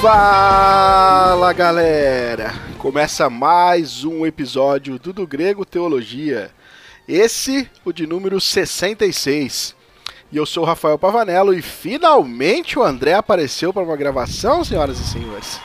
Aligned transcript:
Fala 0.00 1.52
galera! 1.52 2.54
Começa 2.78 3.28
mais 3.28 4.02
um 4.02 4.24
episódio 4.24 4.98
do 4.98 5.12
Do 5.12 5.26
Grego 5.26 5.66
Teologia. 5.66 6.50
Esse, 7.06 7.68
o 7.84 7.92
de 7.92 8.06
número 8.06 8.40
66. 8.40 9.75
E 10.30 10.36
eu 10.36 10.46
sou 10.46 10.64
o 10.64 10.66
Rafael 10.66 10.98
Pavanello 10.98 11.54
e 11.54 11.62
finalmente 11.62 12.78
o 12.78 12.82
André 12.82 13.14
apareceu 13.14 13.72
para 13.72 13.82
uma 13.82 13.96
gravação, 13.96 14.64
senhoras 14.64 14.98
e 14.98 15.04
senhores. 15.04 15.60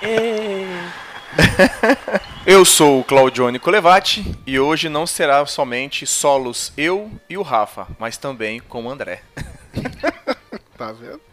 Eu 2.46 2.64
sou 2.64 3.00
o 3.00 3.04
Claudione 3.04 3.58
Colevati 3.58 4.34
e 4.46 4.58
hoje 4.58 4.88
não 4.88 5.06
será 5.06 5.44
somente 5.44 6.06
solos 6.06 6.72
eu 6.78 7.10
e 7.28 7.36
o 7.36 7.42
Rafa, 7.42 7.86
mas 7.98 8.16
também 8.16 8.60
com 8.60 8.86
o 8.86 8.90
André. 8.90 9.22
tá 10.78 10.92
vendo? 10.92 11.27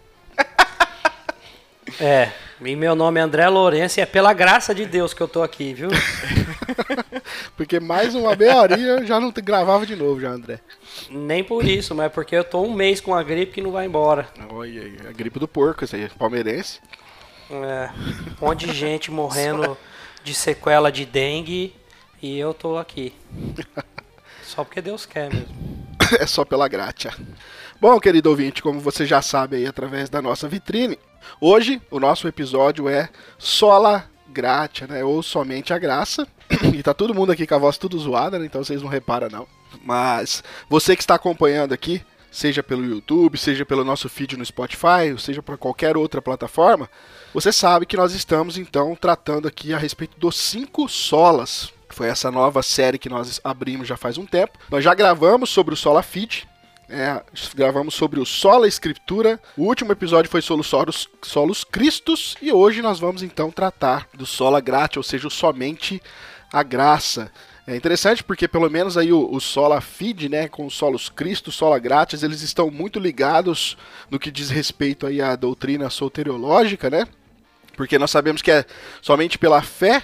É, 1.99 2.31
e 2.62 2.76
meu 2.76 2.94
nome 2.94 3.20
é 3.20 3.23
André 3.23 3.48
Lourenço 3.48 3.99
e 3.99 4.02
é 4.02 4.05
pela 4.05 4.34
graça 4.34 4.76
de 4.76 4.85
Deus 4.85 5.13
que 5.13 5.22
eu 5.22 5.27
tô 5.27 5.41
aqui, 5.41 5.73
viu? 5.73 5.90
Porque 7.55 7.80
mais 7.80 8.13
uma 8.13 8.35
meia 8.35 8.58
horinha 8.58 8.88
eu 8.88 9.05
já 9.05 9.20
não 9.20 9.31
gravava 9.31 9.85
de 9.85 9.95
novo 9.95 10.20
já, 10.20 10.30
André. 10.30 10.59
Nem 11.09 11.44
por 11.44 11.66
isso, 11.66 11.95
mas 11.95 12.12
porque 12.12 12.35
eu 12.35 12.44
tô 12.44 12.62
um 12.62 12.73
mês 12.73 12.99
com 12.99 13.13
a 13.13 13.23
gripe 13.23 13.54
que 13.54 13.62
não 13.62 13.71
vai 13.71 13.85
embora. 13.85 14.27
Olha 14.49 14.81
aí, 14.81 14.98
a 15.08 15.12
gripe 15.12 15.40
do 15.40 15.48
porco, 15.48 15.84
isso 15.84 15.95
aí, 15.95 16.09
palmeirense. 16.09 16.80
É, 17.49 17.90
um 18.41 18.46
monte 18.46 18.66
de 18.66 18.73
gente 18.73 19.12
morrendo 19.12 19.77
de 20.23 20.34
sequela 20.34 20.91
de 20.91 21.05
dengue 21.05 21.73
e 22.21 22.38
eu 22.38 22.54
tô 22.54 22.77
aqui. 22.77 23.13
Só 24.43 24.63
porque 24.63 24.82
Deus 24.82 25.05
quer 25.05 25.34
mesmo. 25.34 25.85
É 26.20 26.27
só 26.27 26.46
pela 26.46 26.68
graça. 26.68 27.12
Bom, 27.79 27.99
querido 27.99 28.29
ouvinte, 28.29 28.63
como 28.63 28.79
você 28.79 29.05
já 29.05 29.21
sabe 29.21 29.57
aí 29.57 29.68
através 29.68 30.09
da 30.09 30.21
nossa 30.21 30.48
vitrine, 30.48 30.98
hoje 31.41 31.82
o 31.91 31.99
nosso 31.99 32.26
episódio 32.26 32.87
é 32.87 33.09
Sola 33.37 34.09
Gratia, 34.29 34.87
né? 34.87 35.04
Ou 35.04 35.21
somente 35.21 35.73
a 35.73 35.77
graça. 35.77 36.26
E 36.73 36.82
tá 36.82 36.93
todo 36.93 37.13
mundo 37.13 37.34
aqui 37.34 37.45
com 37.45 37.54
a 37.54 37.57
voz 37.57 37.77
tudo 37.77 37.99
zoada, 37.99 38.40
né? 38.40 38.45
Então 38.45 38.63
vocês 38.63 38.82
não 38.82 38.87
reparam 38.87 39.27
não. 39.29 39.45
Mas 39.84 40.41
você 40.70 40.95
que 40.95 41.01
está 41.01 41.15
acompanhando 41.15 41.73
aqui, 41.73 42.01
seja 42.32 42.63
pelo 42.63 42.85
YouTube, 42.85 43.37
seja 43.37 43.65
pelo 43.65 43.84
nosso 43.84 44.07
feed 44.07 44.37
no 44.37 44.45
Spotify, 44.45 45.12
ou 45.12 45.17
seja 45.17 45.43
para 45.43 45.57
qualquer 45.57 45.98
outra 45.98 46.21
plataforma, 46.21 46.89
você 47.34 47.51
sabe 47.51 47.85
que 47.85 47.98
nós 47.98 48.13
estamos 48.13 48.57
então 48.57 48.95
tratando 48.95 49.49
aqui 49.49 49.73
a 49.73 49.77
respeito 49.77 50.17
dos 50.17 50.37
cinco 50.37 50.87
solas. 50.87 51.73
Foi 51.89 52.07
essa 52.07 52.32
nova 52.32 52.63
série 52.63 52.98
que 52.98 53.10
nós 53.10 53.41
abrimos 53.43 53.87
já 53.87 53.98
faz 53.98 54.17
um 54.17 54.26
tempo. 54.26 54.57
Nós 54.70 54.84
já 54.84 54.93
gravamos 54.93 55.49
sobre 55.49 55.73
o 55.73 55.77
Sola 55.77 56.01
Feed, 56.01 56.48
é, 56.90 57.22
gravamos 57.55 57.96
sobre 57.96 58.20
o 58.20 58.26
Sola 58.26 58.68
Escritura. 58.68 59.40
O 59.58 59.64
último 59.64 59.91
episódio 59.91 60.30
foi 60.30 60.41
sobre 60.41 60.62
os 60.62 60.68
Solos, 60.68 61.10
Solos 61.22 61.64
Cristos. 61.64 62.36
E 62.41 62.52
hoje 62.52 62.82
nós 62.82 63.00
vamos 63.00 63.24
então 63.24 63.52
tratar 63.52 64.08
do 64.14 64.25
Sola 64.25 64.59
Gratia, 64.62 65.00
ou 65.00 65.03
seja, 65.03 65.28
o 65.28 65.31
somente 65.31 66.02
a 66.52 66.63
graça. 66.63 67.31
É 67.68 67.75
interessante 67.75 68.24
porque 68.24 68.47
pelo 68.47 68.69
menos 68.69 68.97
aí 68.97 69.12
o, 69.12 69.28
o 69.31 69.41
Sola 69.41 69.81
Feed, 69.81 70.30
né, 70.30 70.47
com 70.47 70.68
os 70.68 70.75
Solos 70.75 71.09
Cristo, 71.09 71.52
Sola 71.52 71.80
Grátis, 71.80 72.22
eles 72.22 72.41
estão 72.41 72.69
muito 72.69 73.00
ligados 73.00 73.75
no 74.09 74.19
que 74.19 74.30
diz 74.30 74.52
respeito 74.52 75.08
aí 75.08 75.19
à 75.19 75.36
doutrina 75.36 75.90
soteriológica, 75.90 76.90
né? 76.90 77.08
Porque 77.75 77.97
nós 77.97 78.12
sabemos 78.12 78.41
que 78.41 78.52
é 78.52 78.66
somente 79.02 79.40
pela 79.40 79.62
fé, 79.62 80.03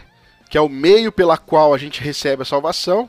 que 0.49 0.57
é 0.57 0.61
o 0.61 0.67
meio 0.67 1.11
pela 1.11 1.37
qual 1.37 1.73
a 1.73 1.77
gente 1.77 2.01
recebe 2.01 2.41
a 2.41 2.45
salvação, 2.45 3.07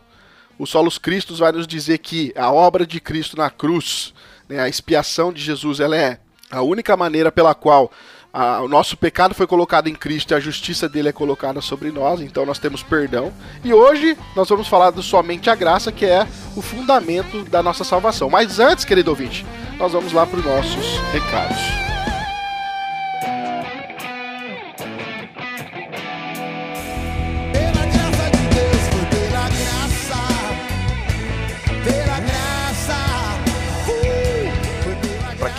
o 0.63 0.67
Solos 0.67 0.97
Cristos 0.97 1.41
vai 1.41 1.51
nos 1.51 1.67
dizer 1.67 1.99
que 1.99 2.33
a 2.37 2.53
obra 2.53 2.87
de 2.87 3.01
Cristo 3.01 3.37
na 3.37 3.51
cruz, 3.51 4.15
né, 4.49 4.61
a 4.61 4.69
expiação 4.69 5.33
de 5.33 5.43
Jesus, 5.43 5.81
ela 5.81 5.97
é 5.97 6.21
a 6.53 6.63
única 6.63 6.97
maneira 6.97 7.33
pela 7.33 7.53
qual 7.53 7.91
a, 8.33 8.61
o 8.61 8.69
nosso 8.69 8.97
pecado 8.97 9.35
foi 9.35 9.45
colocado 9.45 9.89
em 9.89 9.95
Cristo 9.95 10.31
e 10.31 10.35
a 10.37 10.41
justiça 10.41 10.89
dele 10.89 11.09
é 11.09 11.13
colocada 11.13 11.61
sobre 11.61 11.91
nós, 11.91 12.21
então 12.21 12.47
nós 12.47 12.61
temos 12.61 12.81
perdão. 12.81 13.33
E 13.65 13.75
hoje 13.75 14.17
nós 14.37 14.49
vamos 14.49 14.69
falar 14.69 14.91
do 14.91 15.03
somente 15.03 15.51
a 15.51 15.57
graça, 15.57 15.91
que 15.91 16.07
é 16.07 16.29
o 16.55 16.63
fundamento 16.63 17.43
da 17.43 17.61
nossa 17.61 17.83
salvação. 17.83 18.31
Mas 18.31 18.61
antes, 18.61 18.85
querido 18.85 19.11
ouvinte, 19.11 19.45
nós 19.81 19.93
vamos 19.93 20.13
lá 20.13 20.25
para 20.25 20.39
os 20.39 20.45
nossos 20.45 20.97
recados. 21.13 21.82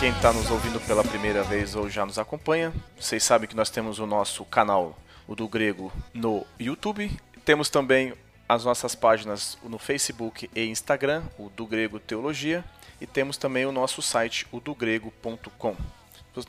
Quem 0.04 0.12
está 0.12 0.34
nos 0.34 0.50
ouvindo 0.50 0.78
pela 0.80 1.02
primeira 1.02 1.42
vez 1.42 1.74
ou 1.74 1.88
já 1.88 2.04
nos 2.04 2.18
acompanha, 2.18 2.74
vocês 2.94 3.24
sabem 3.24 3.48
que 3.48 3.56
nós 3.56 3.70
temos 3.70 3.98
o 3.98 4.06
nosso 4.06 4.44
canal, 4.44 4.98
o 5.26 5.34
do 5.34 5.48
Grego, 5.48 5.90
no 6.12 6.46
YouTube. 6.60 7.10
Temos 7.42 7.70
também 7.70 8.12
as 8.46 8.66
nossas 8.66 8.94
páginas 8.94 9.56
no 9.62 9.78
Facebook 9.78 10.50
e 10.54 10.66
Instagram, 10.66 11.22
o 11.38 11.48
do 11.48 11.64
Grego 11.66 11.98
Teologia, 11.98 12.62
e 13.00 13.06
temos 13.06 13.38
também 13.38 13.64
o 13.64 13.72
nosso 13.72 14.02
site, 14.02 14.46
o 14.52 14.60
dogrego.com. 14.60 15.74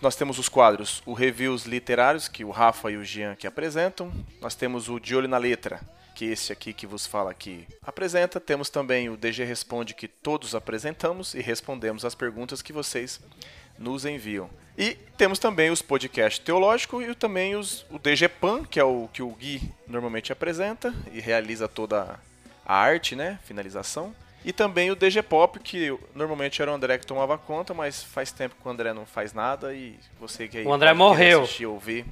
Nós 0.02 0.18
temos 0.18 0.38
os 0.38 0.50
quadros, 0.50 1.02
o 1.06 1.14
Reviews 1.14 1.64
Literários, 1.64 2.28
que 2.28 2.44
o 2.44 2.52
Rafa 2.52 2.92
e 2.92 2.98
o 2.98 3.06
Jean 3.06 3.36
que 3.36 3.48
apresentam. 3.48 4.12
Nós 4.42 4.54
temos 4.54 4.90
o 4.90 5.00
De 5.00 5.16
Olho 5.16 5.30
na 5.30 5.38
Letra, 5.38 5.80
que 6.16 6.26
esse 6.26 6.52
aqui 6.52 6.74
que 6.74 6.88
vos 6.88 7.06
fala 7.06 7.30
aqui 7.30 7.68
apresenta. 7.86 8.40
Temos 8.40 8.70
também 8.70 9.10
o 9.10 9.18
DG 9.18 9.44
Responde, 9.44 9.94
que 9.94 10.08
todos 10.08 10.56
apresentamos 10.56 11.36
e 11.36 11.42
respondemos 11.42 12.06
as 12.06 12.16
perguntas 12.16 12.62
que 12.62 12.74
vocês 12.74 13.20
nos 13.78 14.06
enviam. 14.06 14.50
E 14.78 14.96
temos 15.18 15.38
também 15.38 15.70
os 15.70 15.82
podcasts 15.82 16.44
teológicos 16.44 17.06
e 17.06 17.14
também 17.14 17.56
os, 17.56 17.86
o 17.92 18.00
DG 18.00 18.28
Pan, 18.30 18.64
que 18.64 18.80
é 18.80 18.84
o 18.84 19.10
que 19.14 19.22
o 19.22 19.30
Gui 19.30 19.62
normalmente 19.88 20.32
apresenta 20.32 20.94
e 21.14 21.20
realiza 21.20 21.68
toda 21.68 22.20
a 22.66 22.76
arte, 22.76 23.16
né? 23.16 23.38
Finalização. 23.44 24.16
E 24.44 24.54
também 24.54 24.92
o 24.92 24.96
DG 24.96 25.24
Pop, 25.24 25.60
que 25.60 25.98
normalmente 26.14 26.62
era 26.62 26.72
o 26.72 26.76
André 26.76 26.98
que 27.00 27.08
tomava 27.08 27.38
conta, 27.38 27.74
mas 27.74 28.04
faz 28.04 28.32
tempo 28.32 28.56
que 28.62 28.68
o 28.68 28.72
André 28.72 28.94
não 28.94 29.06
faz 29.06 29.34
nada 29.34 29.74
e 29.74 29.96
você 30.20 30.48
que 30.48 30.60
aí 30.60 30.66
O 30.66 30.74
André 30.74 30.94
morreu. 30.94 31.42
assistir, 31.44 31.66
ouvir, 31.66 32.06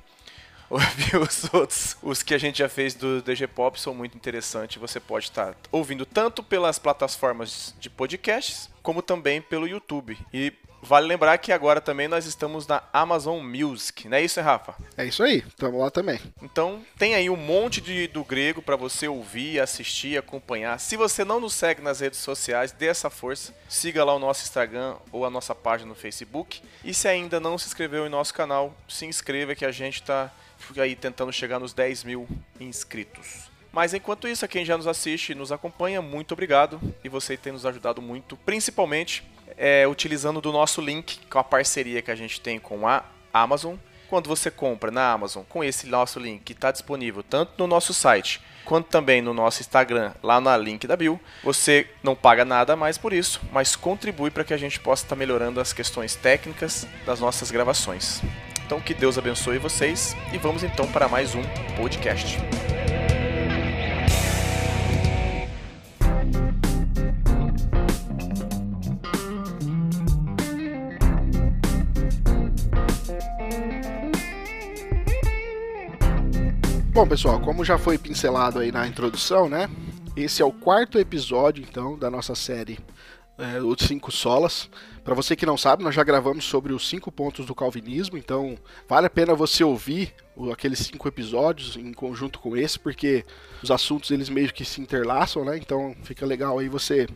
ouvir 0.74 1.18
os 1.22 1.54
outros, 1.54 1.98
os 2.02 2.24
que 2.24 2.34
a 2.34 2.38
gente 2.38 2.60
já 2.60 2.70
fez 2.70 2.94
do 2.94 3.22
DG 3.22 3.48
Pop 3.48 3.80
são 3.80 3.94
muito 3.94 4.18
interessantes. 4.18 4.78
Você 4.78 5.00
pode 5.00 5.26
estar 5.26 5.56
ouvindo 5.72 6.06
tanto 6.06 6.44
pelas 6.44 6.80
plataformas 6.80 7.74
de 7.80 7.90
podcasts, 7.90 8.70
como 8.82 9.02
também 9.02 9.42
pelo 9.42 9.68
YouTube. 9.68 10.18
E 10.34 10.54
vale 10.84 11.08
lembrar 11.08 11.38
que 11.38 11.52
agora 11.52 11.80
também 11.80 12.08
nós 12.08 12.26
estamos 12.26 12.68
na 12.68 12.84
Amazon 12.92 13.42
Music, 13.42 14.08
não 14.08 14.18
é 14.18 14.24
isso, 14.24 14.42
Rafa? 14.42 14.76
É 14.98 15.06
isso 15.06 15.24
aí, 15.24 15.44
estamos 15.48 15.80
lá 15.80 15.90
também. 15.90 16.20
Então 16.42 16.84
tem 16.98 17.16
aí 17.16 17.30
um 17.30 17.38
monte 17.38 17.80
de, 17.80 18.08
do 18.08 18.24
grego 18.24 18.62
para 18.62 18.76
você 18.76 19.08
ouvir, 19.08 19.60
assistir, 19.60 20.18
acompanhar. 20.18 20.80
Se 20.80 20.98
você 20.98 21.24
não 21.24 21.40
nos 21.40 21.54
segue 21.54 21.82
nas 21.82 22.02
redes 22.02 22.20
sociais, 22.20 22.72
dê 22.72 22.88
essa 22.88 23.10
força. 23.10 23.56
Siga 23.70 24.04
lá 24.04 24.14
o 24.14 24.20
nosso 24.20 24.44
Instagram 24.44 24.96
ou 25.12 25.26
a 25.26 25.30
nossa 25.30 25.56
página 25.56 25.90
no 25.90 25.96
Facebook. 25.96 26.62
E 26.84 26.94
se 26.94 27.08
ainda 27.08 27.40
não 27.40 27.58
se 27.58 27.68
inscreveu 27.68 28.06
em 28.06 28.10
nosso 28.10 28.34
canal, 28.34 28.76
se 28.88 29.06
inscreva 29.06 29.56
que 29.56 29.66
a 29.66 29.72
gente 29.72 30.02
está 30.02 30.32
aí 30.78 30.96
tentando 30.96 31.32
chegar 31.32 31.60
nos 31.60 31.74
10 31.74 32.04
mil 32.04 32.28
inscritos. 32.60 33.52
Mas 33.72 33.94
enquanto 33.94 34.28
isso, 34.28 34.46
a 34.46 34.48
quem 34.48 34.64
já 34.64 34.78
nos 34.78 34.88
assiste 34.88 35.32
e 35.32 35.36
nos 35.36 35.52
acompanha, 35.52 36.02
muito 36.02 36.34
obrigado. 36.34 36.80
E 37.04 37.10
você 37.10 37.36
tem 37.36 37.52
nos 37.52 37.66
ajudado 37.66 38.02
muito, 38.02 38.38
principalmente 38.38 39.24
é, 39.58 39.88
utilizando 39.88 40.40
do 40.40 40.52
nosso 40.52 40.80
link 40.80 41.20
com 41.28 41.40
a 41.40 41.44
parceria 41.44 42.02
que 42.02 42.12
a 42.12 42.16
gente 42.16 42.40
tem 42.40 42.60
com 42.60 42.88
a 42.88 43.04
Amazon. 43.34 43.76
Quando 44.08 44.28
você 44.28 44.52
compra 44.52 44.92
na 44.92 45.12
Amazon 45.12 45.44
com 45.50 45.64
esse 45.64 45.88
nosso 45.88 46.20
link 46.20 46.44
que 46.44 46.54
está 46.54 46.72
disponível 46.72 47.24
tanto 47.24 47.54
no 47.58 47.66
nosso 47.66 47.96
site 47.96 48.40
quanto 48.64 48.88
também 48.88 49.22
no 49.22 49.34
nosso 49.34 49.62
Instagram, 49.62 50.14
lá 50.22 50.40
na 50.40 50.56
link 50.56 50.88
da 50.88 50.96
Bill, 50.96 51.20
você 51.44 51.88
não 52.02 52.16
paga 52.16 52.46
nada 52.46 52.76
mais 52.76 52.98
por 52.98 53.12
isso, 53.12 53.42
mas 53.52 53.76
contribui 53.76 54.32
para 54.32 54.44
que 54.44 54.54
a 54.54 54.58
gente 54.58 54.80
possa 54.80 55.04
estar 55.04 55.16
melhorando 55.16 55.60
as 55.60 55.74
questões 55.74 56.16
técnicas 56.16 56.88
das 57.06 57.20
nossas 57.20 57.52
gravações. 57.52 58.22
Então 58.74 58.82
que 58.82 58.96
Deus 58.96 59.20
abençoe 59.20 59.60
vocês 59.60 60.18
e 60.34 60.38
vamos 60.40 60.64
então 60.64 60.88
para 60.88 61.08
mais 61.08 61.36
um 61.36 61.44
podcast. 61.78 62.40
Bom, 76.92 77.08
pessoal, 77.08 77.40
como 77.42 77.64
já 77.64 77.78
foi 77.78 78.00
pincelado 78.00 78.58
aí 78.58 78.72
na 78.72 78.88
introdução, 78.88 79.48
né? 79.48 79.70
Esse 80.18 80.42
é 80.42 80.46
o 80.46 80.52
quarto 80.52 80.98
episódio, 80.98 81.64
então, 81.64 81.96
da 81.96 82.10
nossa 82.10 82.34
série 82.34 82.80
é, 83.38 83.62
os 83.62 83.82
cinco 83.88 84.12
solas. 84.12 84.70
Para 85.04 85.16
você 85.16 85.36
que 85.36 85.46
não 85.46 85.58
sabe, 85.58 85.84
nós 85.84 85.94
já 85.94 86.04
gravamos 86.04 86.46
sobre 86.46 86.72
os 86.72 86.88
cinco 86.88 87.12
pontos 87.12 87.46
do 87.46 87.56
calvinismo, 87.56 88.18
então 88.18 88.58
vale 88.88 89.08
a 89.08 89.10
pena 89.10 89.36
você 89.36 89.64
ouvir 89.64 90.14
aqueles 90.52 90.80
cinco 90.80 91.08
episódios 91.08 91.76
em 91.76 91.92
conjunto 91.94 92.40
com 92.40 92.56
esse, 92.56 92.80
porque 92.80 93.26
os 93.62 93.70
assuntos 93.70 94.12
eles 94.12 94.30
meio 94.30 94.54
que 94.54 94.64
se 94.64 94.82
interlaçam, 94.82 95.44
né? 95.44 95.58
Então 95.58 95.96
fica 96.04 96.26
legal 96.26 96.58
aí 96.58 96.70
você 96.70 97.08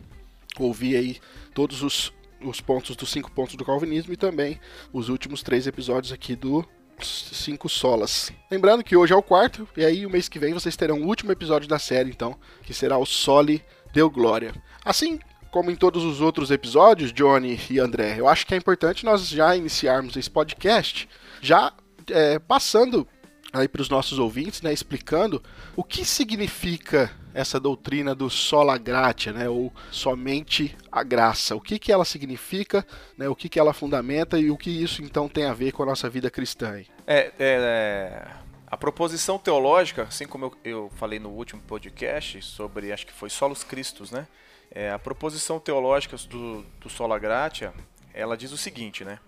ouvir 0.58 0.96
aí 0.96 1.18
todos 1.54 1.82
os, 1.82 2.12
os 2.42 2.60
pontos 2.60 2.94
dos 2.94 3.10
cinco 3.10 3.30
pontos 3.30 3.54
do 3.56 3.64
calvinismo 3.64 4.12
e 4.12 4.16
também 4.16 4.60
os 4.92 5.08
últimos 5.08 5.42
três 5.42 5.66
episódios 5.66 6.12
aqui 6.12 6.36
do 6.36 6.66
Cinco 7.00 7.68
Solas. 7.68 8.32
Lembrando 8.50 8.84
que 8.84 8.96
hoje 8.96 9.12
é 9.12 9.16
o 9.16 9.22
quarto, 9.22 9.68
e 9.76 9.84
aí 9.84 10.04
o 10.04 10.10
mês 10.10 10.28
que 10.28 10.38
vem 10.38 10.52
vocês 10.52 10.76
terão 10.76 11.00
o 11.00 11.06
último 11.06 11.32
episódio 11.32 11.68
da 11.68 11.78
série, 11.78 12.10
então, 12.10 12.36
que 12.64 12.74
será 12.74 12.98
o 12.98 13.06
Sole 13.06 13.62
Deu 13.92 14.10
Glória. 14.10 14.52
Assim 14.84 15.18
como 15.50 15.70
em 15.70 15.76
todos 15.76 16.04
os 16.04 16.20
outros 16.20 16.50
episódios, 16.50 17.12
Johnny 17.12 17.58
e 17.70 17.78
André, 17.78 18.16
eu 18.18 18.28
acho 18.28 18.46
que 18.46 18.54
é 18.54 18.56
importante 18.56 19.04
nós 19.04 19.28
já 19.28 19.56
iniciarmos 19.56 20.16
esse 20.16 20.30
podcast 20.30 21.08
já 21.40 21.72
é, 22.10 22.38
passando 22.38 23.06
aí 23.52 23.66
para 23.66 23.80
os 23.80 23.88
nossos 23.88 24.18
ouvintes, 24.18 24.60
né, 24.62 24.72
explicando 24.72 25.42
o 25.74 25.82
que 25.82 26.04
significa 26.04 27.10
essa 27.32 27.58
doutrina 27.58 28.14
do 28.14 28.28
sola 28.28 28.76
gratia, 28.76 29.32
né, 29.32 29.48
ou 29.48 29.72
somente 29.90 30.76
a 30.90 31.02
graça. 31.02 31.54
O 31.54 31.60
que, 31.60 31.78
que 31.78 31.92
ela 31.92 32.04
significa, 32.04 32.86
né, 33.16 33.28
o 33.28 33.34
que, 33.34 33.48
que 33.48 33.58
ela 33.58 33.72
fundamenta 33.72 34.38
e 34.38 34.50
o 34.50 34.56
que 34.56 34.70
isso 34.70 35.02
então 35.02 35.28
tem 35.28 35.44
a 35.44 35.54
ver 35.54 35.72
com 35.72 35.82
a 35.82 35.86
nossa 35.86 36.10
vida 36.10 36.30
cristã. 36.30 36.78
É, 36.78 36.86
é, 37.06 37.32
é, 37.38 38.26
a 38.66 38.76
proposição 38.76 39.38
teológica, 39.38 40.02
assim 40.02 40.26
como 40.26 40.46
eu, 40.46 40.54
eu 40.64 40.90
falei 40.96 41.18
no 41.18 41.30
último 41.30 41.62
podcast 41.62 42.42
sobre, 42.42 42.92
acho 42.92 43.06
que 43.06 43.12
foi 43.12 43.30
Solos 43.30 43.64
Cristos, 43.64 44.10
né? 44.10 44.26
É, 44.70 44.90
a 44.90 44.98
proposição 44.98 45.58
teológica 45.58 46.16
do, 46.28 46.62
do 46.80 46.90
Sola 46.90 47.18
Gratia, 47.18 47.72
ela 48.12 48.36
diz 48.36 48.52
o 48.52 48.58
seguinte, 48.58 49.04
né? 49.04 49.18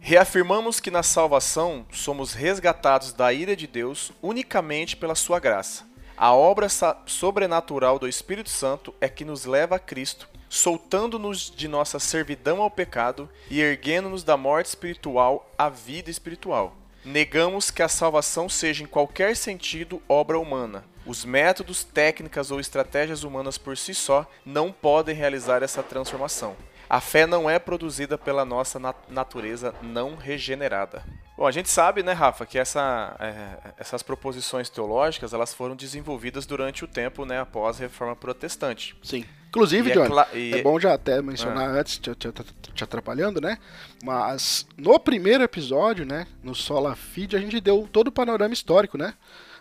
Reafirmamos 0.00 0.80
que 0.80 0.90
na 0.90 1.02
salvação 1.02 1.86
somos 1.90 2.34
resgatados 2.34 3.12
da 3.12 3.32
ira 3.32 3.56
de 3.56 3.66
Deus 3.66 4.12
unicamente 4.22 4.96
pela 4.96 5.14
sua 5.14 5.40
graça. 5.40 5.86
A 6.16 6.32
obra 6.32 6.68
sobrenatural 7.06 7.98
do 7.98 8.06
Espírito 8.06 8.50
Santo 8.50 8.94
é 9.00 9.08
que 9.08 9.24
nos 9.24 9.46
leva 9.46 9.76
a 9.76 9.78
Cristo, 9.78 10.28
soltando-nos 10.48 11.50
de 11.50 11.66
nossa 11.66 11.98
servidão 11.98 12.60
ao 12.60 12.70
pecado 12.70 13.28
e 13.50 13.60
erguendo-nos 13.60 14.22
da 14.22 14.36
morte 14.36 14.66
espiritual 14.66 15.50
à 15.56 15.68
vida 15.68 16.10
espiritual. 16.10 16.76
Negamos 17.04 17.70
que 17.70 17.82
a 17.82 17.88
salvação 17.88 18.48
seja 18.48 18.84
em 18.84 18.86
qualquer 18.86 19.36
sentido 19.36 20.02
obra 20.08 20.38
humana. 20.38 20.84
Os 21.06 21.24
métodos, 21.24 21.84
técnicas 21.84 22.50
ou 22.50 22.58
estratégias 22.60 23.24
humanas 23.24 23.58
por 23.58 23.76
si 23.76 23.94
só 23.94 24.26
não 24.44 24.72
podem 24.72 25.14
realizar 25.14 25.62
essa 25.62 25.82
transformação. 25.82 26.56
A 26.88 27.00
fé 27.00 27.26
não 27.26 27.48
é 27.48 27.58
produzida 27.58 28.16
pela 28.16 28.44
nossa 28.44 28.78
nat- 28.78 29.08
natureza 29.08 29.74
não 29.82 30.14
regenerada. 30.16 31.02
Bom, 31.36 31.46
a 31.46 31.50
gente 31.50 31.68
sabe, 31.68 32.02
né, 32.02 32.12
Rafa, 32.12 32.46
que 32.46 32.58
essa, 32.58 33.16
é, 33.18 33.72
essas 33.78 34.02
proposições 34.02 34.70
teológicas 34.70 35.32
elas 35.32 35.52
foram 35.52 35.74
desenvolvidas 35.74 36.46
durante 36.46 36.84
o 36.84 36.88
tempo, 36.88 37.24
né, 37.24 37.40
após 37.40 37.76
a 37.76 37.80
Reforma 37.80 38.14
Protestante. 38.14 38.96
Sim. 39.02 39.24
Inclusive, 39.48 39.90
é 39.92 40.06
cla- 40.06 40.28
e 40.32 40.54
é 40.54 40.62
bom 40.62 40.78
já 40.78 40.94
até 40.94 41.20
mencionar 41.22 41.68
antes, 41.68 41.98
te, 41.98 42.14
te- 42.14 42.32
te 42.74 42.84
atrapalhando, 42.84 43.40
né? 43.40 43.58
Mas 44.02 44.66
no 44.76 44.98
primeiro 44.98 45.42
episódio, 45.42 46.04
né, 46.04 46.26
no 46.42 46.54
Sola 46.54 46.94
Feed, 46.94 47.36
a 47.36 47.40
gente 47.40 47.60
deu 47.60 47.88
todo 47.90 48.08
o 48.08 48.12
panorama 48.12 48.52
histórico, 48.52 48.98
né? 48.98 49.14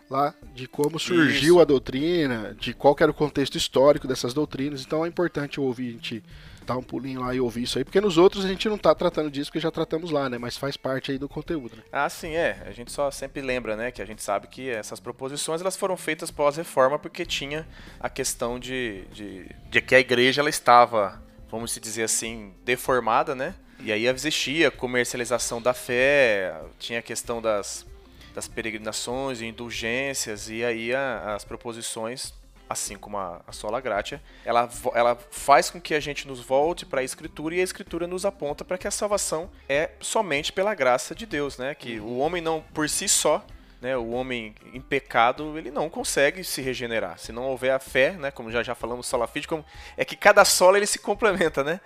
Lá 0.10 0.34
de 0.54 0.68
como 0.68 1.00
surgiu 1.00 1.56
Isso. 1.56 1.60
a 1.60 1.64
doutrina, 1.64 2.56
de 2.60 2.74
qual 2.74 2.96
era 3.00 3.10
o 3.10 3.14
contexto 3.14 3.56
histórico 3.58 4.08
dessas 4.08 4.34
doutrinas. 4.34 4.82
Então 4.82 5.06
é 5.06 5.08
importante 5.08 5.60
o 5.60 5.64
ouvinte 5.64 6.24
dar 6.64 6.78
um 6.78 6.84
pulinho 6.84 7.22
lá 7.22 7.34
e 7.36 7.40
ouvir 7.40 7.64
isso 7.64 7.78
aí, 7.78 7.84
porque 7.84 8.02
nos 8.02 8.18
outros 8.18 8.46
a 8.46 8.48
gente 8.48 8.68
não 8.68 8.78
tá 8.78 8.96
tratando 8.96 9.30
disso, 9.30 9.50
porque 9.50 9.60
já 9.60 9.70
tratamos 9.70 10.12
lá, 10.12 10.30
né? 10.30 10.38
Mas 10.38 10.58
faz 10.58 10.76
parte 10.78 11.12
aí 11.12 11.18
do 11.18 11.30
conteúdo, 11.30 11.76
né? 11.76 11.84
Ah, 11.92 12.10
sim, 12.10 12.36
é. 12.36 12.64
A 12.66 12.72
gente 12.72 12.92
só 12.92 13.12
sempre 13.12 13.42
lembra, 13.42 13.76
né, 13.76 13.92
que 13.92 14.02
a 14.02 14.06
gente 14.06 14.24
sabe 14.24 14.48
que 14.48 14.70
essas 14.70 15.00
proposições 15.00 15.62
elas 15.62 15.76
foram 15.76 15.98
feitas 15.98 16.32
pós-reforma 16.32 16.98
porque 16.98 17.26
tinha 17.26 17.68
a 18.00 18.10
questão 18.10 18.58
de, 18.58 19.04
de, 19.12 19.46
de 19.70 19.82
que 19.82 19.94
a 19.94 20.00
igreja 20.00 20.42
ela 20.42 20.50
estava, 20.50 21.22
vamos 21.52 21.72
se 21.72 21.80
dizer 21.80 22.04
assim, 22.04 22.54
deformada, 22.64 23.36
né? 23.36 23.56
E 23.80 23.92
aí 23.92 24.08
existia 24.08 24.72
comercialização 24.72 25.62
da 25.62 25.74
fé, 25.74 26.56
tinha 26.80 27.00
a 27.00 27.02
questão 27.02 27.42
das, 27.42 27.86
das 28.34 28.48
peregrinações 28.48 29.42
e 29.42 29.46
indulgências, 29.46 30.50
e 30.50 30.64
aí 30.64 30.94
a- 30.94 31.36
as 31.36 31.44
proposições 31.44 32.34
assim 32.70 32.96
como 32.98 33.18
a, 33.18 33.42
a 33.46 33.52
sola 33.52 33.80
gratia, 33.80 34.20
ela, 34.44 34.68
ela 34.96 35.16
faz 35.30 35.70
com 35.70 35.80
que 35.80 35.94
a 35.94 36.00
gente 36.00 36.28
nos 36.28 36.40
volte 36.40 36.86
para 36.88 37.02
a 37.02 37.04
escritura 37.04 37.54
e 37.54 37.60
a 37.60 37.64
escritura 37.64 38.08
nos 38.08 38.26
aponta 38.26 38.66
para 38.66 38.80
que 38.80 38.88
a 38.88 38.92
salvação 38.92 39.52
é 39.70 39.92
somente 40.00 40.52
pela 40.52 40.74
graça 40.74 41.14
de 41.14 41.26
Deus, 41.28 41.58
né? 41.60 41.76
Que 41.76 42.00
o 42.00 42.18
homem 42.18 42.42
não 42.42 42.62
por 42.74 42.90
si 42.90 43.08
só, 43.08 43.46
né, 43.80 43.96
o 43.98 44.10
homem 44.12 44.56
em 44.74 44.82
pecado, 44.82 45.56
ele 45.58 45.70
não 45.70 45.88
consegue 45.90 46.44
se 46.44 46.62
regenerar. 46.62 47.20
Se 47.20 47.32
não 47.32 47.44
houver 47.44 47.72
a 47.74 47.80
fé, 47.80 48.12
né, 48.14 48.32
como 48.32 48.50
já 48.50 48.64
já 48.64 48.74
falamos 48.74 49.06
sola 49.06 49.28
fide, 49.28 49.48
como 49.48 49.64
é 49.98 50.04
que 50.06 50.16
cada 50.16 50.44
sola 50.46 50.78
ele 50.78 50.88
se 50.88 50.98
complementa, 50.98 51.64
né? 51.64 51.80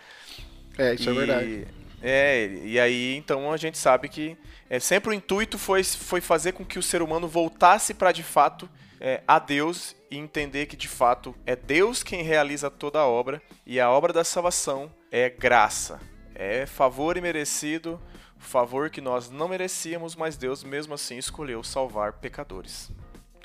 É, 0.78 0.94
isso 0.94 1.10
é 1.10 1.14
E- 1.14 1.16
verdade. 1.16 1.68
É, 2.02 2.46
e 2.64 2.80
aí 2.80 3.16
então 3.16 3.52
a 3.52 3.58
gente 3.58 3.78
sabe 3.78 4.08
que 4.08 4.38
é, 4.70 4.80
sempre 4.80 5.12
o 5.12 5.14
intuito 5.14 5.58
foi, 5.58 5.84
foi 5.84 6.22
fazer 6.22 6.52
com 6.52 6.66
que 6.66 6.80
o 6.80 6.84
ser 6.84 7.02
humano 7.02 7.28
voltasse 7.28 7.94
para 7.94 8.12
de 8.12 8.24
fato 8.24 8.70
é, 9.00 9.22
a 9.28 9.40
Deus 9.40 9.96
e 10.10 10.18
entender 10.18 10.66
que 10.66 10.76
de 10.76 10.88
fato 10.88 11.36
é 11.46 11.56
Deus 11.56 12.04
quem 12.04 12.24
realiza 12.24 12.70
toda 12.70 13.00
a 13.00 13.08
obra 13.08 13.42
e 13.66 13.80
a 13.80 13.90
obra 13.90 14.12
da 14.12 14.24
salvação 14.24 14.92
é 15.12 15.30
graça, 15.30 16.00
é 16.36 16.66
favor 16.66 17.18
imerecido, 17.18 18.00
favor 18.38 18.90
que 18.90 19.02
nós 19.02 19.30
não 19.30 19.48
merecíamos, 19.48 20.16
mas 20.16 20.38
Deus 20.38 20.64
mesmo 20.64 20.94
assim 20.94 21.18
escolheu 21.18 21.64
salvar 21.64 22.14
pecadores. 22.14 22.92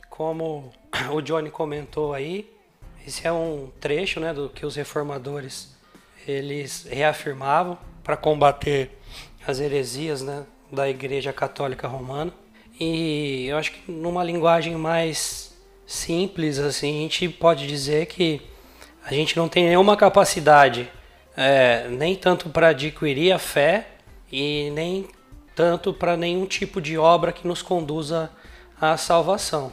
Como 0.09 0.73
o 1.11 1.21
Johnny 1.21 1.51
comentou 1.51 2.13
aí, 2.13 2.53
esse 3.07 3.27
é 3.27 3.33
um 3.33 3.71
trecho 3.81 4.21
né, 4.21 4.33
do 4.33 4.49
que 4.49 4.65
os 4.67 4.77
reformadores 4.77 5.75
eles 6.27 6.87
reafirmavam 6.89 7.77
para 8.05 8.17
combater 8.17 8.97
as 9.47 9.59
heresias 9.59 10.23
né, 10.23 10.47
da 10.73 10.89
Igreja 10.89 11.33
Católica 11.33 11.87
Romana. 11.87 12.33
E 12.81 13.47
eu 13.49 13.59
acho 13.59 13.73
que 13.73 13.93
numa 13.93 14.25
linguagem 14.25 14.75
mais 14.75 15.53
simples, 15.87 16.59
assim, 16.59 16.99
a 16.99 17.03
gente 17.03 17.29
pode 17.29 17.67
dizer 17.67 18.07
que 18.07 18.41
a 19.05 19.13
gente 19.13 19.37
não 19.37 19.49
tem 19.49 19.65
nenhuma 19.65 19.97
capacidade, 19.97 20.91
é, 21.37 21.87
nem 21.89 22.17
tanto 22.17 22.49
para 22.49 22.69
adquirir 22.69 23.33
a 23.33 23.39
fé 23.39 23.89
e 24.31 24.71
nem 24.71 25.07
tanto 25.55 25.93
para 25.93 26.17
nenhum 26.17 26.47
tipo 26.47 26.81
de 26.81 26.97
obra 26.97 27.33
que 27.33 27.47
nos 27.47 27.61
conduza 27.61 28.31
à 28.81 28.97
salvação. 28.97 29.73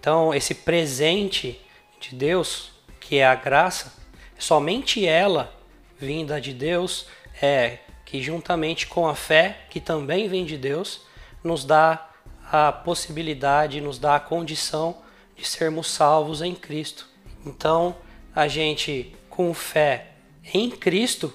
Então, 0.00 0.32
esse 0.32 0.54
presente 0.54 1.60
de 2.00 2.14
Deus, 2.14 2.70
que 3.00 3.18
é 3.18 3.26
a 3.26 3.34
graça, 3.34 3.92
somente 4.38 5.04
ela, 5.06 5.52
vinda 5.98 6.40
de 6.40 6.52
Deus, 6.52 7.06
é 7.42 7.78
que 8.16 8.22
juntamente 8.22 8.86
com 8.86 9.06
a 9.06 9.14
fé, 9.14 9.58
que 9.68 9.78
também 9.78 10.26
vem 10.26 10.46
de 10.46 10.56
Deus, 10.56 11.02
nos 11.44 11.66
dá 11.66 12.08
a 12.50 12.72
possibilidade, 12.72 13.78
nos 13.78 13.98
dá 13.98 14.16
a 14.16 14.20
condição 14.20 14.96
de 15.36 15.44
sermos 15.44 15.90
salvos 15.90 16.40
em 16.40 16.54
Cristo. 16.54 17.06
Então, 17.44 17.94
a 18.34 18.48
gente, 18.48 19.14
com 19.28 19.52
fé 19.52 20.12
em 20.54 20.70
Cristo, 20.70 21.30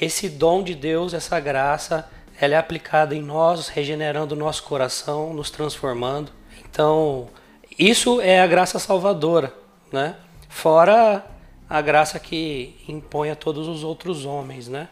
esse 0.00 0.28
dom 0.28 0.62
de 0.62 0.72
Deus, 0.76 1.14
essa 1.14 1.40
graça, 1.40 2.08
ela 2.40 2.54
é 2.54 2.58
aplicada 2.58 3.12
em 3.12 3.20
nós, 3.20 3.66
regenerando 3.66 4.36
o 4.36 4.38
nosso 4.38 4.62
coração, 4.62 5.34
nos 5.34 5.50
transformando. 5.50 6.30
Então, 6.70 7.28
isso 7.76 8.20
é 8.20 8.40
a 8.40 8.46
graça 8.46 8.78
salvadora, 8.78 9.52
né? 9.90 10.14
Fora 10.48 11.26
a 11.68 11.80
graça 11.80 12.20
que 12.20 12.76
impõe 12.86 13.30
a 13.30 13.36
todos 13.36 13.66
os 13.66 13.82
outros 13.82 14.24
homens, 14.24 14.68
né? 14.68 14.88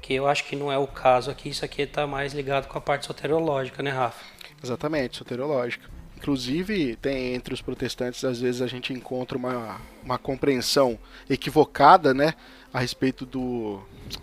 Que 0.00 0.14
eu 0.14 0.26
acho 0.26 0.44
que 0.44 0.56
não 0.56 0.72
é 0.72 0.78
o 0.78 0.86
caso 0.86 1.30
aqui, 1.30 1.48
isso 1.50 1.64
aqui 1.64 1.82
está 1.82 2.06
mais 2.06 2.32
ligado 2.32 2.66
com 2.66 2.78
a 2.78 2.80
parte 2.80 3.06
soteriológica, 3.06 3.82
né, 3.82 3.90
Rafa? 3.90 4.24
Exatamente, 4.62 5.16
soteriológica. 5.16 5.88
Inclusive, 6.16 6.96
tem 6.96 7.34
entre 7.34 7.54
os 7.54 7.62
protestantes, 7.62 8.22
às 8.24 8.40
vezes 8.40 8.60
a 8.60 8.66
gente 8.66 8.92
encontra 8.92 9.38
uma, 9.38 9.80
uma 10.04 10.18
compreensão 10.18 10.98
equivocada, 11.28 12.12
né, 12.12 12.34
a 12.72 12.78
respeito 12.78 13.24
do, 13.24 13.80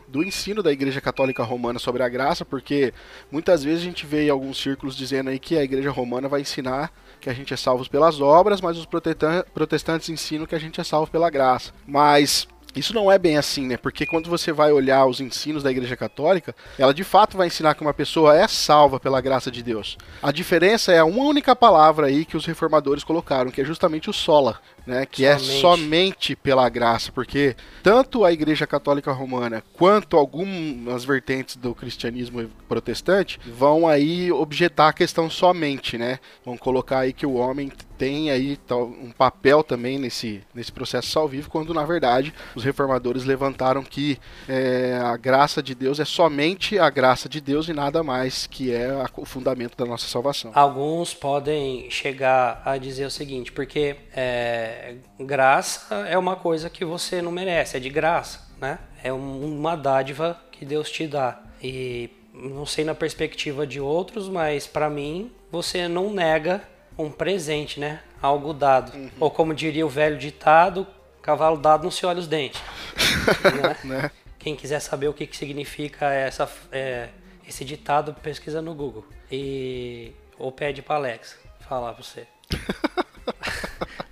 do 0.07 0.23
ensino 0.23 0.61
da 0.61 0.71
Igreja 0.71 1.01
Católica 1.01 1.43
Romana 1.43 1.79
sobre 1.79 2.03
a 2.03 2.09
graça, 2.09 2.45
porque 2.45 2.93
muitas 3.31 3.63
vezes 3.63 3.81
a 3.81 3.85
gente 3.85 4.05
vê 4.05 4.27
em 4.27 4.29
alguns 4.29 4.61
círculos 4.61 4.95
dizendo 4.95 5.31
aí 5.31 5.39
que 5.39 5.57
a 5.57 5.63
Igreja 5.63 5.89
Romana 5.89 6.29
vai 6.29 6.41
ensinar 6.41 6.91
que 7.19 7.29
a 7.29 7.33
gente 7.33 7.53
é 7.53 7.57
salvo 7.57 7.89
pelas 7.89 8.21
obras, 8.21 8.61
mas 8.61 8.77
os 8.77 8.85
protestantes 8.85 10.09
ensinam 10.09 10.45
que 10.45 10.55
a 10.55 10.59
gente 10.59 10.79
é 10.79 10.83
salvo 10.83 11.11
pela 11.11 11.29
graça. 11.31 11.73
Mas 11.85 12.47
isso 12.77 12.93
não 12.93 13.11
é 13.11 13.17
bem 13.17 13.37
assim, 13.37 13.65
né? 13.65 13.77
Porque 13.77 14.05
quando 14.05 14.29
você 14.29 14.51
vai 14.51 14.71
olhar 14.71 15.05
os 15.05 15.19
ensinos 15.19 15.63
da 15.63 15.71
Igreja 15.71 15.95
Católica, 15.95 16.55
ela 16.77 16.93
de 16.93 17.03
fato 17.03 17.37
vai 17.37 17.47
ensinar 17.47 17.75
que 17.75 17.81
uma 17.81 17.93
pessoa 17.93 18.37
é 18.37 18.47
salva 18.47 18.99
pela 18.99 19.21
graça 19.21 19.49
de 19.49 19.63
Deus. 19.63 19.97
A 20.21 20.31
diferença 20.31 20.91
é 20.91 21.03
uma 21.03 21.23
única 21.23 21.55
palavra 21.55 22.07
aí 22.07 22.25
que 22.25 22.37
os 22.37 22.45
reformadores 22.45 23.03
colocaram, 23.03 23.51
que 23.51 23.61
é 23.61 23.65
justamente 23.65 24.09
o 24.09 24.13
sola. 24.13 24.59
Né, 24.87 25.05
que 25.05 25.25
é 25.25 25.37
Somente. 25.37 25.61
somente 25.61 26.35
pela 26.35 26.67
graça, 26.69 27.11
porque 27.11 27.55
tanto 27.83 28.23
a 28.25 28.31
Igreja 28.31 28.65
Católica 28.65 29.11
Romana 29.11 29.61
quanto 29.73 30.17
algumas 30.17 31.03
vertentes 31.05 31.55
do 31.57 31.75
cristianismo 31.75 32.49
protestante 32.67 33.39
vão 33.45 33.87
aí 33.87 34.31
objetar 34.31 34.87
a 34.89 34.93
questão 34.93 35.29
somente, 35.29 35.97
né? 35.97 36.19
Vão 36.45 36.57
colocar 36.57 36.99
aí 36.99 37.13
que 37.13 37.25
o 37.25 37.33
homem 37.35 37.71
tem 37.97 38.29
aí 38.29 38.59
um 39.01 39.11
papel 39.11 39.63
também 39.63 39.97
nesse, 39.97 40.41
nesse 40.53 40.71
processo 40.71 41.09
salvífico, 41.09 41.51
quando 41.51 41.73
na 41.73 41.83
verdade 41.83 42.31
os 42.55 42.63
reformadores 42.63 43.23
levantaram 43.25 43.83
que 43.83 44.19
é, 44.47 44.99
a 45.03 45.17
graça 45.17 45.63
de 45.63 45.73
Deus 45.73 45.99
é 45.99 46.05
somente 46.05 46.77
a 46.77 46.89
graça 46.91 47.27
de 47.27 47.41
Deus 47.41 47.67
e 47.67 47.73
nada 47.73 48.03
mais 48.03 48.45
que 48.45 48.71
é 48.71 48.85
a- 48.91 49.09
o 49.17 49.25
fundamento 49.25 49.75
da 49.75 49.83
nossa 49.85 50.07
salvação. 50.07 50.51
Alguns 50.53 51.13
podem 51.15 51.89
chegar 51.89 52.61
a 52.63 52.77
dizer 52.77 53.05
o 53.05 53.09
seguinte, 53.11 53.51
porque 53.51 53.95
é, 54.15 54.76
graça 55.19 55.95
é 56.07 56.17
uma 56.17 56.35
coisa 56.35 56.69
que 56.69 56.83
você 56.85 57.21
não 57.21 57.31
merece, 57.31 57.77
é 57.77 57.79
de 57.79 57.89
graça, 57.89 58.47
né? 58.59 58.79
É 59.03 59.11
um- 59.13 59.57
uma 59.57 59.75
dádiva 59.75 60.39
que 60.51 60.65
Deus 60.65 60.89
te 60.89 61.07
dá. 61.07 61.39
E 61.61 62.09
não 62.33 62.65
sei 62.65 62.83
na 62.85 62.93
perspectiva 62.95 63.65
de 63.65 63.79
outros, 63.79 64.29
mas 64.29 64.67
para 64.67 64.89
mim 64.89 65.31
você 65.51 65.87
não 65.87 66.11
nega 66.11 66.61
um 66.97 67.11
presente, 67.11 67.79
né? 67.79 68.01
Algo 68.21 68.53
dado. 68.53 68.91
Ou 69.19 69.29
como 69.29 69.53
diria 69.53 69.85
o 69.85 69.89
velho 69.89 70.17
ditado, 70.17 70.85
cavalo 71.21 71.57
dado 71.57 71.83
não 71.83 71.91
se 71.91 72.05
olha 72.05 72.19
os 72.19 72.27
dentes. 72.27 72.61
né? 73.83 74.01
Né? 74.01 74.11
Quem 74.39 74.55
quiser 74.55 74.79
saber 74.79 75.07
o 75.07 75.13
que, 75.13 75.27
que 75.27 75.35
significa 75.37 76.11
essa, 76.13 76.49
é, 76.71 77.09
esse 77.47 77.63
ditado, 77.65 78.13
pesquisa 78.15 78.61
no 78.61 78.73
Google. 78.73 79.05
E 79.31 80.11
ou 80.39 80.51
pede 80.51 80.81
pra 80.81 80.95
Alexa 80.95 81.35
falar 81.67 81.93
pra 81.93 82.03
você. 82.03 82.25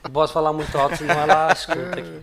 Não 0.05 0.11
posso 0.11 0.33
falar 0.33 0.53
muito 0.53 0.77
alto, 0.77 0.97
senão 0.97 1.19
ela 1.19 1.49
escuta 1.53 1.99
aqui. 1.99 2.21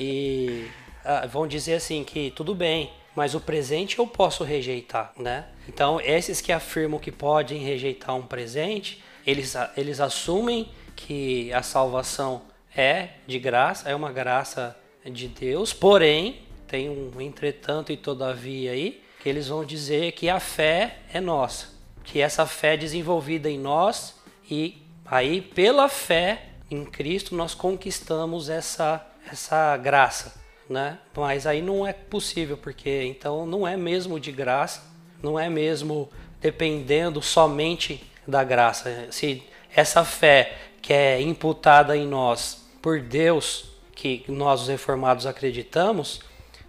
E 0.00 0.66
ah, 1.04 1.26
vão 1.26 1.46
dizer 1.46 1.74
assim 1.74 2.02
que 2.02 2.30
tudo 2.30 2.54
bem, 2.54 2.90
mas 3.14 3.34
o 3.34 3.40
presente 3.40 3.98
eu 3.98 4.06
posso 4.06 4.42
rejeitar, 4.42 5.12
né? 5.18 5.46
Então, 5.68 6.00
esses 6.00 6.40
que 6.40 6.50
afirmam 6.50 6.98
que 6.98 7.12
podem 7.12 7.58
rejeitar 7.58 8.16
um 8.16 8.22
presente, 8.22 9.04
eles, 9.26 9.54
eles 9.76 10.00
assumem 10.00 10.70
que 10.96 11.52
a 11.52 11.62
salvação 11.62 12.42
é 12.74 13.10
de 13.26 13.38
graça, 13.38 13.88
é 13.88 13.94
uma 13.94 14.10
graça 14.10 14.74
de 15.04 15.28
Deus, 15.28 15.74
porém, 15.74 16.42
tem 16.66 16.88
um 16.88 17.20
entretanto 17.20 17.92
e 17.92 17.96
todavia 17.96 18.72
aí, 18.72 19.02
que 19.20 19.28
eles 19.28 19.48
vão 19.48 19.64
dizer 19.64 20.12
que 20.12 20.30
a 20.30 20.40
fé 20.40 20.98
é 21.12 21.20
nossa, 21.20 21.68
que 22.02 22.20
essa 22.20 22.46
fé 22.46 22.74
é 22.74 22.76
desenvolvida 22.78 23.50
em 23.50 23.58
nós 23.58 24.14
e 24.50 24.80
aí 25.04 25.42
pela 25.42 25.88
fé 25.88 26.47
em 26.70 26.84
Cristo 26.84 27.34
nós 27.34 27.54
conquistamos 27.54 28.48
essa 28.48 29.04
essa 29.30 29.76
graça, 29.76 30.34
né? 30.68 30.98
Mas 31.14 31.46
aí 31.46 31.60
não 31.60 31.86
é 31.86 31.92
possível 31.92 32.56
porque 32.56 33.02
então 33.04 33.46
não 33.46 33.66
é 33.68 33.76
mesmo 33.76 34.18
de 34.18 34.32
graça, 34.32 34.82
não 35.22 35.38
é 35.38 35.48
mesmo 35.48 36.08
dependendo 36.40 37.20
somente 37.20 38.02
da 38.26 38.42
graça. 38.42 39.08
Se 39.10 39.42
essa 39.74 40.04
fé 40.04 40.56
que 40.80 40.92
é 40.92 41.20
imputada 41.20 41.96
em 41.96 42.06
nós 42.06 42.66
por 42.80 43.00
Deus, 43.00 43.66
que 43.94 44.24
nós 44.28 44.62
os 44.62 44.68
reformados 44.68 45.26
acreditamos, 45.26 46.20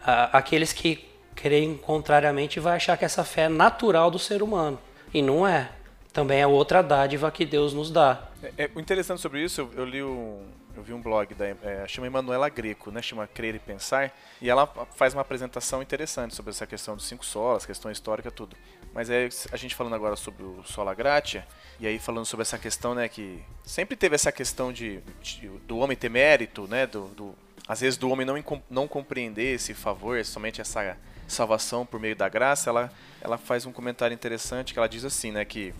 aqueles 0.03 0.73
que 0.73 1.07
creem 1.35 1.77
contrariamente 1.77 2.59
vai 2.59 2.75
achar 2.75 2.97
que 2.97 3.05
essa 3.05 3.23
fé 3.23 3.43
é 3.43 3.49
natural 3.49 4.11
do 4.11 4.19
ser 4.19 4.41
humano 4.43 4.79
e 5.13 5.21
não 5.21 5.47
é. 5.47 5.69
Também 6.11 6.41
é 6.41 6.47
outra 6.47 6.81
dádiva 6.81 7.31
que 7.31 7.45
Deus 7.45 7.73
nos 7.73 7.91
dá. 7.91 8.28
É, 8.41 8.63
é, 8.65 8.69
o 8.73 8.79
interessante 8.79 9.21
sobre 9.21 9.43
isso, 9.43 9.61
eu, 9.61 9.71
eu 9.75 9.85
li 9.85 10.01
um, 10.01 10.47
eu 10.75 10.81
vi 10.81 10.93
um 10.93 11.01
blog 11.01 11.33
da 11.35 11.45
é, 11.47 11.85
chama 11.87 12.07
Emanuela 12.07 12.47
Greco, 12.47 12.89
né? 12.89 13.01
Chama 13.01 13.27
Crer 13.27 13.55
e 13.55 13.59
Pensar, 13.59 14.13
e 14.41 14.49
ela 14.49 14.65
faz 14.95 15.13
uma 15.13 15.21
apresentação 15.21 15.81
interessante 15.81 16.33
sobre 16.35 16.51
essa 16.51 16.65
questão 16.65 16.95
dos 16.95 17.05
cinco 17.05 17.25
solas, 17.25 17.65
questão 17.65 17.91
histórica, 17.91 18.31
tudo. 18.31 18.55
Mas 18.93 19.09
é 19.09 19.27
a 19.51 19.57
gente 19.57 19.75
falando 19.75 19.93
agora 19.95 20.15
sobre 20.15 20.43
o 20.43 20.63
sola 20.63 20.93
gratia, 20.93 21.45
e 21.79 21.85
aí 21.87 21.99
falando 21.99 22.25
sobre 22.25 22.43
essa 22.43 22.57
questão, 22.57 22.95
né, 22.95 23.09
que 23.09 23.43
sempre 23.63 23.95
teve 23.97 24.15
essa 24.15 24.31
questão 24.31 24.71
de, 24.71 25.01
de- 25.21 25.47
do 25.67 25.77
homem 25.77 25.97
ter 25.97 26.09
mérito, 26.09 26.65
né, 26.67 26.87
do, 26.87 27.07
do- 27.09 27.35
às 27.67 27.81
vezes 27.81 27.97
do 27.97 28.09
homem 28.09 28.25
não, 28.25 28.41
não 28.69 28.87
compreender 28.87 29.55
esse 29.55 29.73
favor, 29.73 30.23
somente 30.25 30.59
essa 30.61 30.97
salvação 31.27 31.85
por 31.85 31.99
meio 31.99 32.15
da 32.15 32.27
graça, 32.27 32.69
ela, 32.69 32.91
ela 33.21 33.37
faz 33.37 33.65
um 33.65 33.71
comentário 33.71 34.13
interessante 34.15 34.73
que 34.73 34.79
ela 34.79 34.87
diz 34.89 35.05
assim, 35.05 35.31
né, 35.31 35.43
que 35.45 35.73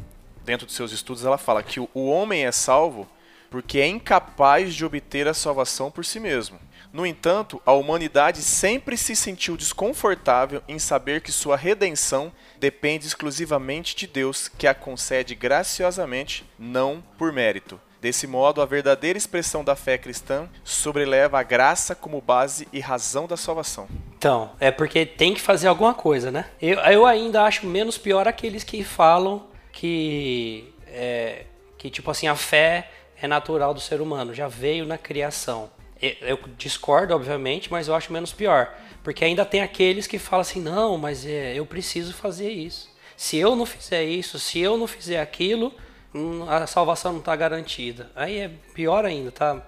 dentro 0.50 0.66
de 0.66 0.74
seus 0.74 0.92
estudos 0.92 1.24
ela 1.24 1.38
fala 1.38 1.62
que 1.62 1.80
o, 1.80 1.88
o 1.94 2.10
homem 2.10 2.44
é 2.44 2.52
salvo 2.52 3.08
porque 3.52 3.80
é 3.80 3.88
incapaz 3.88 4.74
de 4.74 4.84
obter 4.84 5.28
a 5.28 5.34
salvação 5.34 5.92
por 5.92 6.04
si 6.04 6.20
mesmo. 6.20 6.60
No 6.92 7.06
entanto, 7.06 7.62
a 7.64 7.72
humanidade 7.74 8.42
sempre 8.42 8.98
se 8.98 9.16
sentiu 9.16 9.56
desconfortável 9.56 10.64
em 10.68 10.80
saber 10.80 11.22
que 11.22 11.32
sua 11.32 11.56
redenção 11.56 12.32
depende 12.60 13.06
exclusivamente 13.06 13.96
de 13.96 14.08
Deus, 14.08 14.48
que 14.48 14.66
a 14.66 14.74
concede 14.74 15.36
graciosamente, 15.36 16.44
não 16.58 17.04
por 17.16 17.32
mérito. 17.32 17.80
Desse 18.02 18.26
modo, 18.26 18.60
a 18.60 18.66
verdadeira 18.66 19.18
expressão 19.18 19.64
da 19.64 19.76
fé 19.76 20.00
cristã 20.00 20.50
sobreleva 20.64 21.40
a 21.40 21.44
graça 21.44 21.94
como 21.94 22.22
base 22.22 22.68
e 22.74 22.80
razão 22.80 23.28
da 23.28 23.38
salvação. 23.38 23.88
Então, 24.18 24.52
é 24.60 24.72
porque 24.72 25.06
tem 25.06 25.34
que 25.34 25.42
fazer 25.42 25.68
alguma 25.68 25.94
coisa, 25.94 26.32
né? 26.32 26.46
Eu, 26.62 26.80
eu 26.80 27.06
ainda 27.06 27.44
acho 27.44 27.68
menos 27.68 27.98
pior 28.00 28.28
aqueles 28.28 28.64
que 28.64 28.84
falam 28.84 29.49
que, 29.80 30.74
é, 30.88 31.46
que, 31.78 31.90
tipo 31.90 32.12
assim, 32.12 32.28
a 32.28 32.36
fé 32.36 32.92
é 33.22 33.28
natural 33.28 33.74
do 33.74 33.80
ser 33.80 34.02
humano, 34.02 34.34
já 34.34 34.50
veio 34.50 34.86
na 34.86 34.98
criação. 34.98 35.70
Eu, 36.02 36.38
discordo, 36.58 37.14
obviamente, 37.16 37.72
mas 37.72 37.88
eu 37.88 37.96
acho 37.96 38.12
menos 38.12 38.34
pior. 38.34 38.74
Porque 39.02 39.24
ainda 39.24 39.46
tem 39.46 39.62
aqueles 39.62 40.06
que 40.06 40.20
falam 40.20 40.42
assim, 40.42 40.62
não, 40.62 40.98
mas 40.98 41.26
é, 41.26 41.54
eu 41.56 41.66
preciso 41.66 42.14
fazer 42.14 42.50
isso. 42.50 42.90
Se 43.16 43.38
eu 43.38 43.56
não 43.56 43.66
fizer 43.66 44.04
isso, 44.04 44.38
se 44.38 44.60
eu 44.60 44.78
não 44.78 44.86
fizer 44.86 45.22
aquilo, 45.22 45.74
hum, 46.14 46.44
a 46.50 46.68
salvação 46.68 47.14
não 47.14 47.20
está 47.20 47.34
garantida. 47.36 48.10
Aí 48.16 48.38
é 48.38 48.52
pior 48.74 49.06
ainda, 49.06 49.32
tá? 49.32 49.66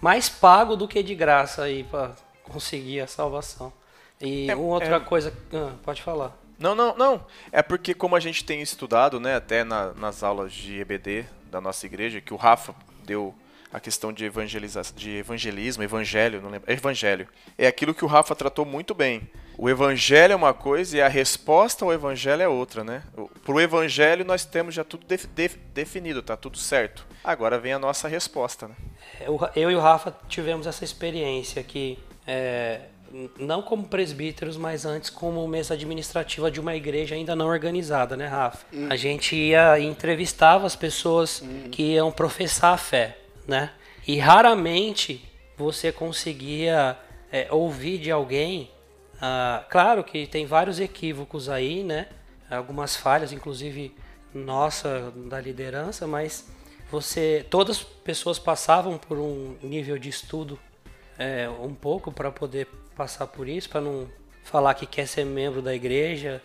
Mais 0.00 0.28
pago 0.30 0.74
do 0.74 0.88
que 0.88 1.02
de 1.02 1.14
graça 1.14 1.62
aí 1.64 1.84
para 1.84 2.12
conseguir 2.44 3.00
a 3.00 3.06
salvação. 3.06 3.70
E 4.20 4.50
É- 4.50 4.54
uma 4.56 4.74
outra 4.74 4.96
é- 4.96 5.00
coisa, 5.00 5.34
ah, 5.52 5.72
pode 5.82 6.00
falar. 6.00 6.34
Não, 6.60 6.74
não, 6.74 6.94
não. 6.96 7.26
É 7.50 7.62
porque 7.62 7.94
como 7.94 8.14
a 8.14 8.20
gente 8.20 8.44
tem 8.44 8.60
estudado, 8.60 9.18
né, 9.18 9.34
até 9.34 9.64
na- 9.64 9.92
nas 9.94 10.22
aulas 10.22 10.52
de 10.52 10.78
EBD 10.80 11.24
da 11.50 11.60
nossa 11.60 11.86
igreja, 11.86 12.20
que 12.20 12.32
o 12.34 12.36
Rafa 12.36 12.74
deu 13.04 13.34
a 13.72 13.80
questão 13.80 14.12
de, 14.12 14.24
evangeliza 14.24 14.82
de 14.94 15.16
evangelismo, 15.18 15.82
evangelho, 15.82 16.42
não 16.42 16.50
lembro, 16.50 16.70
evangelho. 16.70 17.26
É 17.56 17.66
aquilo 17.66 17.94
que 17.94 18.04
o 18.04 18.08
Rafa 18.08 18.34
tratou 18.34 18.64
muito 18.64 18.94
bem. 18.94 19.28
O 19.56 19.68
evangelho 19.70 20.32
é 20.32 20.36
uma 20.36 20.52
coisa 20.54 20.96
e 20.96 21.00
a 21.02 21.06
resposta 21.08 21.84
ao 21.84 21.92
evangelho 21.92 22.42
é 22.42 22.48
outra, 22.48 22.82
né? 22.82 23.02
Pro 23.44 23.60
evangelho 23.60 24.24
nós 24.24 24.44
temos 24.44 24.74
já 24.74 24.82
tudo 24.82 25.06
def- 25.06 25.26
def- 25.26 25.56
definido, 25.74 26.22
tá 26.22 26.36
tudo 26.36 26.58
certo. 26.58 27.06
Agora 27.22 27.58
vem 27.58 27.72
a 27.72 27.78
nossa 27.78 28.08
resposta, 28.08 28.66
né? 28.68 28.74
Eu, 29.20 29.38
eu 29.54 29.70
e 29.70 29.74
o 29.76 29.80
Rafa 29.80 30.16
tivemos 30.28 30.66
essa 30.66 30.82
experiência 30.84 31.62
que, 31.62 31.98
é, 32.26 32.80
não 33.38 33.62
como 33.62 33.86
presbíteros, 33.86 34.56
mas 34.56 34.84
antes 34.84 35.10
como 35.10 35.46
mesa 35.48 35.74
administrativa 35.74 36.50
de 36.50 36.60
uma 36.60 36.74
igreja 36.74 37.14
ainda 37.14 37.34
não 37.34 37.46
organizada, 37.46 38.16
né, 38.16 38.26
Rafa? 38.26 38.64
A 38.88 38.96
gente 38.96 39.34
ia 39.34 39.78
e 39.78 39.84
entrevistava 39.84 40.66
as 40.66 40.76
pessoas 40.76 41.42
que 41.70 41.94
iam 41.94 42.12
professar 42.12 42.74
a 42.74 42.78
fé, 42.78 43.18
né? 43.46 43.72
E 44.06 44.18
raramente 44.18 45.28
você 45.56 45.92
conseguia 45.92 46.96
é, 47.30 47.48
ouvir 47.50 47.98
de 47.98 48.10
alguém. 48.10 48.70
ah, 49.20 49.64
claro 49.68 50.02
que 50.02 50.26
tem 50.26 50.46
vários 50.46 50.80
equívocos 50.80 51.48
aí, 51.48 51.82
né? 51.82 52.08
Algumas 52.50 52.96
falhas, 52.96 53.32
inclusive 53.32 53.94
nossa 54.34 55.12
da 55.28 55.40
liderança, 55.40 56.06
mas 56.06 56.48
você 56.90 57.46
todas 57.48 57.78
as 57.78 57.82
pessoas 57.82 58.38
passavam 58.38 58.98
por 58.98 59.18
um 59.18 59.56
nível 59.62 59.98
de 59.98 60.08
estudo 60.08 60.58
é, 61.18 61.48
um 61.48 61.74
pouco 61.74 62.10
para 62.10 62.32
poder 62.32 62.66
passar 63.00 63.28
por 63.28 63.48
isso, 63.48 63.70
para 63.70 63.80
não 63.80 64.06
falar 64.44 64.74
que 64.74 64.84
quer 64.84 65.06
ser 65.06 65.24
membro 65.24 65.62
da 65.62 65.74
igreja 65.74 66.42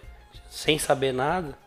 sem 0.50 0.79
saber 0.79 1.12
nada. 1.12 1.57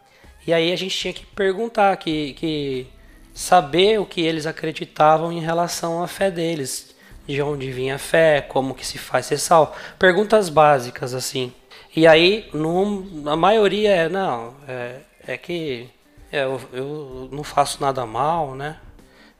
E 0.46 0.52
aí 0.52 0.72
a 0.72 0.76
gente 0.76 0.96
tinha 0.96 1.12
que 1.12 1.26
perguntar, 1.26 1.94
que, 1.98 2.32
que 2.32 2.86
saber 3.34 4.00
o 4.00 4.06
que 4.06 4.22
eles 4.22 4.46
acreditavam 4.46 5.30
em 5.30 5.40
relação 5.40 6.02
à 6.02 6.08
fé 6.08 6.30
deles, 6.30 6.96
de 7.26 7.42
onde 7.42 7.70
vinha 7.70 7.96
a 7.96 7.98
fé, 7.98 8.40
como 8.40 8.74
que 8.74 8.86
se 8.86 8.96
faz 8.96 9.26
ser 9.26 9.36
salvo, 9.36 9.74
perguntas 9.98 10.48
básicas 10.48 11.12
assim. 11.12 11.52
E 11.94 12.06
aí, 12.06 12.48
num, 12.54 13.24
a 13.28 13.36
maioria 13.36 13.94
é 13.94 14.08
não, 14.08 14.54
é, 14.66 15.00
é 15.26 15.36
que 15.36 15.86
é, 16.32 16.44
eu, 16.44 16.58
eu 16.72 17.28
não 17.30 17.44
faço 17.44 17.78
nada 17.82 18.06
mal, 18.06 18.54
né? 18.54 18.78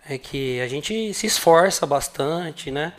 É 0.06 0.18
que 0.18 0.60
a 0.60 0.68
gente 0.68 1.14
se 1.14 1.26
esforça 1.26 1.86
bastante, 1.86 2.70
né? 2.70 2.92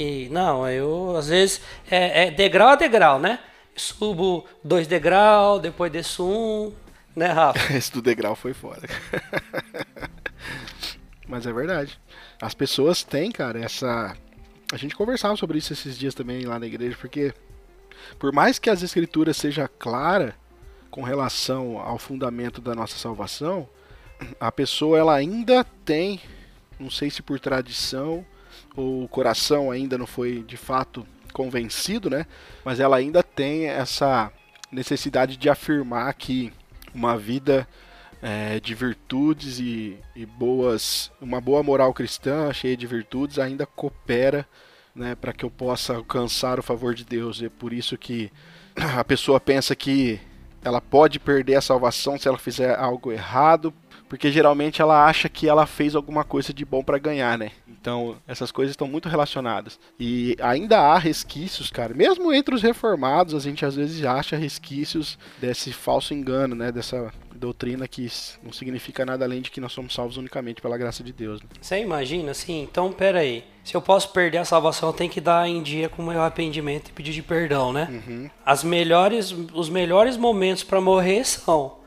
E 0.00 0.28
não, 0.28 0.68
eu 0.68 1.16
às 1.16 1.26
vezes 1.26 1.60
é, 1.90 2.28
é 2.28 2.30
degrau 2.30 2.68
a 2.68 2.76
degrau, 2.76 3.18
né? 3.18 3.40
Subo 3.74 4.46
dois 4.62 4.86
degraus, 4.86 5.60
depois 5.60 5.90
desço 5.90 6.24
um, 6.24 6.72
né, 7.16 7.26
Rafa? 7.26 7.58
Esse 7.76 7.92
do 7.92 8.00
degrau 8.00 8.36
foi 8.36 8.54
fora. 8.54 8.82
Mas 11.26 11.48
é 11.48 11.52
verdade. 11.52 11.98
As 12.40 12.54
pessoas 12.54 13.02
têm, 13.02 13.32
cara, 13.32 13.58
essa. 13.58 14.16
A 14.72 14.76
gente 14.76 14.94
conversava 14.94 15.34
sobre 15.34 15.58
isso 15.58 15.72
esses 15.72 15.98
dias 15.98 16.14
também 16.14 16.44
lá 16.44 16.60
na 16.60 16.66
igreja, 16.68 16.96
porque 17.00 17.34
por 18.20 18.32
mais 18.32 18.56
que 18.56 18.70
as 18.70 18.84
escrituras 18.84 19.36
seja 19.36 19.66
clara 19.66 20.36
com 20.92 21.02
relação 21.02 21.76
ao 21.76 21.98
fundamento 21.98 22.60
da 22.60 22.72
nossa 22.72 22.96
salvação, 22.96 23.68
a 24.38 24.52
pessoa 24.52 24.96
ela 24.96 25.16
ainda 25.16 25.64
tem, 25.84 26.20
não 26.78 26.88
sei 26.88 27.10
se 27.10 27.20
por 27.20 27.40
tradição 27.40 28.24
o 28.78 29.08
coração 29.08 29.70
ainda 29.70 29.98
não 29.98 30.06
foi 30.06 30.42
de 30.42 30.56
fato 30.56 31.06
convencido, 31.32 32.08
né? 32.08 32.26
Mas 32.64 32.80
ela 32.80 32.96
ainda 32.96 33.22
tem 33.22 33.66
essa 33.66 34.32
necessidade 34.70 35.36
de 35.36 35.48
afirmar 35.50 36.12
que 36.14 36.52
uma 36.94 37.16
vida 37.16 37.66
é, 38.22 38.60
de 38.60 38.74
virtudes 38.74 39.58
e, 39.58 39.96
e, 40.14 40.24
boas, 40.24 41.10
uma 41.20 41.40
boa 41.40 41.62
moral 41.62 41.92
cristã 41.92 42.52
cheia 42.52 42.76
de 42.76 42.86
virtudes 42.86 43.38
ainda 43.38 43.66
coopera 43.66 44.46
né, 44.94 45.14
para 45.14 45.32
que 45.32 45.44
eu 45.44 45.50
possa 45.50 45.94
alcançar 45.94 46.58
o 46.58 46.62
favor 46.62 46.94
de 46.94 47.04
Deus. 47.04 47.42
É 47.42 47.48
por 47.48 47.72
isso 47.72 47.96
que 47.96 48.30
a 48.76 49.04
pessoa 49.04 49.40
pensa 49.40 49.74
que 49.74 50.20
ela 50.62 50.80
pode 50.80 51.18
perder 51.18 51.56
a 51.56 51.60
salvação 51.60 52.18
se 52.18 52.28
ela 52.28 52.38
fizer 52.38 52.76
algo 52.76 53.12
errado, 53.12 53.72
porque 54.08 54.30
geralmente 54.30 54.82
ela 54.82 55.06
acha 55.06 55.28
que 55.28 55.48
ela 55.48 55.66
fez 55.66 55.94
alguma 55.94 56.24
coisa 56.24 56.52
de 56.52 56.64
bom 56.64 56.82
para 56.82 56.98
ganhar, 56.98 57.38
né? 57.38 57.52
Então, 57.80 58.16
essas 58.26 58.50
coisas 58.50 58.72
estão 58.72 58.88
muito 58.88 59.08
relacionadas. 59.08 59.78
E 59.98 60.36
ainda 60.40 60.78
há 60.78 60.98
resquícios, 60.98 61.70
cara. 61.70 61.94
Mesmo 61.94 62.32
entre 62.32 62.54
os 62.54 62.62
reformados, 62.62 63.34
a 63.34 63.38
gente 63.38 63.64
às 63.64 63.76
vezes 63.76 64.04
acha 64.04 64.36
resquícios 64.36 65.18
desse 65.40 65.72
falso 65.72 66.12
engano, 66.12 66.54
né? 66.54 66.72
Dessa 66.72 67.12
doutrina 67.34 67.86
que 67.86 68.10
não 68.42 68.52
significa 68.52 69.06
nada 69.06 69.24
além 69.24 69.40
de 69.40 69.50
que 69.50 69.60
nós 69.60 69.72
somos 69.72 69.94
salvos 69.94 70.16
unicamente 70.16 70.60
pela 70.60 70.76
graça 70.76 71.04
de 71.04 71.12
Deus. 71.12 71.40
Né? 71.40 71.48
Você 71.60 71.80
imagina 71.80 72.32
assim? 72.32 72.62
Então, 72.62 72.92
pera 72.92 73.20
aí. 73.20 73.44
Se 73.64 73.76
eu 73.76 73.82
posso 73.82 74.12
perder 74.12 74.38
a 74.38 74.44
salvação, 74.44 74.88
eu 74.88 74.92
tenho 74.92 75.10
que 75.10 75.20
dar 75.20 75.48
em 75.48 75.62
dia 75.62 75.88
com 75.88 76.02
o 76.02 76.06
meu 76.06 76.20
arrependimento 76.20 76.88
e 76.88 76.92
pedir 76.92 77.12
de 77.12 77.22
perdão, 77.22 77.72
né? 77.72 77.88
Uhum. 77.90 78.30
As 78.44 78.64
melhores, 78.64 79.34
os 79.52 79.68
melhores 79.68 80.16
momentos 80.16 80.64
para 80.64 80.80
morrer 80.80 81.24
são 81.24 81.77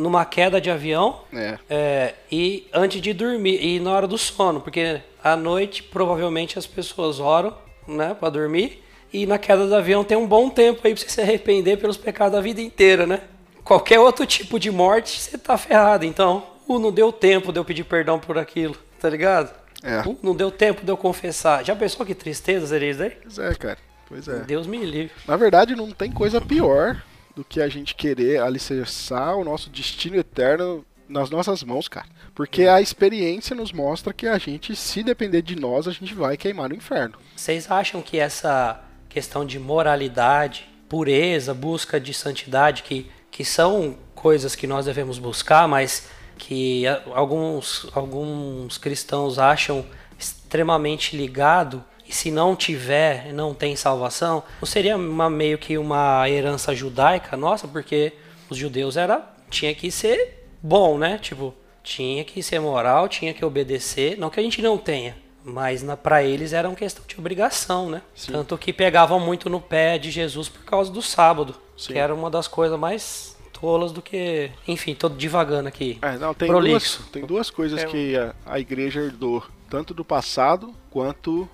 numa 0.00 0.24
queda 0.24 0.60
de 0.60 0.70
avião 0.70 1.20
É. 1.32 1.58
é, 1.68 2.14
e 2.30 2.66
antes 2.72 3.00
de 3.00 3.12
dormir 3.12 3.62
e 3.62 3.78
na 3.78 3.92
hora 3.92 4.06
do 4.08 4.16
sono, 4.16 4.60
porque 4.60 5.00
à 5.22 5.36
noite 5.36 5.82
provavelmente 5.82 6.58
as 6.58 6.66
pessoas 6.66 7.20
oram, 7.20 7.54
né, 7.86 8.16
para 8.18 8.30
dormir 8.30 8.82
e 9.12 9.26
na 9.26 9.38
queda 9.38 9.66
do 9.66 9.74
avião 9.74 10.04
tem 10.04 10.16
um 10.16 10.26
bom 10.26 10.48
tempo 10.48 10.80
aí 10.84 10.94
para 10.94 11.02
você 11.02 11.08
se 11.08 11.20
arrepender 11.20 11.78
pelos 11.78 11.96
pecados 11.96 12.32
da 12.32 12.40
vida 12.40 12.60
inteira, 12.60 13.06
né? 13.06 13.20
Qualquer 13.64 13.98
outro 13.98 14.24
tipo 14.24 14.58
de 14.58 14.70
morte 14.70 15.20
você 15.20 15.36
tá 15.36 15.58
ferrado. 15.58 16.04
Então, 16.04 16.44
uh, 16.68 16.78
não 16.78 16.90
deu 16.92 17.12
tempo 17.12 17.52
de 17.52 17.58
eu 17.58 17.64
pedir 17.64 17.84
perdão 17.84 18.18
por 18.18 18.38
aquilo, 18.38 18.76
tá 19.00 19.10
ligado? 19.10 19.52
É. 19.82 20.00
Uh, 20.08 20.16
não 20.22 20.34
deu 20.34 20.50
tempo 20.50 20.84
de 20.84 20.90
eu 20.90 20.96
confessar. 20.96 21.64
Já 21.64 21.74
pensou 21.74 22.06
que 22.06 22.14
tristeza 22.14 22.68
seria 22.68 22.90
isso 22.90 23.02
aí? 23.02 23.10
Pois 23.22 23.38
é, 23.38 23.54
cara. 23.54 23.78
Pois 24.08 24.28
é. 24.28 24.38
Deus 24.40 24.66
me 24.66 24.78
livre. 24.78 25.12
Na 25.26 25.36
verdade, 25.36 25.74
não 25.76 25.90
tem 25.90 26.10
coisa 26.10 26.40
pior 26.40 27.02
do 27.40 27.44
que 27.44 27.60
a 27.60 27.68
gente 27.68 27.94
querer 27.94 28.42
alicerçar 28.42 29.34
o 29.34 29.44
nosso 29.44 29.70
destino 29.70 30.16
eterno 30.16 30.84
nas 31.08 31.30
nossas 31.30 31.62
mãos, 31.62 31.88
cara. 31.88 32.06
Porque 32.34 32.64
a 32.64 32.80
experiência 32.80 33.56
nos 33.56 33.72
mostra 33.72 34.12
que 34.12 34.26
a 34.26 34.36
gente, 34.36 34.76
se 34.76 35.02
depender 35.02 35.42
de 35.42 35.56
nós, 35.56 35.88
a 35.88 35.90
gente 35.90 36.14
vai 36.14 36.36
queimar 36.36 36.68
no 36.68 36.74
inferno. 36.74 37.14
Vocês 37.34 37.70
acham 37.70 38.02
que 38.02 38.18
essa 38.18 38.80
questão 39.08 39.44
de 39.44 39.58
moralidade, 39.58 40.68
pureza, 40.88 41.54
busca 41.54 41.98
de 41.98 42.12
santidade, 42.12 42.82
que, 42.82 43.10
que 43.30 43.44
são 43.44 43.96
coisas 44.14 44.54
que 44.54 44.66
nós 44.66 44.84
devemos 44.84 45.18
buscar, 45.18 45.66
mas 45.66 46.08
que 46.36 46.84
alguns, 47.12 47.88
alguns 47.94 48.76
cristãos 48.76 49.38
acham 49.38 49.84
extremamente 50.18 51.16
ligado, 51.16 51.82
e 52.10 52.12
se 52.12 52.28
não 52.28 52.56
tiver, 52.56 53.32
não 53.32 53.54
tem 53.54 53.76
salvação, 53.76 54.42
não 54.60 54.66
seria 54.66 54.96
uma, 54.96 55.30
meio 55.30 55.56
que 55.56 55.78
uma 55.78 56.28
herança 56.28 56.74
judaica 56.74 57.36
nossa, 57.36 57.68
porque 57.68 58.12
os 58.50 58.58
judeus 58.58 58.96
era 58.96 59.24
tinha 59.48 59.72
que 59.76 59.92
ser 59.92 60.44
bom, 60.60 60.98
né? 60.98 61.18
Tipo, 61.18 61.54
tinha 61.84 62.24
que 62.24 62.42
ser 62.42 62.58
moral, 62.58 63.08
tinha 63.08 63.32
que 63.32 63.44
obedecer, 63.44 64.18
não 64.18 64.28
que 64.28 64.40
a 64.40 64.42
gente 64.42 64.60
não 64.60 64.76
tenha, 64.76 65.16
mas 65.44 65.84
para 66.02 66.24
eles 66.24 66.52
era 66.52 66.68
uma 66.68 66.74
questão 66.74 67.04
de 67.06 67.16
obrigação, 67.16 67.88
né? 67.88 68.02
Sim. 68.12 68.32
Tanto 68.32 68.58
que 68.58 68.72
pegavam 68.72 69.20
muito 69.20 69.48
no 69.48 69.60
pé 69.60 69.96
de 69.96 70.10
Jesus 70.10 70.48
por 70.48 70.64
causa 70.64 70.90
do 70.90 71.00
sábado, 71.00 71.54
Sim. 71.76 71.92
que 71.92 71.98
era 72.00 72.12
uma 72.12 72.28
das 72.28 72.48
coisas 72.48 72.76
mais 72.76 73.36
tolas 73.52 73.92
do 73.92 74.02
que, 74.02 74.50
enfim, 74.66 74.96
tô 74.96 75.08
divagando 75.08 75.68
aqui. 75.68 75.96
É, 76.02 76.18
não, 76.18 76.34
tem 76.34 76.48
Prolixo. 76.48 76.98
duas, 76.98 77.10
tem 77.10 77.24
duas 77.24 77.50
coisas 77.50 77.80
É, 77.80 77.86
que 77.86 78.16
a, 78.16 78.34
a 78.46 78.58
igreja 78.58 79.00
herdou, 79.00 79.44
tanto 79.68 79.94
do 79.94 80.04
passado 80.04 80.74
quanto 80.90 81.48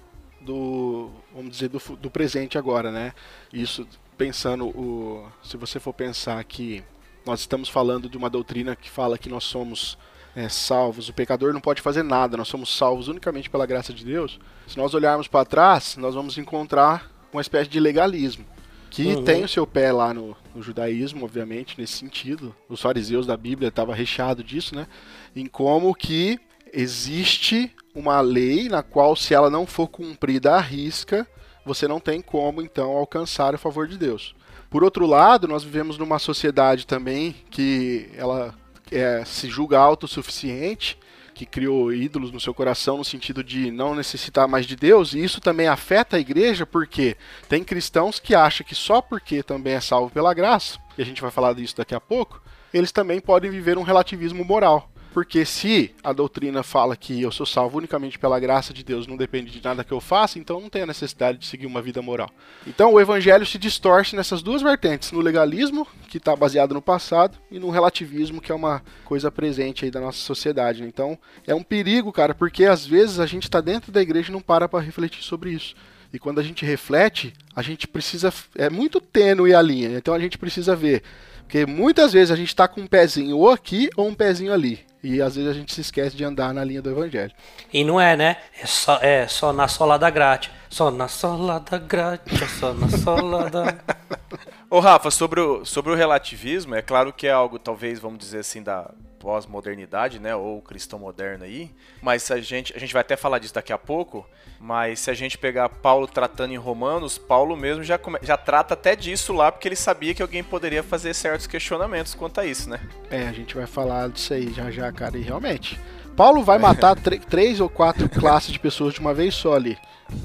do, 0.46 1.10
vamos 1.34 1.50
dizer, 1.50 1.68
do, 1.68 1.78
do 1.96 2.10
presente 2.10 2.56
agora, 2.56 2.90
né? 2.90 3.12
Isso 3.52 3.86
pensando, 4.16 4.66
o, 4.66 5.28
se 5.42 5.56
você 5.56 5.78
for 5.78 5.92
pensar 5.92 6.42
que 6.44 6.82
nós 7.24 7.40
estamos 7.40 7.68
falando 7.68 8.08
de 8.08 8.16
uma 8.16 8.30
doutrina 8.30 8.74
que 8.74 8.88
fala 8.88 9.18
que 9.18 9.28
nós 9.28 9.44
somos 9.44 9.98
é, 10.34 10.48
salvos, 10.48 11.08
o 11.08 11.12
pecador 11.12 11.52
não 11.52 11.60
pode 11.60 11.82
fazer 11.82 12.02
nada, 12.02 12.36
nós 12.36 12.48
somos 12.48 12.74
salvos 12.74 13.08
unicamente 13.08 13.50
pela 13.50 13.66
graça 13.66 13.92
de 13.92 14.04
Deus. 14.04 14.38
Se 14.66 14.78
nós 14.78 14.94
olharmos 14.94 15.28
para 15.28 15.44
trás, 15.44 15.96
nós 15.96 16.14
vamos 16.14 16.38
encontrar 16.38 17.10
uma 17.32 17.42
espécie 17.42 17.68
de 17.68 17.80
legalismo 17.80 18.46
que 18.88 19.08
Uhum. 19.08 19.24
tem 19.24 19.44
o 19.44 19.48
seu 19.48 19.66
pé 19.66 19.92
lá 19.92 20.14
no, 20.14 20.34
no 20.54 20.62
judaísmo, 20.62 21.24
obviamente, 21.24 21.78
nesse 21.78 21.94
sentido. 21.94 22.54
Os 22.68 22.80
fariseus 22.80 23.26
da 23.26 23.36
Bíblia 23.36 23.68
estavam 23.68 23.94
recheado 23.94 24.42
disso, 24.42 24.74
né? 24.74 24.86
Em 25.34 25.46
como 25.46 25.94
que 25.94 26.38
existe 26.72 27.72
uma 27.94 28.20
lei 28.20 28.68
na 28.68 28.82
qual, 28.82 29.16
se 29.16 29.34
ela 29.34 29.50
não 29.50 29.66
for 29.66 29.88
cumprida 29.88 30.54
à 30.54 30.60
risca, 30.60 31.26
você 31.64 31.88
não 31.88 31.98
tem 31.98 32.20
como, 32.20 32.62
então, 32.62 32.90
alcançar 32.90 33.54
o 33.54 33.58
favor 33.58 33.88
de 33.88 33.98
Deus. 33.98 34.34
Por 34.70 34.84
outro 34.84 35.06
lado, 35.06 35.48
nós 35.48 35.64
vivemos 35.64 35.98
numa 35.98 36.18
sociedade 36.18 36.86
também 36.86 37.34
que 37.50 38.08
ela 38.14 38.54
é, 38.90 39.24
se 39.24 39.48
julga 39.48 39.78
autossuficiente, 39.78 40.98
que 41.34 41.44
criou 41.44 41.92
ídolos 41.92 42.32
no 42.32 42.40
seu 42.40 42.54
coração 42.54 42.96
no 42.96 43.04
sentido 43.04 43.44
de 43.44 43.70
não 43.70 43.94
necessitar 43.94 44.48
mais 44.48 44.64
de 44.64 44.74
Deus, 44.74 45.12
e 45.12 45.22
isso 45.22 45.40
também 45.40 45.68
afeta 45.68 46.16
a 46.16 46.20
igreja 46.20 46.64
porque 46.64 47.16
tem 47.48 47.62
cristãos 47.62 48.18
que 48.18 48.34
acham 48.34 48.66
que 48.66 48.74
só 48.74 49.02
porque 49.02 49.42
também 49.42 49.74
é 49.74 49.80
salvo 49.80 50.10
pela 50.10 50.32
graça, 50.32 50.78
e 50.96 51.02
a 51.02 51.04
gente 51.04 51.20
vai 51.20 51.30
falar 51.30 51.52
disso 51.52 51.76
daqui 51.76 51.94
a 51.94 52.00
pouco, 52.00 52.40
eles 52.72 52.90
também 52.90 53.20
podem 53.20 53.50
viver 53.50 53.76
um 53.76 53.82
relativismo 53.82 54.44
moral. 54.44 54.90
Porque 55.16 55.46
se 55.46 55.94
a 56.04 56.12
doutrina 56.12 56.62
fala 56.62 56.94
que 56.94 57.22
eu 57.22 57.32
sou 57.32 57.46
salvo 57.46 57.78
unicamente 57.78 58.18
pela 58.18 58.38
graça 58.38 58.74
de 58.74 58.84
Deus, 58.84 59.06
não 59.06 59.16
depende 59.16 59.50
de 59.50 59.64
nada 59.64 59.82
que 59.82 59.90
eu 59.90 59.98
faça, 59.98 60.38
então 60.38 60.60
não 60.60 60.68
tem 60.68 60.82
a 60.82 60.86
necessidade 60.86 61.38
de 61.38 61.46
seguir 61.46 61.64
uma 61.64 61.80
vida 61.80 62.02
moral. 62.02 62.28
Então 62.66 62.92
o 62.92 63.00
evangelho 63.00 63.46
se 63.46 63.56
distorce 63.56 64.14
nessas 64.14 64.42
duas 64.42 64.60
vertentes, 64.60 65.12
no 65.12 65.22
legalismo, 65.22 65.88
que 66.10 66.18
está 66.18 66.36
baseado 66.36 66.74
no 66.74 66.82
passado, 66.82 67.38
e 67.50 67.58
no 67.58 67.70
relativismo, 67.70 68.42
que 68.42 68.52
é 68.52 68.54
uma 68.54 68.82
coisa 69.06 69.30
presente 69.30 69.86
aí 69.86 69.90
da 69.90 70.02
nossa 70.02 70.18
sociedade. 70.18 70.82
né? 70.82 70.88
Então 70.88 71.18
é 71.46 71.54
um 71.54 71.62
perigo, 71.62 72.12
cara, 72.12 72.34
porque 72.34 72.66
às 72.66 72.84
vezes 72.84 73.18
a 73.18 73.24
gente 73.24 73.44
está 73.44 73.62
dentro 73.62 73.90
da 73.90 74.02
igreja 74.02 74.28
e 74.28 74.34
não 74.34 74.42
para 74.42 74.68
para 74.68 74.84
refletir 74.84 75.22
sobre 75.22 75.50
isso. 75.50 75.74
E 76.12 76.18
quando 76.18 76.40
a 76.40 76.42
gente 76.42 76.62
reflete, 76.62 77.32
a 77.54 77.62
gente 77.62 77.88
precisa. 77.88 78.30
É 78.54 78.68
muito 78.68 79.00
tênue 79.00 79.54
a 79.54 79.62
linha, 79.62 79.96
então 79.96 80.12
a 80.12 80.18
gente 80.18 80.36
precisa 80.36 80.76
ver. 80.76 81.02
Porque 81.46 81.64
muitas 81.64 82.12
vezes 82.12 82.30
a 82.30 82.36
gente 82.36 82.48
está 82.48 82.68
com 82.68 82.82
um 82.82 82.86
pezinho 82.86 83.38
ou 83.38 83.50
aqui 83.50 83.88
ou 83.96 84.08
um 84.08 84.14
pezinho 84.14 84.52
ali. 84.52 84.84
E 85.06 85.22
às 85.22 85.36
vezes 85.36 85.48
a 85.48 85.54
gente 85.54 85.72
se 85.72 85.80
esquece 85.80 86.16
de 86.16 86.24
andar 86.24 86.52
na 86.52 86.64
linha 86.64 86.82
do 86.82 86.90
evangelho. 86.90 87.32
E 87.72 87.84
não 87.84 88.00
é, 88.00 88.16
né? 88.16 88.38
É 88.60 88.66
só, 88.66 88.98
é 89.00 89.28
só 89.28 89.52
na 89.52 89.68
solada 89.68 90.10
grátis. 90.10 90.50
Só 90.68 90.90
na 90.90 91.06
solada 91.06 91.78
grátis, 91.78 92.50
só 92.58 92.74
na 92.74 92.88
solada. 92.88 93.78
Ô 94.68 94.80
Rafa, 94.80 95.08
sobre 95.12 95.40
o, 95.40 95.64
sobre 95.64 95.92
o 95.92 95.94
relativismo, 95.94 96.74
é 96.74 96.82
claro 96.82 97.12
que 97.12 97.28
é 97.28 97.30
algo, 97.30 97.56
talvez, 97.56 98.00
vamos 98.00 98.18
dizer 98.18 98.40
assim, 98.40 98.60
da 98.64 98.90
pós-modernidade, 99.18 100.18
né? 100.18 100.34
Ou 100.34 100.60
cristão 100.62 100.98
moderno 100.98 101.44
aí. 101.44 101.70
Mas 102.02 102.30
a 102.30 102.40
gente, 102.40 102.74
a 102.76 102.78
gente 102.78 102.92
vai 102.92 103.00
até 103.00 103.16
falar 103.16 103.38
disso 103.38 103.54
daqui 103.54 103.72
a 103.72 103.78
pouco. 103.78 104.26
Mas 104.60 105.00
se 105.00 105.10
a 105.10 105.14
gente 105.14 105.36
pegar 105.36 105.68
Paulo 105.68 106.06
tratando 106.06 106.52
em 106.52 106.56
Romanos, 106.56 107.18
Paulo 107.18 107.56
mesmo 107.56 107.84
já, 107.84 107.98
come- 107.98 108.18
já 108.22 108.36
trata 108.36 108.74
até 108.74 108.96
disso 108.96 109.32
lá, 109.32 109.52
porque 109.52 109.68
ele 109.68 109.76
sabia 109.76 110.14
que 110.14 110.22
alguém 110.22 110.42
poderia 110.42 110.82
fazer 110.82 111.12
certos 111.14 111.46
questionamentos 111.46 112.14
quanto 112.14 112.40
a 112.40 112.46
isso, 112.46 112.68
né? 112.70 112.80
É, 113.10 113.26
a 113.28 113.32
gente 113.32 113.54
vai 113.54 113.66
falar 113.66 114.08
disso 114.08 114.32
aí 114.32 114.52
já 114.52 114.70
já, 114.70 114.90
cara. 114.92 115.18
E 115.18 115.22
realmente, 115.22 115.78
Paulo 116.16 116.42
vai 116.42 116.58
matar 116.58 116.96
tr- 116.96 117.20
três 117.28 117.60
ou 117.60 117.68
quatro 117.68 118.08
classes 118.08 118.50
de 118.52 118.58
pessoas 118.58 118.94
de 118.94 119.00
uma 119.00 119.12
vez 119.12 119.34
só 119.34 119.54
ali. 119.54 119.76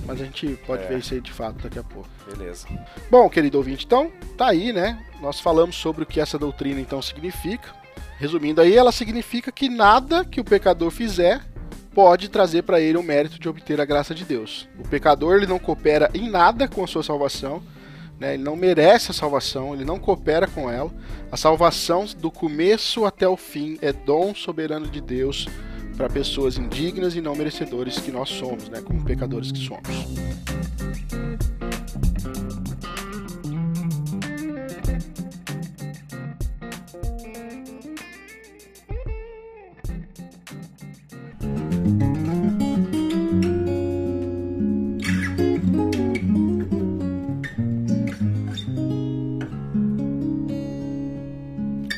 Mas 0.06 0.22
a 0.22 0.26
gente 0.26 0.48
pode 0.66 0.84
É. 0.84 0.88
ver 0.88 1.00
isso 1.00 1.14
aí 1.14 1.20
de 1.20 1.32
fato 1.34 1.56
daqui 1.64 1.80
a 1.80 1.84
pouco. 1.84 2.08
Beleza. 2.30 2.68
Bom, 3.10 3.28
querido 3.30 3.58
ouvinte, 3.58 3.84
então 3.86 4.12
tá 4.38 4.48
aí, 4.48 4.72
né? 4.72 5.04
Nós 5.20 5.40
falamos 5.40 5.76
sobre 5.76 6.04
o 6.04 6.06
que 6.06 6.22
essa 6.22 6.38
doutrina 6.40 6.80
então 6.80 7.02
significa. 7.02 7.74
Resumindo 8.22 8.62
aí, 8.62 8.78
ela 8.78 8.92
significa 8.92 9.52
que 9.52 9.68
nada 9.68 10.24
que 10.24 10.40
o 10.40 10.44
pecador 10.44 10.92
fizer 10.92 11.42
pode 11.92 12.30
trazer 12.30 12.62
para 12.62 12.80
ele 12.80 12.96
o 12.96 13.02
mérito 13.02 13.40
de 13.40 13.50
obter 13.50 13.82
a 13.82 13.86
graça 13.86 14.14
de 14.14 14.24
Deus. 14.24 14.70
O 14.78 14.88
pecador 14.88 15.38
ele 15.38 15.48
não 15.48 15.58
coopera 15.58 16.08
em 16.14 16.30
nada 16.30 16.68
com 16.68 16.84
a 16.84 16.88
sua 16.88 17.02
salvação, 17.02 17.64
né? 18.20 18.36
Ele 18.36 18.44
não 18.44 18.56
merece 18.56 19.10
a 19.10 19.14
salvação, 19.16 19.74
ele 19.74 19.84
não 19.84 19.98
coopera 19.98 20.46
com 20.46 20.70
ela. 20.70 20.92
A 21.32 21.36
salvação 21.36 22.06
do 22.20 22.30
começo 22.30 23.06
até 23.06 23.28
o 23.28 23.36
fim 23.36 23.80
é 23.82 23.92
dom 23.92 24.36
soberano 24.36 24.86
de 24.86 25.02
Deus 25.02 25.48
para 25.98 26.08
pessoas 26.08 26.60
indignas 26.60 27.16
e 27.16 27.22
não 27.22 27.36
merecedores 27.36 27.98
que 27.98 28.12
nós 28.12 28.30
somos, 28.30 28.70
né, 28.70 28.82
como 28.82 29.04
pecadores 29.04 29.52
que 29.52 29.66
somos. 29.66 29.90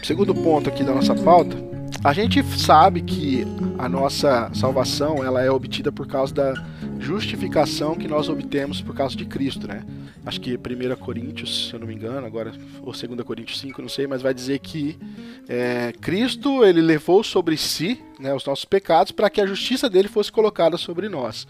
Segundo 0.04 0.36
ponto 0.36 0.70
aqui 0.70 0.84
da 0.84 0.94
nossa 0.94 1.16
pauta, 1.16 1.56
a 2.04 2.12
gente 2.14 2.44
sabe 2.60 3.02
que 3.02 3.48
a 3.80 3.88
nossa 3.88 4.52
salvação 4.54 5.24
ela 5.24 5.42
é 5.42 5.50
obtida 5.50 5.92
por 5.92 6.06
causa 6.06 6.34
da 6.34 6.54
justificação 7.00 7.96
que 7.96 8.08
nós 8.08 8.30
obtemos 8.30 8.82
por 8.82 8.94
causa 8.94 9.16
de 9.16 9.26
Cristo, 9.26 9.68
né? 9.68 9.82
Acho 10.26 10.40
que 10.40 10.56
1 10.56 10.96
Coríntios, 10.98 11.68
se 11.68 11.74
eu 11.74 11.80
não 11.80 11.88
me 11.88 11.94
engano, 11.94 12.26
agora, 12.26 12.54
ou 12.82 12.94
2 12.94 13.22
Coríntios 13.26 13.60
5, 13.60 13.82
não 13.82 13.90
sei, 13.90 14.08
mas 14.08 14.22
vai 14.22 14.34
dizer 14.34 14.60
que 14.60 14.98
é, 15.50 15.94
Cristo 16.00 16.64
ele 16.64 16.82
levou 16.82 17.24
sobre 17.24 17.58
si 17.58 18.02
né, 18.20 18.34
os 18.34 18.46
nossos 18.46 18.64
pecados 18.64 19.12
para 19.12 19.30
que 19.30 19.42
a 19.42 19.46
justiça 19.46 19.90
dele 19.90 20.08
fosse 20.08 20.32
colocada 20.32 20.78
sobre 20.78 21.10
nós. 21.10 21.46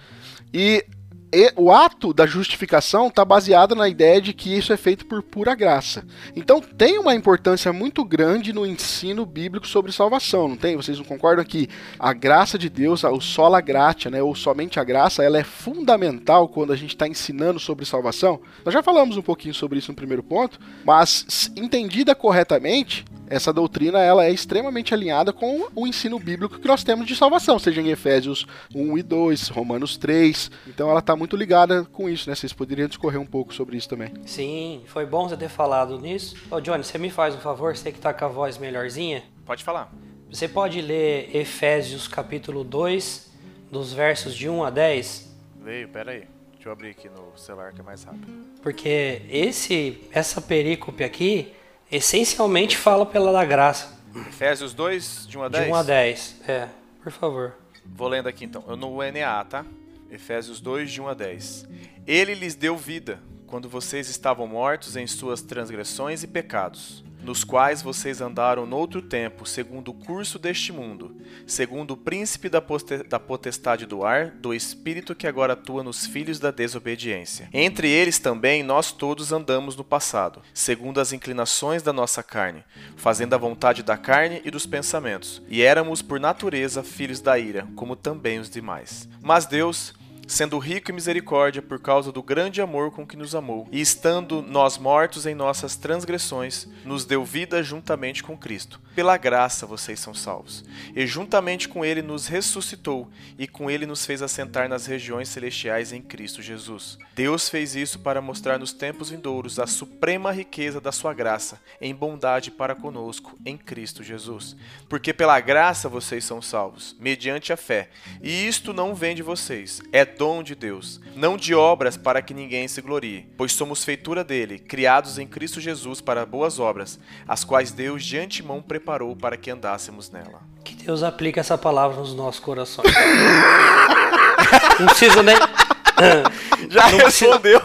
E 0.52 0.86
e 1.34 1.52
o 1.56 1.72
ato 1.72 2.14
da 2.14 2.28
justificação 2.28 3.08
está 3.08 3.26
baseado 3.26 3.76
na 3.76 3.90
ideia 3.90 4.22
de 4.22 4.34
que 4.34 4.56
isso 4.56 4.72
é 4.72 4.78
feito 4.78 5.06
por 5.08 5.24
pura 5.24 5.56
graça. 5.56 6.06
Então 6.36 6.62
tem 6.62 7.00
uma 7.00 7.16
importância 7.16 7.74
muito 7.74 8.06
grande 8.06 8.54
no 8.54 8.66
ensino 8.66 9.26
bíblico 9.26 9.68
sobre 9.68 9.92
salvação, 9.92 10.48
não 10.48 10.56
tem? 10.56 10.76
Vocês 10.76 11.00
não 11.00 11.06
concordam 11.06 11.44
que 11.44 11.68
a 11.98 12.14
graça 12.14 12.58
de 12.58 12.70
Deus, 12.70 13.04
o 13.04 13.20
sola 13.20 13.60
gratia, 13.60 14.12
né, 14.12 14.22
ou 14.22 14.36
somente 14.36 14.80
a 14.80 14.84
graça, 14.84 15.24
ela 15.24 15.40
é 15.40 15.44
fundamental 15.44 16.48
quando 16.48 16.72
a 16.72 16.76
gente 16.76 16.94
está 16.94 17.08
ensinando 17.08 17.60
sobre 17.60 17.84
salvação? 17.84 18.40
Nós 18.64 18.74
já 18.74 18.84
falamos 18.84 19.18
um 19.18 19.22
pouquinho 19.24 19.56
sobre 19.56 19.80
isso 19.80 19.92
no 19.92 19.96
primeiro 19.96 20.22
ponto, 20.22 20.60
mas 20.86 21.52
entendida 21.56 22.14
corretamente, 22.14 23.04
essa 23.34 23.52
doutrina 23.52 24.00
ela 24.00 24.26
é 24.26 24.32
extremamente 24.32 24.94
alinhada 24.94 25.34
com 25.34 25.68
o 25.76 25.88
ensino 25.88 26.20
bíblico 26.20 26.60
que 26.60 26.68
nós 26.68 26.84
temos 26.84 27.08
de 27.08 27.16
salvação, 27.16 27.58
seja 27.58 27.82
em 27.82 27.90
Efésios 27.90 28.46
1 28.74 28.98
e 28.98 29.02
2, 29.02 29.48
Romanos 29.48 29.98
3. 29.98 30.52
Então 30.68 30.90
ela 30.90 31.00
está 31.00 31.16
muito 31.16 31.36
ligada 31.36 31.84
com 31.86 32.08
isso, 32.08 32.30
né? 32.30 32.36
Vocês 32.36 32.54
poderiam 32.54 32.88
discorrer 32.88 33.20
um 33.20 33.26
pouco 33.26 33.54
sobre 33.54 33.76
isso 33.76 33.90
também. 33.90 34.14
Sim, 34.26 34.84
foi 34.86 35.06
bom 35.06 35.28
você 35.28 35.36
ter 35.36 35.50
falado 35.50 36.00
nisso. 36.00 36.36
Ô 36.52 36.62
Johnny, 36.62 36.84
você 36.84 37.00
me 37.00 37.10
faz 37.10 37.34
um 37.34 37.40
favor, 37.40 37.76
você 37.76 37.92
que 37.92 38.00
tá 38.00 38.14
com 38.14 38.26
a 38.26 38.28
voz 38.28 38.58
melhorzinha? 38.60 39.24
Pode 39.46 39.64
falar. 39.64 39.92
Você 40.30 40.48
pode 40.48 40.80
ler 40.82 41.36
Efésios 41.36 42.08
capítulo 42.08 42.64
2, 42.64 43.32
dos 43.72 43.94
versos 43.94 44.36
de 44.36 44.48
1 44.48 44.64
a 44.64 44.70
10? 44.70 45.36
Veio, 45.64 45.90
pera 45.90 46.12
aí. 46.12 46.24
Deixa 46.54 46.70
eu 46.70 46.72
abrir 46.72 46.90
aqui 46.92 47.10
no 47.10 47.38
celular 47.38 47.74
que 47.74 47.82
é 47.82 47.84
mais 47.84 48.04
rápido. 48.04 48.28
Porque 48.62 49.24
esse, 49.30 50.02
essa 50.12 50.40
perícope 50.40 51.04
aqui, 51.04 51.52
essencialmente 51.96 52.76
fala 52.76 53.06
pela 53.06 53.32
da 53.32 53.46
graça. 53.46 53.94
Efésios 54.28 54.74
2, 54.74 55.28
de 55.28 55.38
1 55.38 55.44
a 55.44 55.50
10? 55.50 55.66
De 55.66 55.72
1 55.72 55.76
a 55.76 55.84
10, 55.84 56.36
é, 56.48 56.68
por 57.02 57.12
favor. 57.12 57.54
Vou 57.86 58.08
lendo 58.08 58.28
aqui 58.28 58.46
então. 58.46 58.64
Eu 58.68 58.76
no 58.76 58.98
NA, 58.98 59.44
tá? 59.46 59.66
Efésios 60.10 60.60
2, 60.60 60.92
de 60.92 61.02
1 61.02 61.08
a 61.08 61.14
10. 61.14 61.68
Ele 62.08 62.34
lhes 62.34 62.56
deu 62.56 62.76
vida 62.76 63.20
quando 63.46 63.70
vocês 63.70 64.10
estavam 64.10 64.48
mortos 64.48 64.96
em 64.96 65.06
suas 65.06 65.42
transgressões 65.42 66.24
e 66.24 66.28
pecados, 66.28 67.04
nos 67.24 67.44
quais 67.44 67.82
vocês 67.82 68.22
andaram 68.22 68.66
noutro 68.66 69.02
tempo, 69.02 69.46
segundo 69.46 69.90
o 69.90 69.94
curso 69.94 70.38
deste 70.38 70.72
mundo, 70.72 71.16
segundo 71.48 71.92
o 71.92 71.98
príncipe 71.98 72.50
da, 72.50 72.62
da 73.08 73.20
potestade 73.20 73.86
do 73.86 74.04
ar, 74.04 74.32
do 74.32 74.54
espírito 74.54 75.16
que 75.16 75.26
agora 75.26 75.54
atua 75.54 75.84
nos 75.84 76.06
filhos 76.06 76.40
da 76.40 76.52
desobediência. 76.52 77.50
Entre 77.54 77.90
eles 77.90 78.20
também 78.20 78.62
nós 78.62 78.92
todos 78.92 79.32
andamos 79.32 79.76
no 79.76 79.84
passado, 79.84 80.42
segundo 80.54 81.00
as 81.00 81.14
inclinações 81.14 81.82
da 81.82 81.94
nossa 81.94 82.22
carne, 82.22 82.64
fazendo 82.96 83.34
a 83.34 83.38
vontade 83.38 83.82
da 83.84 83.98
carne 83.98 84.42
e 84.44 84.52
dos 84.52 84.66
pensamentos, 84.66 85.42
e 85.48 85.62
éramos 85.62 86.02
por 86.02 86.20
natureza 86.20 86.84
filhos 86.84 87.22
da 87.22 87.40
ira, 87.40 87.68
como 87.76 87.96
também 87.96 88.40
os 88.40 88.50
demais. 88.50 89.08
Mas 89.22 89.46
Deus, 89.46 89.94
sendo 90.28 90.58
rico 90.58 90.92
em 90.92 90.94
misericórdia 90.94 91.62
por 91.62 91.80
causa 91.80 92.12
do 92.12 92.24
grande 92.24 92.62
amor 92.62 92.92
com 92.92 93.06
que 93.06 93.18
nos 93.18 93.36
amou, 93.36 93.68
e 93.72 93.82
estando 93.82 94.42
nós 94.42 94.78
mortos 94.78 95.26
em 95.26 95.36
nossas 95.36 95.76
transgressões, 95.76 96.68
nos 96.86 97.06
deu 97.06 97.24
vida 97.24 97.62
juntamente 97.62 98.24
com 98.24 98.38
Cristo. 98.38 98.82
Pela 98.96 99.18
graça 99.18 99.66
vocês 99.66 100.00
são 100.00 100.14
salvos. 100.14 100.64
E 100.96 101.06
juntamente 101.08 101.68
com 101.68 101.84
ele 101.84 102.02
nos 102.02 102.28
ressuscitou, 102.28 103.10
e 103.38 103.48
com 103.48 103.70
ele 103.70 103.86
nos 103.86 104.06
fez 104.06 104.22
assentar 104.22 104.70
nas 104.70 104.86
regiões 104.86 105.30
celestiais 105.30 105.92
em 105.92 106.02
Cristo 106.02 106.42
Jesus. 106.42 106.98
Deus 107.16 107.50
fez 107.50 107.76
isso 107.76 108.00
para 108.00 108.22
mostrar 108.22 108.60
nos 108.60 108.72
tempos 108.72 109.10
vindouros 109.10 109.60
a 109.60 109.68
suprema 109.68 110.32
riqueza 110.32 110.80
da 110.80 110.92
sua 110.92 111.14
graça, 111.14 111.60
em 111.82 111.94
bondade 111.94 112.52
para 112.52 112.76
conosco, 112.76 113.38
em 113.46 113.58
Cristo 113.58 114.04
Jesus. 114.04 114.56
Porque 114.88 115.14
pela 115.14 115.40
graça 115.40 115.90
vocês 115.90 116.24
são 116.24 116.42
salvos, 116.42 116.96
mediante 117.00 117.52
a 117.52 117.58
fé. 117.58 117.90
E 118.22 118.48
isto 118.48 118.74
não 118.74 118.94
vem 118.94 119.16
de 119.16 119.24
vocês, 119.24 119.82
é 119.92 120.06
dom 120.18 120.44
de 120.44 120.56
Deus, 120.56 121.02
não 121.16 121.36
de 121.36 121.54
obras 121.54 121.98
para 121.98 122.22
que 122.22 122.34
ninguém 122.34 122.68
se 122.68 122.82
glorie, 122.82 123.28
pois 123.38 123.54
somos 123.54 123.84
feitura 123.84 124.24
dele, 124.24 124.60
criados 124.60 125.18
em 125.18 125.28
Cristo 125.28 125.60
Jesus 125.60 126.00
para 126.02 126.26
boas 126.26 126.60
obras, 126.60 127.00
as 127.28 127.44
quais 127.44 127.72
Deus 127.72 128.04
de 128.06 128.18
antemão 128.18 128.62
preparou 128.62 129.16
para 129.16 129.38
que 129.38 129.52
andássemos 129.52 130.10
nela. 130.10 130.42
Que 130.64 130.76
Deus 130.76 131.04
aplique 131.04 131.40
essa 131.40 131.58
palavra 131.58 132.00
nos 132.00 132.14
nossos 132.14 132.40
corações. 132.40 132.94
Não 134.80 134.88
preciso 134.88 135.22
nem. 135.22 135.36
Já 136.70 136.90
Não 136.90 136.98
respondeu. 136.98 137.62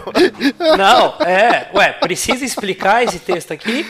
Não, 0.76 1.26
é. 1.26 1.70
Ué, 1.74 1.92
precisa 1.92 2.44
explicar 2.44 3.04
esse 3.04 3.18
texto 3.18 3.52
aqui? 3.52 3.86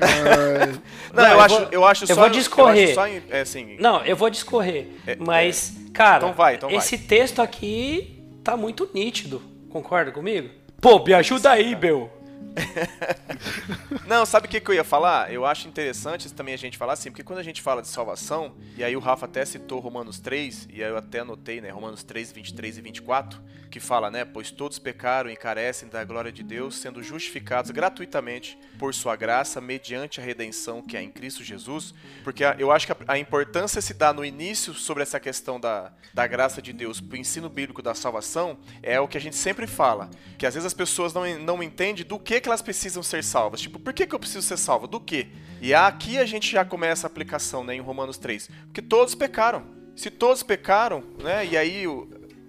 Não, 1.12 1.22
Não, 1.24 1.30
eu, 1.30 1.32
eu 1.34 1.40
acho, 1.40 1.54
vou- 1.58 1.68
eu 1.72 1.84
acho 1.84 2.04
eu 2.04 2.08
só. 2.08 2.14
vou 2.14 2.28
discorrer. 2.30 2.96
Eu 2.96 3.06
em- 3.06 3.22
é, 3.30 3.40
assim, 3.40 3.76
Não, 3.80 4.04
eu 4.04 4.16
vou 4.16 4.30
discorrer. 4.30 4.86
É, 5.06 5.16
Mas, 5.16 5.74
cara, 5.92 6.18
Então 6.24 6.32
vai, 6.34 6.54
então 6.54 6.68
vai. 6.68 6.78
esse 6.78 6.96
texto 6.98 7.40
aqui 7.42 8.22
tá 8.44 8.56
muito 8.56 8.88
nítido. 8.94 9.42
Concorda 9.70 10.10
comigo? 10.12 10.48
Pô, 10.80 11.02
me 11.04 11.12
ajuda 11.14 11.50
aí, 11.50 11.74
meu. 11.76 12.10
Não, 14.06 14.26
sabe 14.26 14.46
o 14.46 14.50
que, 14.50 14.60
que 14.60 14.70
eu 14.70 14.74
ia 14.74 14.84
falar? 14.84 15.32
Eu 15.32 15.44
acho 15.46 15.68
interessante 15.68 16.32
também 16.32 16.54
a 16.54 16.58
gente 16.58 16.76
falar 16.76 16.94
assim, 16.94 17.10
porque 17.10 17.22
quando 17.22 17.38
a 17.38 17.42
gente 17.42 17.62
fala 17.62 17.80
de 17.82 17.88
salvação, 17.88 18.52
e 18.76 18.82
aí 18.82 18.96
o 18.96 19.00
Rafa 19.00 19.26
até 19.26 19.44
citou 19.44 19.78
Romanos 19.80 20.18
3, 20.18 20.68
e 20.72 20.82
aí 20.82 20.90
eu 20.90 20.96
até 20.96 21.20
anotei, 21.20 21.60
né, 21.60 21.70
Romanos 21.70 22.02
3, 22.02 22.32
23 22.32 22.78
e 22.78 22.80
24, 22.80 23.40
que 23.70 23.78
fala, 23.78 24.10
né, 24.10 24.24
pois 24.24 24.50
todos 24.50 24.78
pecaram 24.78 25.30
e 25.30 25.36
carecem 25.36 25.88
da 25.88 26.02
glória 26.04 26.32
de 26.32 26.42
Deus, 26.42 26.76
sendo 26.76 27.02
justificados 27.02 27.70
gratuitamente 27.70 28.58
por 28.78 28.92
sua 28.92 29.14
graça, 29.14 29.60
mediante 29.60 30.20
a 30.20 30.24
redenção 30.24 30.82
que 30.82 30.96
é 30.96 31.02
em 31.02 31.10
Cristo 31.10 31.44
Jesus, 31.44 31.94
porque 32.24 32.42
eu 32.58 32.72
acho 32.72 32.86
que 32.86 32.92
a, 33.06 33.18
importância 33.18 33.80
se 33.80 33.94
dá 33.94 34.12
no 34.12 34.24
início 34.24 34.74
sobre 34.74 35.02
essa 35.02 35.20
questão 35.20 35.60
da, 35.60 35.92
da 36.12 36.26
graça 36.26 36.60
de 36.60 36.72
Deus, 36.72 37.00
pro 37.00 37.16
ensino 37.16 37.48
bíblico 37.48 37.80
da 37.80 37.94
salvação, 37.94 38.58
é 38.82 38.98
o 38.98 39.06
que 39.06 39.16
a 39.16 39.20
gente 39.20 39.36
sempre 39.36 39.66
fala, 39.66 40.10
que 40.36 40.46
às 40.46 40.54
vezes 40.54 40.66
as 40.66 40.74
pessoas 40.74 41.14
não, 41.14 41.38
não 41.38 41.62
entendem 41.62 42.04
do 42.04 42.18
que, 42.18 42.40
que 42.40 42.48
elas 42.48 42.62
precisam 42.62 43.02
ser 43.02 43.22
salvas. 43.22 43.60
Tipo, 43.60 43.78
por 43.78 43.92
que, 43.92 44.06
que 44.06 44.14
eu 44.14 44.18
preciso 44.18 44.42
ser 44.42 44.56
salvo? 44.56 44.88
Do 44.88 45.00
que? 45.00 45.28
E 45.60 45.72
aqui 45.74 46.18
a 46.18 46.24
gente 46.24 46.50
já 46.50 46.64
começa 46.64 47.06
a 47.06 47.08
aplicação, 47.08 47.62
né, 47.62 47.74
em 47.74 47.80
Romanos 47.80 48.18
3. 48.18 48.48
Porque 48.66 48.82
todos 48.82 49.14
pecaram. 49.14 49.64
Se 49.94 50.10
todos 50.10 50.42
pecaram, 50.42 51.04
né, 51.22 51.44
e 51.44 51.56
aí 51.56 51.86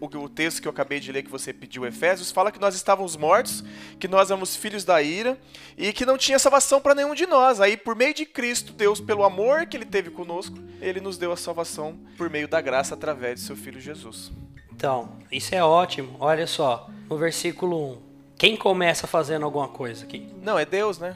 o, 0.02 0.30
texto 0.30 0.62
que 0.62 0.68
eu 0.68 0.72
acabei 0.72 1.00
de 1.00 1.12
ler 1.12 1.22
que 1.22 1.30
você 1.30 1.54
pediu, 1.54 1.86
Efésios, 1.86 2.32
fala 2.32 2.52
que 2.52 2.60
nós 2.60 2.74
estávamos 2.74 3.16
mortos, 3.16 3.64
que 4.00 4.08
nós 4.08 4.32
éramos 4.32 4.56
filhos 4.56 4.84
da 4.84 5.02
ira 5.02 5.38
e 5.78 5.94
que 5.94 6.06
não 6.06 6.18
tinha 6.18 6.40
salvação 6.40 6.82
para 6.82 6.96
nenhum 6.96 7.14
de 7.14 7.28
nós. 7.28 7.62
Aí, 7.62 7.78
por 7.78 7.96
meio 7.96 8.14
de 8.14 8.26
Cristo, 8.26 8.74
Deus, 8.74 9.00
pelo 9.00 9.24
amor 9.24 9.68
que 9.68 9.78
ele 9.78 9.86
teve 9.86 10.10
conosco, 10.10 10.58
ele 10.82 11.00
nos 11.00 11.18
deu 11.18 11.32
a 11.32 11.38
salvação 11.38 12.00
por 12.18 12.30
meio 12.30 12.48
da 12.48 12.60
graça 12.60 12.96
através 12.96 13.40
de 13.40 13.46
seu 13.46 13.56
filho 13.56 13.80
Jesus. 13.80 14.32
Então, 14.74 15.18
isso 15.32 15.54
é 15.54 15.64
ótimo. 15.64 16.16
Olha 16.20 16.48
só, 16.48 16.90
no 17.08 17.18
versículo 17.18 17.94
1. 17.94 17.98
Quem 18.38 18.58
começa 18.58 19.06
fazendo 19.06 19.46
alguma 19.46 19.68
coisa 19.68 20.04
aqui? 20.04 20.28
Não, 20.42 20.58
é 20.58 20.66
Deus, 20.66 20.98
né? 20.98 21.16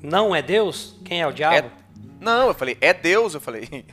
Não 0.00 0.34
é 0.34 0.40
Deus? 0.40 0.96
Quem 1.04 1.20
é 1.20 1.26
o 1.26 1.32
diabo? 1.32 1.66
É- 1.68 1.70
Não, 2.20 2.48
eu 2.48 2.54
falei, 2.54 2.78
é 2.80 2.94
Deus, 2.94 3.34
eu 3.34 3.40
falei. 3.40 3.68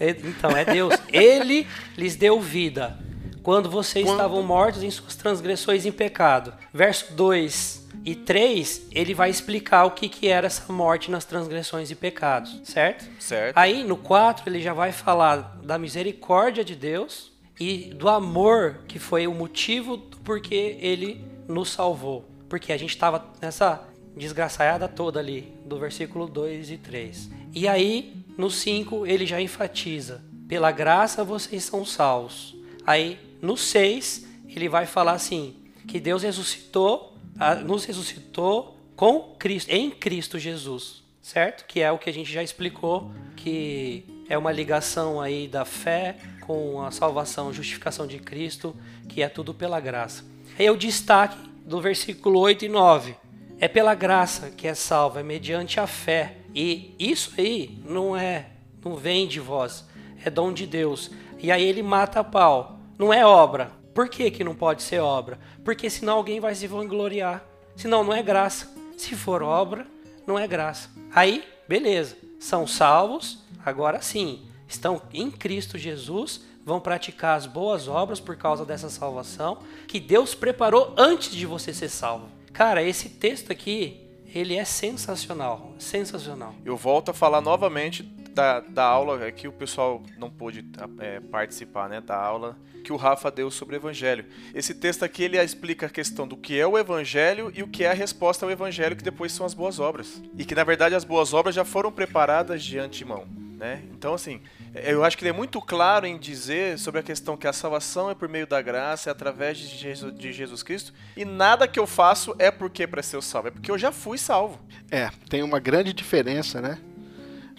É- 0.00 0.10
Então, 0.10 0.50
é 0.50 0.64
Deus. 0.64 0.94
Ele 1.12 1.66
lhes 1.96 2.16
deu 2.16 2.40
vida 2.40 2.98
quando 3.42 3.68
vocês 3.70 4.04
Quando- 4.04 4.16
estavam 4.16 4.42
mortos 4.42 4.82
em 4.82 4.90
suas 4.90 5.16
transgressões 5.16 5.84
e 5.84 5.88
em 5.88 5.92
pecado. 5.92 6.52
Verso 6.72 7.12
2 7.14 7.88
e 8.04 8.14
3, 8.14 8.86
ele 8.92 9.14
vai 9.14 9.30
explicar 9.30 9.84
o 9.84 9.90
que, 9.92 10.08
que 10.08 10.28
era 10.28 10.46
essa 10.46 10.72
morte 10.72 11.10
nas 11.10 11.24
transgressões 11.24 11.90
e 11.90 11.94
pecados, 11.94 12.60
certo? 12.64 13.04
Certo. 13.20 13.56
Aí, 13.56 13.84
no 13.84 13.96
4, 13.96 14.48
ele 14.48 14.60
já 14.60 14.72
vai 14.72 14.92
falar 14.92 15.58
da 15.62 15.78
misericórdia 15.78 16.64
de 16.64 16.74
Deus 16.74 17.30
e 17.60 17.92
do 17.94 18.08
amor 18.08 18.80
que 18.88 18.98
foi 18.98 19.26
o 19.26 19.34
motivo 19.34 19.96
do 19.96 20.16
porquê 20.18 20.76
ele 20.80 21.24
nos 21.48 21.70
salvou. 21.70 22.24
Porque 22.48 22.72
a 22.72 22.76
gente 22.76 22.90
estava 22.90 23.24
nessa 23.40 23.82
desgraçaiada 24.16 24.88
toda 24.88 25.20
ali, 25.20 25.52
do 25.64 25.78
versículo 25.78 26.26
2 26.26 26.70
e 26.70 26.76
3. 26.76 27.30
E 27.54 27.66
aí, 27.68 28.14
no 28.36 28.50
5, 28.50 29.06
ele 29.06 29.26
já 29.26 29.40
enfatiza 29.40 30.22
pela 30.48 30.70
graça 30.70 31.24
vocês 31.24 31.64
são 31.64 31.84
salvos. 31.84 32.54
Aí 32.86 33.18
no 33.40 33.56
6, 33.56 34.26
ele 34.48 34.68
vai 34.68 34.86
falar 34.86 35.12
assim: 35.12 35.56
que 35.86 36.00
Deus 36.00 36.22
ressuscitou, 36.22 37.16
nos 37.64 37.84
ressuscitou 37.84 38.76
com 38.94 39.34
Cristo, 39.38 39.70
em 39.70 39.90
Cristo 39.90 40.38
Jesus, 40.38 41.02
certo? 41.20 41.64
Que 41.66 41.80
é 41.80 41.90
o 41.90 41.98
que 41.98 42.08
a 42.08 42.12
gente 42.12 42.32
já 42.32 42.42
explicou, 42.42 43.10
que 43.36 44.04
é 44.28 44.38
uma 44.38 44.52
ligação 44.52 45.20
aí 45.20 45.48
da 45.48 45.64
fé 45.64 46.16
com 46.42 46.82
a 46.82 46.90
salvação, 46.90 47.52
justificação 47.52 48.06
de 48.06 48.18
Cristo, 48.18 48.76
que 49.08 49.22
é 49.22 49.28
tudo 49.28 49.52
pela 49.52 49.80
graça. 49.80 50.24
Aí 50.58 50.68
o 50.70 50.76
destaque 50.76 51.36
do 51.64 51.80
versículo 51.80 52.40
8 52.40 52.64
e 52.64 52.68
9. 52.68 53.16
É 53.58 53.68
pela 53.68 53.94
graça 53.94 54.50
que 54.50 54.66
é 54.66 54.74
salvo, 54.74 55.18
é 55.18 55.22
mediante 55.22 55.78
a 55.78 55.86
fé. 55.86 56.38
E 56.54 56.94
isso 56.98 57.32
aí 57.38 57.78
não 57.84 58.16
é, 58.16 58.46
não 58.84 58.96
vem 58.96 59.28
de 59.28 59.38
vós, 59.38 59.84
é 60.24 60.28
dom 60.28 60.52
de 60.52 60.66
Deus. 60.66 61.10
E 61.42 61.50
aí 61.50 61.64
ele 61.64 61.82
mata 61.82 62.20
a 62.20 62.24
pau. 62.24 62.78
Não 62.98 63.12
é 63.12 63.26
obra. 63.26 63.72
Por 63.92 64.08
que, 64.08 64.30
que 64.30 64.44
não 64.44 64.54
pode 64.54 64.82
ser 64.82 65.00
obra? 65.00 65.38
Porque 65.64 65.90
senão 65.90 66.16
alguém 66.16 66.40
vai 66.40 66.54
se 66.54 66.66
vangloriar. 66.66 67.44
Senão 67.76 68.04
não 68.04 68.12
é 68.12 68.22
graça. 68.22 68.72
Se 68.96 69.16
for 69.16 69.42
obra, 69.42 69.86
não 70.26 70.38
é 70.38 70.46
graça. 70.46 70.88
Aí, 71.12 71.44
beleza. 71.68 72.16
São 72.38 72.66
salvos, 72.66 73.40
agora 73.64 74.00
sim. 74.00 74.46
Estão 74.68 75.02
em 75.12 75.30
Cristo 75.30 75.76
Jesus, 75.76 76.42
vão 76.64 76.80
praticar 76.80 77.36
as 77.36 77.46
boas 77.46 77.88
obras 77.88 78.20
por 78.20 78.36
causa 78.36 78.64
dessa 78.64 78.88
salvação 78.88 79.58
que 79.86 80.00
Deus 80.00 80.34
preparou 80.34 80.94
antes 80.96 81.32
de 81.32 81.44
você 81.44 81.74
ser 81.74 81.88
salvo. 81.88 82.28
Cara, 82.52 82.82
esse 82.82 83.08
texto 83.08 83.50
aqui, 83.50 84.00
ele 84.34 84.56
é 84.56 84.64
sensacional. 84.64 85.72
Sensacional. 85.78 86.54
Eu 86.64 86.76
volto 86.76 87.10
a 87.10 87.14
falar 87.14 87.40
novamente 87.40 88.02
da, 88.32 88.60
da 88.60 88.84
aula 88.84 89.24
é 89.24 89.30
que 89.30 89.46
o 89.46 89.52
pessoal 89.52 90.02
não 90.16 90.30
pôde 90.30 90.64
é, 90.98 91.20
participar, 91.20 91.88
né, 91.88 92.00
da 92.00 92.16
aula 92.16 92.56
que 92.82 92.92
o 92.92 92.96
Rafa 92.96 93.30
deu 93.30 93.50
sobre 93.50 93.76
o 93.76 93.78
Evangelho. 93.78 94.26
Esse 94.54 94.74
texto 94.74 95.04
aqui 95.04 95.22
ele 95.22 95.40
explica 95.40 95.86
a 95.86 95.88
questão 95.88 96.26
do 96.26 96.36
que 96.36 96.58
é 96.58 96.66
o 96.66 96.76
Evangelho 96.76 97.52
e 97.54 97.62
o 97.62 97.68
que 97.68 97.84
é 97.84 97.90
a 97.90 97.94
resposta 97.94 98.44
ao 98.44 98.50
Evangelho, 98.50 98.96
que 98.96 99.04
depois 99.04 99.32
são 99.32 99.46
as 99.46 99.54
boas 99.54 99.78
obras. 99.78 100.20
E 100.36 100.44
que 100.44 100.54
na 100.54 100.64
verdade 100.64 100.94
as 100.94 101.04
boas 101.04 101.32
obras 101.32 101.54
já 101.54 101.64
foram 101.64 101.92
preparadas 101.92 102.62
de 102.62 102.78
antemão. 102.78 103.24
Né? 103.56 103.84
Então, 103.92 104.12
assim, 104.14 104.40
eu 104.74 105.04
acho 105.04 105.16
que 105.16 105.22
ele 105.22 105.30
é 105.30 105.32
muito 105.32 105.60
claro 105.62 106.04
em 106.04 106.18
dizer 106.18 106.76
sobre 106.76 106.98
a 106.98 107.02
questão 107.02 107.36
que 107.36 107.46
a 107.46 107.52
salvação 107.52 108.10
é 108.10 108.14
por 108.14 108.28
meio 108.28 108.44
da 108.44 108.60
graça, 108.60 109.08
é 109.08 109.12
através 109.12 109.56
de 109.56 109.68
Jesus, 109.68 110.12
de 110.18 110.32
Jesus 110.32 110.64
Cristo, 110.64 110.92
e 111.16 111.24
nada 111.24 111.68
que 111.68 111.78
eu 111.78 111.86
faço 111.86 112.34
é 112.40 112.50
porque 112.50 112.88
para 112.88 113.04
ser 113.04 113.22
salvo, 113.22 113.48
é 113.48 113.50
porque 113.52 113.70
eu 113.70 113.78
já 113.78 113.92
fui 113.92 114.18
salvo. 114.18 114.58
É, 114.90 115.10
tem 115.28 115.44
uma 115.44 115.60
grande 115.60 115.92
diferença, 115.92 116.60
né? 116.60 116.80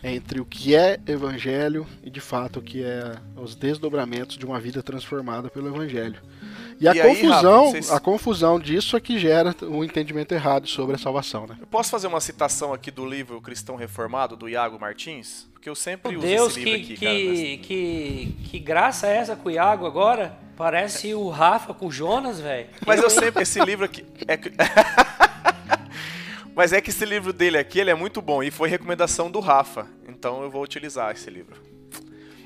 Entre 0.03 0.41
o 0.41 0.45
que 0.45 0.75
é 0.75 0.99
evangelho 1.07 1.87
e 2.03 2.09
de 2.09 2.19
fato 2.19 2.59
o 2.59 2.61
que 2.61 2.83
é 2.83 3.15
os 3.37 3.55
desdobramentos 3.55 4.37
de 4.37 4.45
uma 4.45 4.59
vida 4.59 4.83
transformada 4.83 5.49
pelo 5.49 5.69
evangelho. 5.69 6.19
E 6.79 6.87
a 6.87 6.93
E 6.93 6.99
aí, 6.99 7.07
confusão, 7.15 7.59
Rafa, 7.65 7.71
vocês- 7.71 7.91
a 7.91 7.99
confusão 7.99 8.59
disso 8.59 8.97
é 8.97 8.99
que 8.99 9.17
gera 9.17 9.55
o 9.61 9.83
entendimento 9.83 10.33
errado 10.33 10.67
sobre 10.67 10.95
a 10.95 10.97
salvação, 10.99 11.47
né? 11.47 11.55
Eu 11.61 11.67
posso 11.67 11.89
fazer 11.89 12.07
uma 12.07 12.19
citação 12.19 12.73
aqui 12.73 12.91
do 12.91 13.05
livro 13.05 13.39
Cristão 13.39 13.75
Reformado, 13.77 14.35
do 14.35 14.49
Iago 14.49 14.77
Martins? 14.79 15.47
Porque 15.53 15.69
eu 15.69 15.75
sempre 15.75 16.11
Meu 16.11 16.19
uso 16.19 16.27
Deus, 16.27 16.51
esse 16.57 16.63
que, 16.63 16.65
livro 16.75 16.83
aqui, 16.93 16.97
cara. 16.97 17.15
que, 17.15 17.57
que, 17.59 18.49
que 18.49 18.59
graça 18.59 19.07
é 19.07 19.15
essa 19.15 19.35
com 19.37 19.47
o 19.47 19.51
Iago 19.51 19.85
agora? 19.85 20.37
Parece 20.57 21.13
o 21.13 21.29
Rafa 21.29 21.73
com 21.73 21.87
o 21.87 21.91
Jonas, 21.91 22.41
velho. 22.41 22.67
Mas 22.85 23.01
eu 23.01 23.09
sempre, 23.09 23.43
esse 23.43 23.63
livro 23.63 23.85
aqui. 23.85 24.03
É... 24.27 24.37
Mas 26.55 26.71
é 26.71 26.79
que 26.79 26.91
esse 26.91 27.03
livro 27.03 27.33
dele 27.33 27.57
aqui 27.57 27.79
ele 27.79 27.89
é 27.89 27.95
muito 27.95 28.21
bom 28.21 28.43
e 28.43 28.51
foi 28.51 28.69
recomendação 28.69 29.29
do 29.31 29.39
Rafa. 29.39 29.87
Então 30.07 30.43
eu 30.43 30.51
vou 30.51 30.63
utilizar 30.63 31.11
esse 31.11 31.29
livro. 31.29 31.59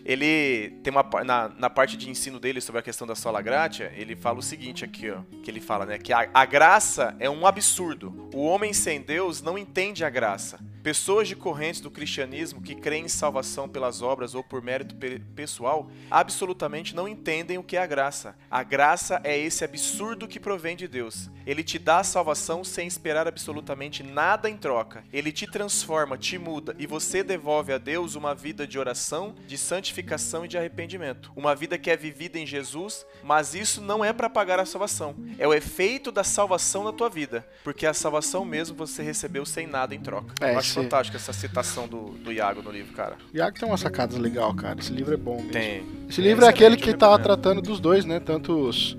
Ele 0.08 0.70
tem 0.82 0.90
uma 0.90 1.06
na, 1.26 1.50
na 1.50 1.70
parte 1.70 1.98
de 1.98 2.10
ensino 2.10 2.40
dele 2.40 2.62
sobre 2.62 2.80
a 2.80 2.82
questão 2.82 3.06
da 3.06 3.14
sola 3.14 3.42
gratia, 3.42 3.92
ele 3.94 4.16
fala 4.16 4.40
o 4.40 4.42
seguinte 4.42 4.86
aqui, 4.86 5.12
ó, 5.12 5.20
que 5.44 5.52
ele 5.52 5.60
fala, 5.60 5.86
né, 5.86 5.98
que 5.98 6.14
a, 6.14 6.30
a 6.34 6.46
graça 6.46 7.14
é 7.20 7.30
um 7.30 7.46
absurdo. 7.46 8.30
O 8.34 8.46
homem 8.46 8.72
sem 8.72 9.02
Deus 9.02 9.42
não 9.42 9.58
entende 9.58 10.06
a 10.06 10.10
graça. 10.10 10.60
Pessoas 10.82 11.28
de 11.28 11.36
correntes 11.36 11.82
do 11.82 11.92
cristianismo 11.92 12.62
que 12.62 12.74
creem 12.74 13.04
em 13.04 13.10
salvação 13.10 13.68
pelas 13.68 14.02
obras 14.02 14.34
ou 14.34 14.42
por 14.42 14.62
mérito 14.62 14.96
pe- 14.96 15.20
pessoal 15.36 15.92
absolutamente 16.10 16.96
não 16.96 17.10
entendem 17.10 17.58
o 17.58 17.64
que 17.64 17.76
é 17.76 17.82
a 17.82 17.86
graça. 17.86 18.38
A 18.50 18.64
graça 18.64 19.20
é 19.26 19.38
esse 19.38 19.66
absurdo 19.66 20.26
que 20.30 20.40
provém 20.40 20.78
de 20.78 20.88
Deus. 20.88 21.30
Ele 21.46 21.62
te 21.62 21.78
dá 21.78 22.00
a 22.00 22.04
salvação 22.06 22.64
sem 22.64 22.88
esperar 22.88 23.28
absolutamente 23.28 24.02
nada 24.02 24.50
em 24.50 24.56
troca. 24.56 25.04
Ele 25.12 25.34
te 25.34 25.46
transforma, 25.46 26.18
te 26.18 26.38
muda 26.38 26.74
e 26.80 26.88
você 26.88 27.22
devolve 27.22 27.74
a 27.74 27.78
Deus 27.78 28.16
uma 28.16 28.34
vida 28.34 28.66
de 28.66 28.80
oração, 28.80 29.36
de 29.46 29.58
santificação 29.58 29.97
e 30.46 30.48
de 30.48 30.58
arrependimento. 30.58 31.32
Uma 31.36 31.56
vida 31.56 31.78
que 31.78 31.90
é 31.90 31.98
vivida 31.98 32.38
em 32.40 32.46
Jesus, 32.46 33.06
mas 33.24 33.54
isso 33.56 33.82
não 33.82 34.04
é 34.04 34.12
para 34.14 34.30
pagar 34.30 34.60
a 34.60 34.66
salvação. 34.66 35.16
É 35.38 35.48
o 35.48 35.54
efeito 35.54 36.12
da 36.12 36.24
salvação 36.24 36.84
na 36.84 36.92
tua 36.94 37.10
vida, 37.10 37.46
porque 37.64 37.86
a 37.86 37.94
salvação 37.94 38.44
mesmo 38.46 38.76
você 38.76 39.02
recebeu 39.04 39.46
sem 39.46 39.66
nada 39.68 39.94
em 39.96 40.00
troca. 40.00 40.34
É, 40.42 40.54
Eu 40.54 40.60
acho 40.60 40.68
esse- 40.72 40.76
fantástica 40.82 41.18
essa 41.18 41.34
citação 41.34 41.88
do, 41.88 42.12
do 42.12 42.32
Iago 42.32 42.62
no 42.62 42.72
livro, 42.72 42.94
cara. 42.94 43.16
O 43.34 43.38
Iago 43.38 43.58
tem 43.60 43.68
umas 43.68 43.80
sacadas 43.80 44.18
legal, 44.18 44.54
cara. 44.54 44.80
Esse 44.80 44.92
livro 44.92 45.14
é 45.14 45.18
bom 45.18 45.36
mesmo. 45.38 45.52
Tem. 45.52 45.84
Esse 46.10 46.22
livro 46.22 46.46
é 46.46 46.50
aquele 46.50 46.76
excelente, 46.76 46.94
que 46.94 46.98
tá 46.98 47.18
tratando 47.18 47.62
dos 47.62 47.80
dois, 47.80 48.06
né? 48.06 48.20
Tanto 48.20 48.54
os, 48.54 48.98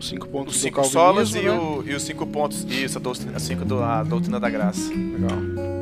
cinco 0.00 0.28
pontos 0.28 0.54
Os 0.54 0.60
do 0.60 0.64
cinco 0.64 0.76
calvinismo, 0.82 1.00
solas 1.00 1.34
e, 1.34 1.40
né? 1.42 1.50
o- 1.50 1.82
e 1.86 1.94
os 1.94 2.02
cinco 2.02 2.26
pontos. 2.26 2.64
Isso, 2.64 2.98
a 2.98 3.00
doutrina, 3.00 3.36
a 3.36 3.40
cinco 3.40 3.64
do- 3.64 3.82
a 3.82 4.02
doutrina 4.02 4.38
da 4.40 4.48
graça. 4.50 4.90
Legal. 4.92 5.75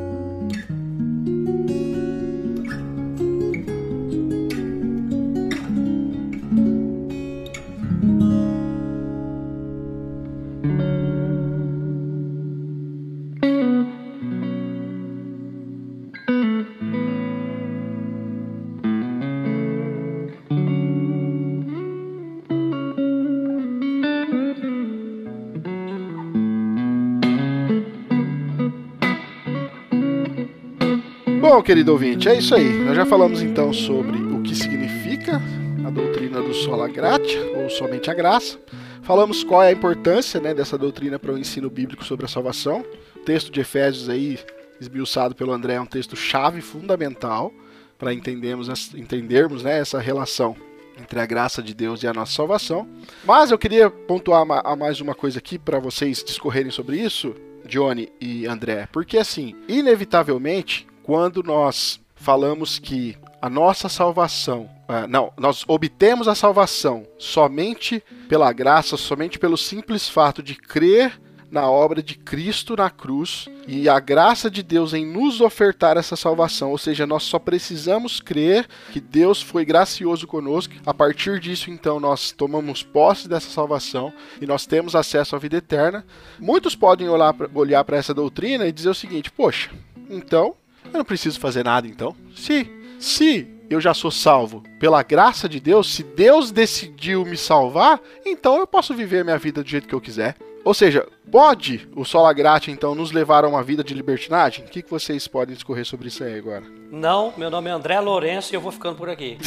Querido 31.65 31.93
ouvinte, 31.93 32.29
é 32.29 32.37
isso 32.37 32.53
aí. 32.53 32.69
Nós 32.83 32.95
já 32.95 33.07
falamos 33.07 33.41
então 33.41 33.73
sobre 33.73 34.19
o 34.19 34.39
que 34.43 34.53
significa 34.53 35.41
a 35.83 35.89
doutrina 35.89 36.39
do 36.39 36.53
sola 36.53 36.87
gratia, 36.87 37.41
ou 37.57 37.67
somente 37.71 38.11
a 38.11 38.13
graça. 38.13 38.59
Falamos 39.01 39.43
qual 39.43 39.63
é 39.63 39.69
a 39.69 39.71
importância 39.71 40.39
né, 40.39 40.53
dessa 40.53 40.77
doutrina 40.77 41.17
para 41.17 41.33
o 41.33 41.37
ensino 41.39 41.67
bíblico 41.67 42.05
sobre 42.05 42.27
a 42.27 42.29
salvação. 42.29 42.85
O 43.15 43.19
texto 43.21 43.51
de 43.51 43.61
Efésios 43.61 44.09
aí, 44.09 44.37
esmiuçado 44.79 45.33
pelo 45.33 45.51
André, 45.51 45.73
é 45.73 45.81
um 45.81 45.87
texto 45.87 46.15
chave, 46.15 46.61
fundamental, 46.61 47.51
para 47.97 48.13
entendermos, 48.13 48.93
entendermos 48.93 49.63
né, 49.63 49.79
essa 49.79 49.99
relação 49.99 50.55
entre 51.01 51.19
a 51.19 51.25
graça 51.25 51.63
de 51.63 51.73
Deus 51.73 52.03
e 52.03 52.07
a 52.07 52.13
nossa 52.13 52.31
salvação. 52.31 52.87
Mas 53.23 53.49
eu 53.49 53.57
queria 53.57 53.89
pontuar 53.89 54.45
mais 54.77 55.01
uma 55.01 55.15
coisa 55.15 55.39
aqui 55.39 55.57
para 55.57 55.79
vocês 55.79 56.23
discorrerem 56.23 56.69
sobre 56.69 56.97
isso, 56.97 57.33
Johnny 57.65 58.09
e 58.21 58.45
André, 58.45 58.87
porque 58.91 59.17
assim, 59.17 59.55
inevitavelmente, 59.67 60.85
quando 61.05 61.43
nós 61.43 61.99
falamos 62.15 62.79
que 62.79 63.15
a 63.39 63.47
nossa 63.47 63.87
salvação, 63.87 64.67
ah, 64.87 65.05
não, 65.05 65.31
nós 65.37 65.63
obtemos 65.67 66.27
a 66.27 66.33
salvação 66.33 67.05
somente 67.19 68.03
pela 68.27 68.51
graça, 68.51 68.97
somente 68.97 69.37
pelo 69.37 69.55
simples 69.55 70.09
fato 70.09 70.41
de 70.41 70.55
crer 70.55 71.21
na 71.51 71.69
obra 71.69 72.01
de 72.01 72.15
Cristo 72.15 72.75
na 72.75 72.89
cruz 72.89 73.47
e 73.67 73.87
a 73.87 73.99
graça 73.99 74.49
de 74.49 74.63
Deus 74.63 74.95
em 74.95 75.05
nos 75.05 75.41
ofertar 75.41 75.95
essa 75.95 76.15
salvação, 76.15 76.71
ou 76.71 76.77
seja, 76.79 77.05
nós 77.05 77.21
só 77.21 77.37
precisamos 77.37 78.19
crer 78.19 78.67
que 78.91 78.99
Deus 78.99 79.43
foi 79.43 79.63
gracioso 79.63 80.25
conosco. 80.25 80.73
A 80.87 80.93
partir 80.93 81.39
disso, 81.39 81.69
então, 81.69 81.99
nós 81.99 82.31
tomamos 82.31 82.81
posse 82.81 83.29
dessa 83.29 83.51
salvação 83.51 84.11
e 84.41 84.47
nós 84.47 84.65
temos 84.65 84.95
acesso 84.95 85.35
à 85.35 85.39
vida 85.39 85.57
eterna. 85.57 86.03
Muitos 86.39 86.75
podem 86.75 87.07
olhar 87.07 87.83
para 87.83 87.97
essa 87.97 88.11
doutrina 88.11 88.65
e 88.65 88.71
dizer 88.71 88.89
o 88.89 88.95
seguinte: 88.95 89.31
poxa, 89.31 89.69
então 90.09 90.55
eu 90.93 90.97
não 90.99 91.05
preciso 91.05 91.39
fazer 91.39 91.63
nada, 91.63 91.87
então. 91.87 92.15
Se, 92.35 92.69
se 92.99 93.47
eu 93.69 93.79
já 93.81 93.93
sou 93.93 94.11
salvo 94.11 94.63
pela 94.79 95.01
graça 95.03 95.47
de 95.49 95.59
Deus, 95.59 95.93
se 95.93 96.03
Deus 96.03 96.51
decidiu 96.51 97.25
me 97.25 97.35
salvar, 97.37 97.99
então 98.25 98.57
eu 98.59 98.67
posso 98.67 98.93
viver 98.93 99.23
minha 99.23 99.37
vida 99.37 99.63
do 99.63 99.69
jeito 99.69 99.87
que 99.87 99.95
eu 99.95 100.01
quiser. 100.01 100.35
Ou 100.63 100.73
seja, 100.73 101.07
pode 101.31 101.87
o 101.95 102.03
sola 102.03 102.33
gratia 102.33 102.73
então 102.73 102.95
nos 102.95 103.11
levar 103.11 103.45
a 103.45 103.47
uma 103.47 103.61
vida 103.61 103.83
de 103.83 103.93
libertinagem? 103.93 104.65
O 104.65 104.67
que, 104.67 104.81
que 104.81 104.89
vocês 104.89 105.27
podem 105.27 105.53
discorrer 105.53 105.85
sobre 105.85 106.07
isso 106.07 106.23
aí 106.23 106.37
agora? 106.39 106.63
Não, 106.91 107.31
meu 107.37 107.51
nome 107.51 107.69
é 107.69 107.73
André 107.73 107.99
Lourenço 107.99 108.51
e 108.51 108.55
eu 108.55 108.61
vou 108.61 108.71
ficando 108.71 108.95
por 108.95 109.07
aqui. 109.09 109.37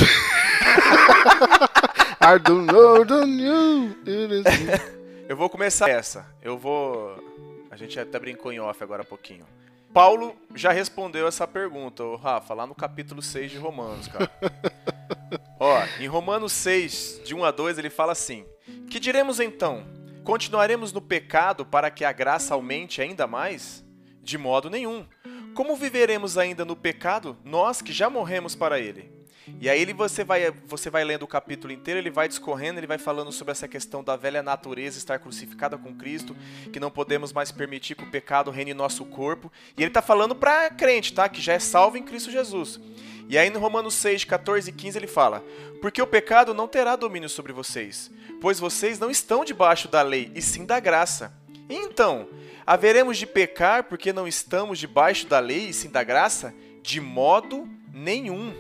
I 2.20 2.38
don't 2.38 2.66
know, 2.72 3.04
don't 3.04 3.30
you, 3.42 3.96
it 4.06 4.32
is- 4.34 4.44
Eu 5.28 5.36
vou 5.36 5.48
começar 5.48 5.88
essa. 5.88 6.26
Eu 6.42 6.56
vou. 6.58 7.16
A 7.70 7.76
gente 7.76 7.98
até 7.98 8.18
brincou 8.18 8.52
em 8.52 8.60
off 8.60 8.82
agora 8.82 9.02
há 9.02 9.04
pouquinho. 9.04 9.44
Paulo 9.92 10.36
já 10.54 10.70
respondeu 10.70 11.26
essa 11.26 11.46
pergunta, 11.46 12.04
ô 12.04 12.16
Rafa, 12.16 12.54
lá 12.54 12.66
no 12.66 12.74
capítulo 12.74 13.22
6 13.22 13.50
de 13.50 13.58
Romanos, 13.58 14.08
cara. 14.08 14.30
Ó, 15.58 15.82
em 15.98 16.06
Romanos 16.06 16.52
6, 16.52 17.22
de 17.24 17.34
1 17.34 17.44
a 17.44 17.50
2, 17.50 17.78
ele 17.78 17.90
fala 17.90 18.12
assim: 18.12 18.46
Que 18.90 19.00
diremos 19.00 19.40
então? 19.40 19.84
Continuaremos 20.22 20.92
no 20.92 21.00
pecado 21.00 21.64
para 21.64 21.90
que 21.90 22.04
a 22.04 22.12
graça 22.12 22.54
aumente 22.54 23.00
ainda 23.00 23.26
mais? 23.26 23.84
De 24.22 24.36
modo 24.36 24.70
nenhum. 24.70 25.06
Como 25.54 25.74
viveremos 25.74 26.38
ainda 26.38 26.64
no 26.64 26.76
pecado, 26.76 27.36
nós 27.42 27.82
que 27.82 27.92
já 27.92 28.08
morremos 28.08 28.54
para 28.54 28.78
ele? 28.78 29.17
E 29.60 29.68
aí 29.68 29.80
ele, 29.80 29.92
você, 29.92 30.22
vai, 30.22 30.52
você 30.66 30.88
vai 30.88 31.04
lendo 31.04 31.22
o 31.22 31.28
capítulo 31.28 31.72
inteiro, 31.72 31.98
ele 31.98 32.10
vai 32.10 32.28
discorrendo, 32.28 32.78
ele 32.78 32.86
vai 32.86 32.98
falando 32.98 33.32
sobre 33.32 33.52
essa 33.52 33.66
questão 33.66 34.04
da 34.04 34.16
velha 34.16 34.42
natureza 34.42 34.98
estar 34.98 35.18
crucificada 35.18 35.76
com 35.76 35.94
Cristo, 35.94 36.36
que 36.72 36.78
não 36.78 36.90
podemos 36.90 37.32
mais 37.32 37.50
permitir 37.50 37.94
que 37.94 38.04
o 38.04 38.10
pecado 38.10 38.50
reine 38.50 38.70
em 38.70 38.74
nosso 38.74 39.04
corpo. 39.04 39.50
E 39.76 39.82
ele 39.82 39.88
está 39.88 40.00
falando 40.02 40.34
para 40.34 40.70
crente, 40.70 41.12
tá? 41.12 41.28
Que 41.28 41.40
já 41.40 41.54
é 41.54 41.58
salvo 41.58 41.96
em 41.96 42.02
Cristo 42.02 42.30
Jesus. 42.30 42.80
E 43.28 43.36
aí 43.36 43.50
no 43.50 43.58
Romanos 43.58 43.94
6, 43.94 44.24
14 44.24 44.70
e 44.70 44.72
15 44.72 44.98
ele 44.98 45.06
fala: 45.06 45.44
Porque 45.82 46.00
o 46.00 46.06
pecado 46.06 46.54
não 46.54 46.66
terá 46.66 46.96
domínio 46.96 47.28
sobre 47.28 47.52
vocês, 47.52 48.10
pois 48.40 48.58
vocês 48.58 48.98
não 48.98 49.10
estão 49.10 49.44
debaixo 49.44 49.88
da 49.88 50.02
lei, 50.02 50.32
e 50.34 50.40
sim 50.40 50.64
da 50.64 50.80
graça. 50.80 51.32
Então, 51.68 52.28
haveremos 52.66 53.18
de 53.18 53.26
pecar 53.26 53.84
porque 53.84 54.12
não 54.12 54.26
estamos 54.26 54.78
debaixo 54.78 55.26
da 55.26 55.38
lei 55.38 55.68
e 55.68 55.74
sim 55.74 55.90
da 55.90 56.02
graça? 56.02 56.54
De 56.82 57.00
modo 57.00 57.68
nenhum. 57.92 58.54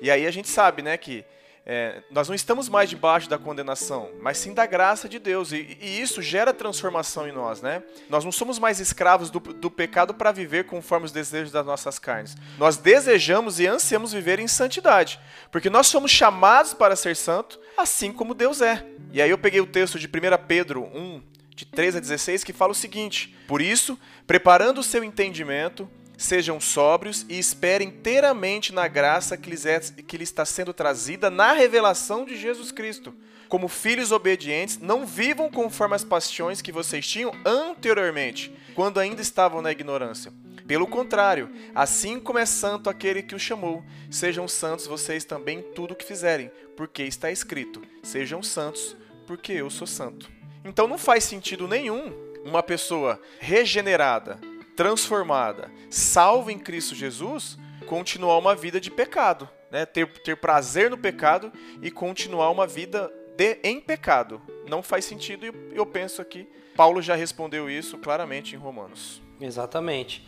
E 0.00 0.10
aí 0.10 0.26
a 0.26 0.30
gente 0.30 0.48
sabe, 0.48 0.82
né, 0.82 0.96
que 0.96 1.24
é, 1.66 2.02
nós 2.10 2.28
não 2.28 2.34
estamos 2.34 2.68
mais 2.68 2.90
debaixo 2.90 3.28
da 3.28 3.38
condenação, 3.38 4.10
mas 4.20 4.36
sim 4.36 4.52
da 4.52 4.66
graça 4.66 5.08
de 5.08 5.18
Deus. 5.18 5.50
E, 5.50 5.78
e 5.80 6.00
isso 6.00 6.20
gera 6.20 6.52
transformação 6.52 7.26
em 7.26 7.32
nós, 7.32 7.62
né? 7.62 7.82
Nós 8.10 8.22
não 8.22 8.30
somos 8.30 8.58
mais 8.58 8.80
escravos 8.80 9.30
do, 9.30 9.40
do 9.40 9.70
pecado 9.70 10.12
para 10.12 10.30
viver 10.30 10.64
conforme 10.64 11.06
os 11.06 11.12
desejos 11.12 11.50
das 11.50 11.64
nossas 11.64 11.98
carnes. 11.98 12.36
Nós 12.58 12.76
desejamos 12.76 13.60
e 13.60 13.66
ansiamos 13.66 14.12
viver 14.12 14.38
em 14.38 14.46
santidade, 14.46 15.18
porque 15.50 15.70
nós 15.70 15.86
somos 15.86 16.10
chamados 16.10 16.74
para 16.74 16.96
ser 16.96 17.16
santo, 17.16 17.58
assim 17.78 18.12
como 18.12 18.34
Deus 18.34 18.60
é. 18.60 18.84
E 19.10 19.22
aí 19.22 19.30
eu 19.30 19.38
peguei 19.38 19.60
o 19.60 19.66
texto 19.66 19.98
de 19.98 20.06
1 20.06 20.10
Pedro 20.46 20.82
1, 20.94 21.22
de 21.56 21.64
3 21.64 21.96
a 21.96 22.00
16, 22.00 22.44
que 22.44 22.52
fala 22.52 22.72
o 22.72 22.74
seguinte: 22.74 23.34
Por 23.48 23.62
isso, 23.62 23.98
preparando 24.26 24.80
o 24.80 24.84
seu 24.84 25.02
entendimento, 25.02 25.88
Sejam 26.16 26.60
sóbrios 26.60 27.26
e 27.28 27.38
esperem 27.38 27.88
inteiramente 27.88 28.72
na 28.72 28.86
graça 28.86 29.36
que 29.36 29.50
lhes, 29.50 29.66
é, 29.66 29.80
que 29.80 30.16
lhes 30.16 30.28
está 30.28 30.44
sendo 30.44 30.72
trazida 30.72 31.28
na 31.28 31.52
revelação 31.52 32.24
de 32.24 32.36
Jesus 32.36 32.70
Cristo. 32.70 33.14
Como 33.48 33.68
filhos 33.68 34.12
obedientes, 34.12 34.78
não 34.78 35.06
vivam 35.06 35.50
conforme 35.50 35.94
as 35.94 36.04
paixões 36.04 36.62
que 36.62 36.72
vocês 36.72 37.06
tinham 37.06 37.32
anteriormente, 37.44 38.52
quando 38.74 38.98
ainda 38.98 39.20
estavam 39.20 39.60
na 39.60 39.70
ignorância. 39.72 40.32
Pelo 40.66 40.86
contrário, 40.86 41.50
assim 41.74 42.18
como 42.18 42.38
é 42.38 42.46
santo 42.46 42.88
aquele 42.88 43.22
que 43.22 43.34
o 43.34 43.38
chamou, 43.38 43.84
sejam 44.10 44.48
santos 44.48 44.86
vocês 44.86 45.24
também 45.24 45.58
em 45.58 45.62
tudo 45.62 45.92
o 45.92 45.94
que 45.94 46.04
fizerem, 46.04 46.50
porque 46.74 47.02
está 47.02 47.30
escrito: 47.30 47.82
sejam 48.02 48.42
santos, 48.42 48.96
porque 49.26 49.52
eu 49.52 49.68
sou 49.68 49.86
santo. 49.86 50.30
Então 50.64 50.88
não 50.88 50.96
faz 50.96 51.24
sentido 51.24 51.68
nenhum 51.68 52.12
uma 52.44 52.62
pessoa 52.62 53.20
regenerada, 53.38 54.38
transformada, 54.76 55.70
salva 55.90 56.52
em 56.52 56.58
Cristo 56.58 56.94
Jesus, 56.94 57.58
continuar 57.86 58.38
uma 58.38 58.54
vida 58.54 58.80
de 58.80 58.90
pecado, 58.90 59.48
né? 59.70 59.86
ter, 59.86 60.06
ter 60.20 60.36
prazer 60.36 60.90
no 60.90 60.98
pecado 60.98 61.52
e 61.82 61.90
continuar 61.90 62.50
uma 62.50 62.66
vida 62.66 63.12
de, 63.36 63.58
em 63.62 63.80
pecado. 63.80 64.40
Não 64.68 64.82
faz 64.82 65.04
sentido 65.04 65.46
e 65.46 65.76
eu 65.76 65.86
penso 65.86 66.20
aqui, 66.20 66.48
Paulo 66.76 67.00
já 67.00 67.14
respondeu 67.14 67.70
isso 67.70 67.98
claramente 67.98 68.54
em 68.54 68.58
Romanos. 68.58 69.22
Exatamente. 69.40 70.26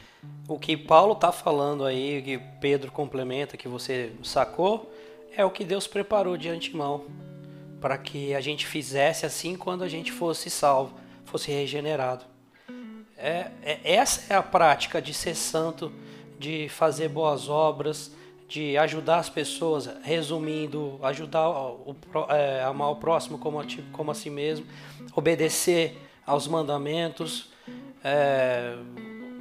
O 0.49 0.59
que 0.59 0.77
Paulo 0.77 1.13
está 1.13 1.33
falando 1.33 1.85
aí, 1.85 2.23
que 2.23 2.39
Pedro 2.61 2.91
complementa, 2.91 3.57
que 3.57 3.69
você 3.69 4.13
sacou, 4.23 4.93
é 5.37 5.45
o 5.45 5.51
que 5.51 5.65
Deus 5.65 5.87
preparou 5.87 6.37
de 6.37 6.49
antemão 6.49 7.07
para 7.81 7.99
que 7.99 8.35
a 8.35 8.41
gente 8.41 8.67
fizesse 8.67 9.27
assim 9.27 9.57
quando 9.57 9.85
a 9.85 9.89
gente 9.89 10.11
fosse 10.11 10.51
salvo, 10.51 10.99
fosse 11.25 11.51
regenerado. 11.51 12.25
É, 13.19 13.51
é, 13.63 13.81
essa 13.83 14.33
é 14.33 14.37
a 14.37 14.43
prática 14.43 15.01
de 15.01 15.15
ser 15.15 15.35
santo, 15.35 15.91
de 16.39 16.69
fazer 16.69 17.09
boas 17.09 17.49
obras, 17.49 18.11
de 18.49 18.77
ajudar 18.77 19.19
as 19.19 19.31
pessoas, 19.31 19.89
resumindo, 20.03 21.01
ajudar 21.03 21.49
o, 21.49 21.97
é, 22.29 22.63
amar 22.63 22.91
o 22.91 22.97
próximo 22.97 23.39
como 23.39 23.61
a, 23.61 23.65
como 23.93 24.11
a 24.11 24.15
si 24.15 24.29
mesmo, 24.29 24.67
obedecer 25.15 25.99
aos 26.27 26.47
mandamentos, 26.47 27.49
é, 28.05 28.77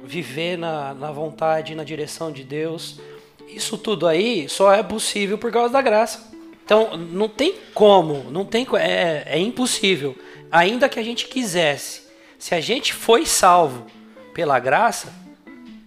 viver 0.02 0.56
na, 0.56 0.94
na 0.94 1.12
vontade 1.12 1.72
e 1.72 1.76
na 1.76 1.84
direção 1.84 2.32
de 2.32 2.42
Deus. 2.42 2.98
Isso 3.46 3.76
tudo 3.76 4.06
aí 4.06 4.48
só 4.48 4.72
é 4.72 4.82
possível 4.82 5.36
por 5.36 5.52
causa 5.52 5.72
da 5.72 5.82
graça. 5.82 6.32
Então 6.64 6.96
não 6.96 7.28
tem 7.28 7.54
como, 7.74 8.24
não 8.30 8.44
tem 8.44 8.66
é, 8.78 9.22
é 9.26 9.38
impossível. 9.38 10.16
Ainda 10.50 10.88
que 10.88 10.98
a 10.98 11.02
gente 11.02 11.28
quisesse 11.28 12.05
se 12.38 12.54
a 12.54 12.60
gente 12.60 12.92
foi 12.92 13.26
salvo 13.26 13.86
pela 14.34 14.58
graça, 14.58 15.12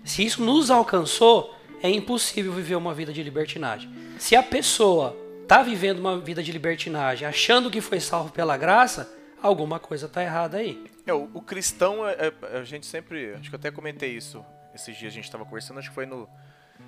se 0.03 0.25
isso 0.25 0.43
nos 0.43 0.71
alcançou, 0.71 1.55
é 1.81 1.89
impossível 1.89 2.51
viver 2.51 2.75
uma 2.75 2.93
vida 2.93 3.13
de 3.13 3.21
libertinagem. 3.21 3.89
Se 4.17 4.35
a 4.35 4.43
pessoa 4.43 5.15
está 5.43 5.61
vivendo 5.63 5.99
uma 5.99 6.19
vida 6.19 6.43
de 6.43 6.51
libertinagem 6.51 7.27
achando 7.27 7.71
que 7.71 7.81
foi 7.81 7.99
salvo 7.99 8.31
pela 8.31 8.57
graça, 8.57 9.11
alguma 9.41 9.79
coisa 9.79 10.07
está 10.07 10.21
errada 10.23 10.57
aí. 10.57 10.83
É, 11.05 11.13
o, 11.13 11.29
o 11.33 11.41
cristão, 11.41 12.07
é, 12.07 12.31
é, 12.51 12.57
a 12.57 12.63
gente 12.63 12.85
sempre. 12.85 13.33
Acho 13.33 13.49
que 13.49 13.55
eu 13.55 13.59
até 13.59 13.71
comentei 13.71 14.11
isso 14.11 14.43
esses 14.73 14.95
dias, 14.95 15.11
a 15.11 15.15
gente 15.15 15.25
estava 15.25 15.43
conversando, 15.43 15.79
acho 15.79 15.89
que 15.89 15.95
foi 15.95 16.05
no, 16.05 16.29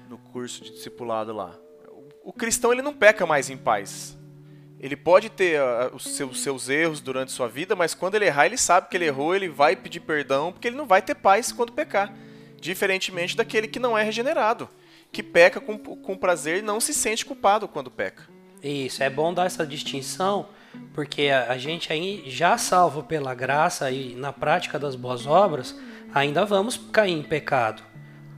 no 0.08 0.18
curso 0.18 0.64
de 0.64 0.72
discipulado 0.72 1.34
lá. 1.34 1.56
O, 1.88 2.30
o 2.30 2.34
cristão 2.34 2.72
ele 2.72 2.82
não 2.82 2.94
peca 2.94 3.26
mais 3.26 3.50
em 3.50 3.58
paz. 3.58 4.18
Ele 4.82 4.96
pode 4.96 5.30
ter 5.30 5.62
uh, 5.62 5.96
os 5.96 6.04
seus, 6.16 6.42
seus, 6.42 6.68
erros 6.68 7.00
durante 7.00 7.32
sua 7.32 7.48
vida, 7.48 7.76
mas 7.76 7.94
quando 7.94 8.16
ele 8.16 8.26
errar, 8.26 8.48
ele 8.48 8.58
sabe 8.58 8.90
que 8.90 8.98
ele 8.98 9.06
errou, 9.06 9.36
ele 9.36 9.48
vai 9.48 9.76
pedir 9.76 10.00
perdão, 10.00 10.52
porque 10.52 10.68
ele 10.68 10.76
não 10.76 10.88
vai 10.88 11.04
ter 11.04 11.14
paz 11.14 11.52
quando 11.52 11.72
pecar. 11.72 12.12
Diferentemente 12.60 13.38
daquele 13.38 13.68
que 13.68 13.78
não 13.78 13.96
é 13.96 14.02
regenerado, 14.02 14.68
que 15.12 15.22
peca 15.22 15.62
com, 15.62 15.78
com 15.78 16.18
prazer 16.18 16.58
e 16.58 16.62
não 16.64 16.82
se 16.82 16.96
sente 16.96 17.24
culpado 17.24 17.68
quando 17.68 17.92
peca. 17.92 18.24
Isso, 18.64 19.04
é 19.04 19.10
bom 19.10 19.32
dar 19.32 19.46
essa 19.46 19.68
distinção, 19.68 20.50
porque 20.96 21.28
a, 21.28 21.52
a 21.52 21.60
gente 21.60 21.94
aí 21.94 22.24
já 22.26 22.58
salvo 22.58 23.04
pela 23.04 23.36
graça 23.36 23.92
e 23.92 24.16
na 24.16 24.34
prática 24.34 24.80
das 24.80 24.96
boas 24.96 25.28
obras, 25.28 25.76
ainda 26.12 26.44
vamos 26.44 26.78
cair 26.92 27.12
em 27.12 27.22
pecado. 27.22 27.84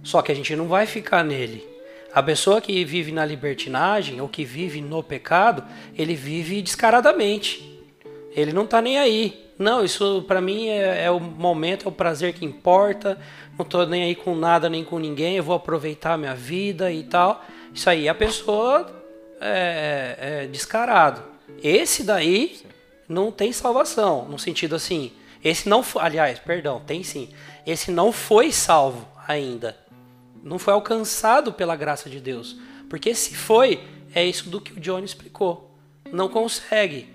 Só 0.03 0.21
que 0.21 0.33
a 0.33 0.35
gente 0.35 0.53
não 0.57 0.67
vai 0.67 0.85
ficar 0.85 1.23
nele. 1.23 1.72
A 2.13 2.21
pessoa 2.21 2.61
que 2.61 2.85
vive 2.85 3.11
na 3.11 3.25
libertinagem 3.25 4.21
ou 4.21 4.29
que 4.29 4.45
vive 4.45 4.81
no 4.81 5.01
pecado, 5.01 5.63
ele 5.97 6.13
vive 6.13 6.61
descaradamente. 6.61 7.81
Ele 8.35 8.53
não 8.53 8.65
está 8.65 8.79
nem 8.81 8.99
aí. 8.99 9.51
Não, 9.57 9.83
isso 9.83 10.23
para 10.27 10.39
mim 10.39 10.67
é, 10.67 11.05
é, 11.05 11.11
o 11.11 11.19
momento, 11.19 11.85
é 11.85 11.89
o 11.89 11.91
prazer 11.91 12.33
que 12.33 12.45
importa. 12.45 13.19
Não 13.57 13.63
estou 13.63 13.87
nem 13.87 14.03
aí 14.03 14.15
com 14.15 14.35
nada 14.35 14.69
nem 14.69 14.83
com 14.83 14.99
ninguém. 14.99 15.37
Eu 15.37 15.43
vou 15.43 15.55
aproveitar 15.55 16.13
a 16.13 16.17
minha 16.17 16.35
vida 16.35 16.91
e 16.91 17.03
tal. 17.03 17.43
Isso 17.73 17.89
aí 17.89 18.07
a 18.07 18.13
pessoa 18.13 18.85
é, 19.41 20.15
é, 20.19 20.43
é 20.43 20.47
descarado. 20.47 21.23
Esse 21.63 22.03
daí 22.03 22.61
não 23.09 23.31
tem 23.31 23.51
salvação, 23.51 24.25
no 24.25 24.37
sentido 24.37 24.75
assim. 24.75 25.13
Esse 25.43 25.67
não 25.67 25.81
foi, 25.81 26.03
aliás, 26.03 26.37
perdão, 26.37 26.79
tem 26.79 27.01
sim. 27.03 27.29
Esse 27.65 27.89
não 27.89 28.11
foi 28.11 28.51
salvo 28.51 29.07
ainda 29.27 29.82
não 30.43 30.59
foi 30.59 30.73
alcançado 30.73 31.53
pela 31.53 31.75
graça 31.75 32.09
de 32.09 32.19
Deus. 32.19 32.57
Porque 32.89 33.15
se 33.15 33.33
foi, 33.35 33.81
é 34.13 34.25
isso 34.25 34.49
do 34.49 34.59
que 34.59 34.73
o 34.73 34.79
Johnny 34.79 35.05
explicou. 35.05 35.75
Não 36.11 36.27
consegue, 36.27 37.07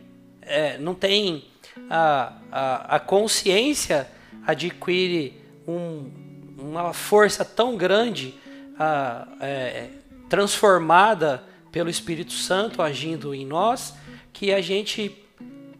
é, 0.43 0.79
não 0.79 0.95
tem 0.95 1.45
a, 1.89 2.33
a, 2.51 2.97
a 2.97 3.01
consciência 3.01 4.09
adquire 4.47 5.41
um, 5.67 6.11
uma 6.59 6.93
força 6.93 7.45
tão 7.45 7.77
grande, 7.77 8.35
a, 8.79 9.29
é, 9.41 9.89
transformada 10.29 11.45
pelo 11.71 11.91
Espírito 11.91 12.33
Santo 12.33 12.83
agindo 12.83 13.35
em 13.35 13.45
nós, 13.45 13.95
que 14.33 14.53
a 14.53 14.61
gente, 14.61 15.15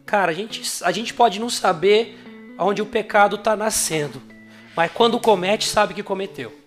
cara, 0.05 0.31
a 0.31 0.35
gente, 0.35 0.61
a 0.83 0.91
gente 0.91 1.13
pode 1.13 1.39
não 1.39 1.49
saber 1.49 2.17
onde 2.57 2.81
o 2.81 2.85
pecado 2.85 3.37
está 3.37 3.55
nascendo, 3.55 4.21
mas 4.75 4.91
quando 4.91 5.19
comete, 5.19 5.67
sabe 5.67 5.93
que 5.93 6.03
cometeu. 6.03 6.58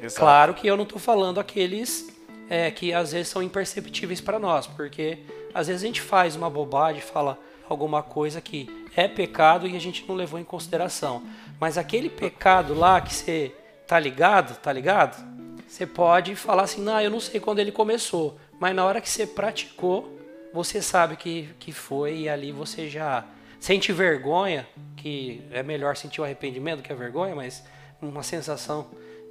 Exato. 0.00 0.20
Claro 0.20 0.54
que 0.54 0.66
eu 0.66 0.76
não 0.76 0.84
estou 0.84 0.98
falando 0.98 1.40
aqueles 1.40 2.08
é, 2.48 2.70
que 2.70 2.92
às 2.92 3.12
vezes 3.12 3.28
são 3.28 3.42
imperceptíveis 3.42 4.20
para 4.20 4.38
nós, 4.38 4.66
porque 4.66 5.18
às 5.54 5.66
vezes 5.66 5.82
a 5.82 5.86
gente 5.86 6.00
faz 6.00 6.36
uma 6.36 6.50
bobagem, 6.50 7.00
fala 7.00 7.38
alguma 7.68 8.02
coisa 8.02 8.40
que 8.40 8.68
é 8.96 9.08
pecado 9.08 9.66
e 9.66 9.76
a 9.76 9.80
gente 9.80 10.04
não 10.08 10.14
levou 10.14 10.38
em 10.38 10.44
consideração. 10.44 11.22
Mas 11.58 11.76
aquele 11.76 12.08
pecado 12.08 12.74
lá 12.74 13.00
que 13.00 13.12
você 13.12 13.54
tá 13.86 13.98
ligado, 13.98 14.58
tá 14.58 14.72
ligado? 14.72 15.24
Você 15.66 15.86
pode 15.86 16.36
falar 16.36 16.62
assim, 16.62 16.82
não, 16.82 17.00
eu 17.00 17.10
não 17.10 17.20
sei 17.20 17.40
quando 17.40 17.58
ele 17.58 17.72
começou, 17.72 18.38
mas 18.58 18.74
na 18.74 18.84
hora 18.84 19.00
que 19.00 19.08
você 19.08 19.26
praticou, 19.26 20.16
você 20.52 20.80
sabe 20.80 21.16
que, 21.16 21.48
que 21.58 21.72
foi 21.72 22.20
e 22.20 22.28
ali 22.28 22.52
você 22.52 22.88
já 22.88 23.24
sente 23.58 23.92
vergonha, 23.92 24.66
que 24.96 25.42
é 25.50 25.62
melhor 25.62 25.96
sentir 25.96 26.20
o 26.20 26.24
arrependimento 26.24 26.82
que 26.82 26.92
a 26.92 26.96
vergonha, 26.96 27.34
mas 27.34 27.64
uma 28.00 28.22
sensação 28.22 28.86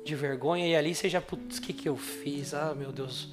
de 0.06 0.16
vergonha 0.16 0.68
e 0.68 0.76
ali 0.76 0.94
você 0.94 1.10
já, 1.10 1.20
putz, 1.20 1.58
o 1.58 1.62
que, 1.62 1.74
que 1.74 1.90
eu 1.90 1.98
fiz? 1.98 2.54
Ah, 2.54 2.76
meu 2.78 2.92
Deus, 2.92 3.30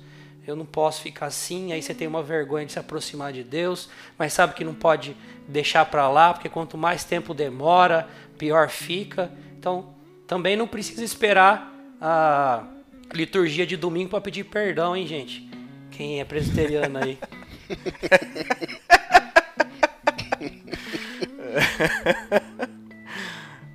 eu 0.47 0.57
não 0.57 0.64
posso 0.64 1.03
ficar 1.03 1.27
assim. 1.27 1.73
Aí 1.73 1.83
você 1.83 1.95
tem 1.95 2.09
uma 2.09 2.23
vergonha 2.23 2.64
de 2.64 2.73
se 2.73 2.79
aproximar 2.79 3.33
de 3.33 3.45
Deus, 3.45 3.91
mas 4.18 4.33
sabe 4.33 4.55
que 4.55 4.64
não 4.64 4.75
pode 4.75 5.14
deixar 5.47 5.85
para 5.85 6.09
lá, 6.09 6.33
porque 6.33 6.49
quanto 6.49 6.79
mais 6.79 7.05
tempo 7.05 7.35
demora, 7.35 8.09
pior 8.39 8.70
fica. 8.70 9.31
Então, 9.59 9.95
também 10.27 10.57
não 10.57 10.66
precisa 10.66 11.05
esperar 11.05 11.70
a 12.01 12.64
liturgia 13.12 13.66
de 13.66 13.77
domingo 13.77 14.09
para 14.09 14.23
pedir 14.23 14.45
perdão, 14.45 14.97
hein, 14.97 15.07
gente? 15.07 15.47
Quem 15.91 16.20
é 16.20 16.25
presbiteriano 16.25 16.99
aí? 16.99 17.18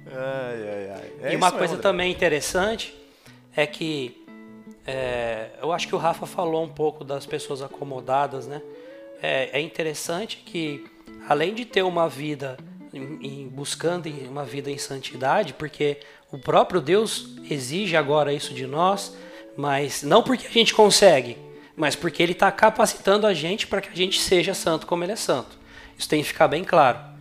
Ai, 0.09 0.69
ai. 0.69 0.76
É 1.21 1.33
e 1.33 1.35
uma 1.35 1.51
coisa 1.51 1.73
mesmo, 1.73 1.81
também 1.81 2.11
interessante 2.11 2.95
é 3.55 3.65
que 3.65 4.25
é, 4.85 5.49
eu 5.61 5.71
acho 5.71 5.87
que 5.87 5.95
o 5.95 5.97
Rafa 5.97 6.25
falou 6.25 6.63
um 6.63 6.69
pouco 6.69 7.03
das 7.03 7.25
pessoas 7.25 7.61
acomodadas, 7.61 8.47
né? 8.47 8.61
É, 9.21 9.59
é 9.59 9.61
interessante 9.61 10.37
que 10.45 10.85
além 11.27 11.53
de 11.53 11.65
ter 11.65 11.81
uma 11.81 12.07
vida 12.07 12.57
em, 12.93 13.19
em- 13.21 13.47
buscando 13.47 14.07
uma 14.29 14.45
vida 14.45 14.69
em 14.69 14.77
santidade, 14.77 15.53
porque 15.53 15.97
o 16.31 16.37
próprio 16.37 16.79
Deus 16.79 17.35
exige 17.49 17.97
agora 17.97 18.31
isso 18.31 18.53
de 18.53 18.65
nós, 18.67 19.15
mas 19.55 20.03
não 20.03 20.21
porque 20.21 20.47
a 20.47 20.51
gente 20.51 20.73
consegue, 20.73 21.37
mas 21.75 21.95
porque 21.95 22.21
Ele 22.21 22.33
está 22.33 22.51
capacitando 22.51 23.25
a 23.27 23.33
gente 23.33 23.67
para 23.67 23.81
que 23.81 23.89
a 23.89 23.95
gente 23.95 24.19
seja 24.21 24.53
santo 24.53 24.85
como 24.85 25.03
Ele 25.03 25.13
é 25.13 25.17
santo. 25.17 25.57
Isso 25.97 26.07
tem 26.07 26.21
que 26.21 26.27
ficar 26.27 26.47
bem 26.47 26.63
claro 26.63 27.17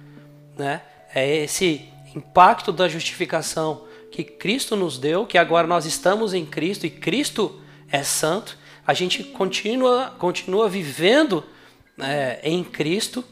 né? 0.56 0.80
É 1.14 1.44
esse 1.44 1.88
impacto 2.16 2.72
da 2.72 2.88
justificação 2.88 3.84
que 4.10 4.24
Cristo 4.24 4.74
nos 4.74 4.98
deu, 4.98 5.26
que 5.26 5.36
agora 5.36 5.66
nós 5.66 5.84
estamos 5.84 6.32
em 6.32 6.46
Cristo 6.46 6.86
e 6.86 6.90
Cristo 6.90 7.60
é 7.90 8.02
santo. 8.02 8.56
A 8.86 8.94
gente 8.94 9.22
continua, 9.22 10.14
continua 10.18 10.68
vivendo 10.68 11.44
é, 11.98 12.40
em 12.42 12.64
Cristo 12.64 13.22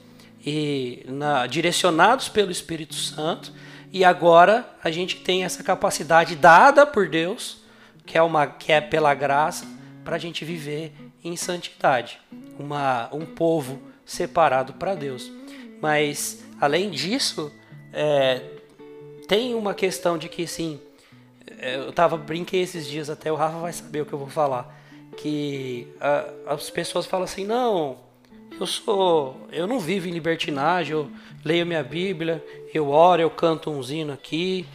e 0.44 1.04
na- 1.08 1.46
direcionados 1.46 2.28
pelo 2.28 2.50
Espírito 2.50 2.94
Santo. 2.94 3.52
E 3.90 4.04
agora 4.04 4.68
a 4.82 4.90
gente 4.90 5.16
tem 5.16 5.44
essa 5.44 5.62
capacidade 5.62 6.36
dada 6.36 6.84
por 6.84 7.08
Deus, 7.08 7.58
que 8.04 8.18
é 8.18 8.22
uma 8.22 8.46
que 8.46 8.72
é 8.72 8.80
pela 8.80 9.14
graça, 9.14 9.66
para 10.04 10.16
a 10.16 10.18
gente 10.18 10.44
viver 10.44 10.92
em 11.22 11.36
santidade, 11.36 12.20
uma, 12.58 13.08
um 13.12 13.24
povo 13.24 13.80
separado 14.04 14.74
para 14.74 14.94
Deus. 14.94 15.32
Mas 15.80 16.44
além 16.60 16.90
disso, 16.90 17.50
é, 17.92 18.42
tem 19.26 19.54
uma 19.54 19.74
questão 19.74 20.18
de 20.18 20.28
que 20.28 20.46
sim, 20.46 20.80
é, 21.58 21.76
eu 21.76 21.92
tava 21.92 22.16
brinquei 22.16 22.60
esses 22.60 22.86
dias 22.86 23.08
até 23.10 23.30
o 23.32 23.36
Rafa 23.36 23.58
vai 23.58 23.72
saber 23.72 24.02
o 24.02 24.06
que 24.06 24.12
eu 24.12 24.18
vou 24.18 24.28
falar, 24.28 24.78
que 25.16 25.88
ah, 26.00 26.28
as 26.46 26.70
pessoas 26.70 27.06
falam 27.06 27.24
assim, 27.24 27.44
não, 27.44 27.98
eu 28.58 28.66
sou, 28.66 29.48
eu 29.50 29.66
não 29.66 29.80
vivo 29.80 30.08
em 30.08 30.12
libertinagem, 30.12 30.92
eu 30.92 31.10
leio 31.44 31.66
minha 31.66 31.82
Bíblia, 31.82 32.44
eu 32.72 32.88
oro, 32.90 33.20
eu 33.20 33.30
canto 33.30 33.70
um 33.70 33.82
hino 33.82 34.12
aqui 34.12 34.66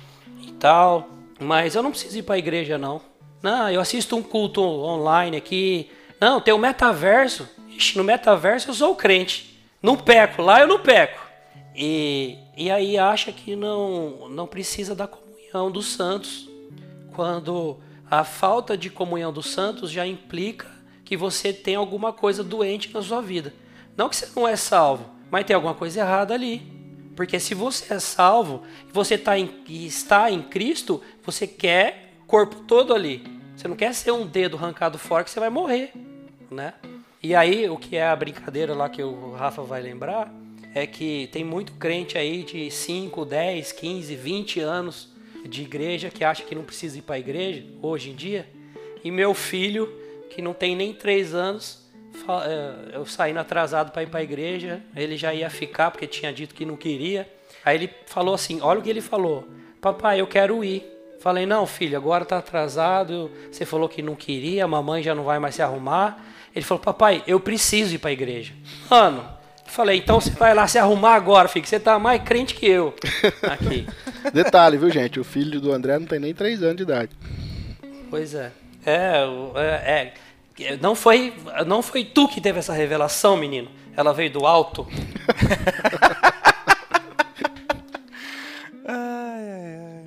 e 0.41 0.51
tal, 0.53 1.09
mas 1.39 1.75
eu 1.75 1.83
não 1.83 1.91
preciso 1.91 2.17
ir 2.17 2.23
para 2.23 2.35
a 2.35 2.39
igreja 2.39 2.77
não. 2.77 3.01
Não, 3.41 3.69
eu 3.69 3.79
assisto 3.79 4.17
um 4.17 4.21
culto 4.21 4.61
online 4.61 5.37
aqui. 5.37 5.89
Não, 6.19 6.41
tem 6.41 6.53
o 6.53 6.57
metaverso. 6.57 7.47
Ixi, 7.69 7.97
no 7.97 8.03
metaverso 8.03 8.69
eu 8.69 8.73
sou 8.73 8.95
crente. 8.95 9.57
Não 9.81 9.95
peco, 9.95 10.41
lá 10.41 10.59
eu 10.59 10.67
não 10.67 10.79
peco. 10.79 11.25
E, 11.73 12.37
e 12.59 12.69
aí 12.69 12.97
acha 12.97 13.31
que 13.31 13.55
não, 13.55 14.27
não 14.27 14.45
precisa 14.45 14.93
da 14.93 15.07
comunhão 15.07 15.71
dos 15.71 15.93
santos 15.93 16.49
quando 17.13 17.77
a 18.11 18.25
falta 18.25 18.77
de 18.77 18.89
comunhão 18.89 19.31
dos 19.31 19.49
santos 19.49 19.89
já 19.89 20.05
implica 20.05 20.67
que 21.05 21.15
você 21.15 21.53
tem 21.53 21.75
alguma 21.75 22.11
coisa 22.11 22.43
doente 22.43 22.93
na 22.93 23.01
sua 23.01 23.21
vida. 23.21 23.53
Não 23.95 24.09
que 24.09 24.17
você 24.17 24.29
não 24.35 24.45
é 24.45 24.57
salvo, 24.57 25.05
mas 25.31 25.45
tem 25.45 25.55
alguma 25.55 25.73
coisa 25.73 26.01
errada 26.01 26.33
ali. 26.33 26.61
Porque 27.15 27.39
se 27.39 27.55
você 27.55 27.93
é 27.93 27.99
salvo 27.99 28.63
você 28.91 29.17
tá 29.17 29.39
em, 29.39 29.49
está 29.69 30.29
em 30.29 30.41
Cristo, 30.41 31.01
você 31.23 31.47
quer 31.47 32.15
corpo 32.27 32.57
todo 32.67 32.93
ali. 32.93 33.23
Você 33.55 33.69
não 33.69 33.75
quer 33.77 33.93
ser 33.93 34.11
um 34.11 34.27
dedo 34.27 34.57
arrancado 34.57 34.97
fora 34.97 35.23
que 35.23 35.31
você 35.31 35.39
vai 35.39 35.49
morrer, 35.49 35.93
né? 36.51 36.73
E 37.23 37.33
aí, 37.33 37.69
o 37.69 37.77
que 37.77 37.95
é 37.95 38.05
a 38.05 38.15
brincadeira 38.17 38.73
lá 38.73 38.89
que 38.89 39.01
o 39.01 39.31
Rafa 39.31 39.61
vai 39.61 39.81
lembrar, 39.81 40.29
é 40.73 40.85
que 40.85 41.27
tem 41.31 41.43
muito 41.43 41.73
crente 41.73 42.17
aí 42.17 42.43
de 42.43 42.69
5, 42.69 43.25
10, 43.25 43.71
15, 43.71 44.15
20 44.15 44.59
anos 44.59 45.09
de 45.45 45.61
igreja 45.61 46.09
que 46.09 46.23
acha 46.23 46.43
que 46.43 46.53
não 46.53 46.63
precisa 46.63 46.97
ir 46.97 47.01
para 47.01 47.15
a 47.15 47.19
igreja 47.19 47.65
hoje 47.81 48.11
em 48.11 48.15
dia. 48.15 48.47
E 49.03 49.09
meu 49.09 49.33
filho, 49.33 49.91
que 50.29 50.41
não 50.41 50.53
tem 50.53 50.75
nem 50.75 50.93
3 50.93 51.33
anos, 51.33 51.89
eh, 52.27 52.91
eu 52.93 53.05
saindo 53.05 53.39
atrasado 53.39 53.91
para 53.91 54.03
ir 54.03 54.07
para 54.07 54.19
a 54.19 54.23
igreja, 54.23 54.81
ele 54.95 55.17
já 55.17 55.33
ia 55.33 55.49
ficar 55.49 55.91
porque 55.91 56.05
tinha 56.05 56.31
dito 56.31 56.53
que 56.53 56.65
não 56.65 56.75
queria. 56.75 57.27
Aí 57.63 57.77
ele 57.77 57.89
falou 58.05 58.33
assim: 58.33 58.59
Olha 58.61 58.79
o 58.79 58.83
que 58.83 58.89
ele 58.89 59.01
falou, 59.01 59.47
papai, 59.81 60.21
eu 60.21 60.27
quero 60.27 60.63
ir. 60.63 60.85
Falei: 61.19 61.45
Não, 61.45 61.65
filho, 61.65 61.97
agora 61.97 62.25
tá 62.25 62.37
atrasado. 62.37 63.31
Você 63.51 63.65
falou 63.65 63.89
que 63.89 64.01
não 64.01 64.15
queria, 64.15 64.65
a 64.65 64.67
mamãe 64.67 65.01
já 65.01 65.15
não 65.15 65.23
vai 65.23 65.39
mais 65.39 65.55
se 65.55 65.61
arrumar. 65.61 66.23
Ele 66.55 66.65
falou: 66.65 66.83
Papai, 66.83 67.23
eu 67.25 67.39
preciso 67.39 67.95
ir 67.95 67.97
para 67.97 68.09
a 68.09 68.13
igreja. 68.13 68.53
Mano, 68.89 69.38
falei: 69.69 69.97
Então 69.97 70.19
você 70.19 70.31
vai 70.31 70.53
lá 70.53 70.67
se 70.67 70.77
arrumar 70.77 71.15
agora, 71.15 71.47
filho, 71.47 71.63
que 71.63 71.69
você 71.69 71.79
tá 71.79 71.97
mais 71.99 72.21
crente 72.23 72.55
que 72.55 72.67
eu 72.67 72.93
aqui. 73.43 73.87
Detalhe, 74.33 74.77
viu, 74.77 74.89
gente? 74.89 75.19
O 75.19 75.23
filho 75.23 75.61
do 75.61 75.71
André 75.71 75.97
não 75.99 76.07
tem 76.07 76.19
nem 76.19 76.33
3 76.33 76.63
anos 76.63 76.77
de 76.77 76.83
idade. 76.83 77.11
Pois 78.09 78.33
é. 78.33 78.51
É, 78.85 79.23
é, 79.55 80.13
é. 80.59 80.77
Não 80.77 80.95
foi, 80.95 81.33
não 81.65 81.81
foi 81.81 82.03
tu 82.03 82.27
que 82.27 82.41
teve 82.41 82.59
essa 82.59 82.73
revelação, 82.73 83.37
menino. 83.37 83.69
Ela 83.95 84.13
veio 84.13 84.31
do 84.31 84.45
alto. 84.45 84.87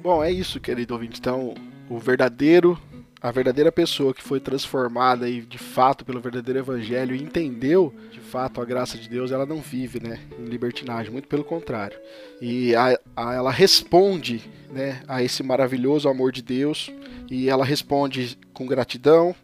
Bom, 0.02 0.22
é 0.22 0.32
isso, 0.32 0.58
querido 0.58 0.94
ouvinte. 0.94 1.20
Então, 1.20 1.54
o 1.88 1.96
verdadeiro, 1.96 2.76
a 3.22 3.30
verdadeira 3.30 3.70
pessoa 3.70 4.12
que 4.12 4.22
foi 4.22 4.40
transformada 4.40 5.28
e 5.28 5.40
de 5.42 5.58
fato 5.58 6.04
pelo 6.04 6.20
verdadeiro 6.20 6.58
evangelho 6.58 7.14
e 7.14 7.22
entendeu 7.22 7.94
de 8.10 8.18
fato 8.20 8.60
a 8.60 8.64
graça 8.64 8.98
de 8.98 9.08
Deus, 9.08 9.30
ela 9.30 9.46
não 9.46 9.58
vive, 9.60 10.00
né, 10.02 10.18
em 10.38 10.44
libertinagem, 10.46 11.12
muito 11.12 11.28
pelo 11.28 11.44
contrário. 11.44 11.96
E 12.40 12.74
a- 12.74 12.98
a- 13.16 13.34
ela 13.34 13.50
responde, 13.50 14.42
né, 14.70 15.02
a 15.06 15.22
esse 15.22 15.42
maravilhoso 15.42 16.08
amor 16.08 16.32
de 16.32 16.42
Deus 16.42 16.90
e 17.30 17.48
ela 17.48 17.64
responde 17.64 18.36
com 18.52 18.66
gratidão, 18.66 19.34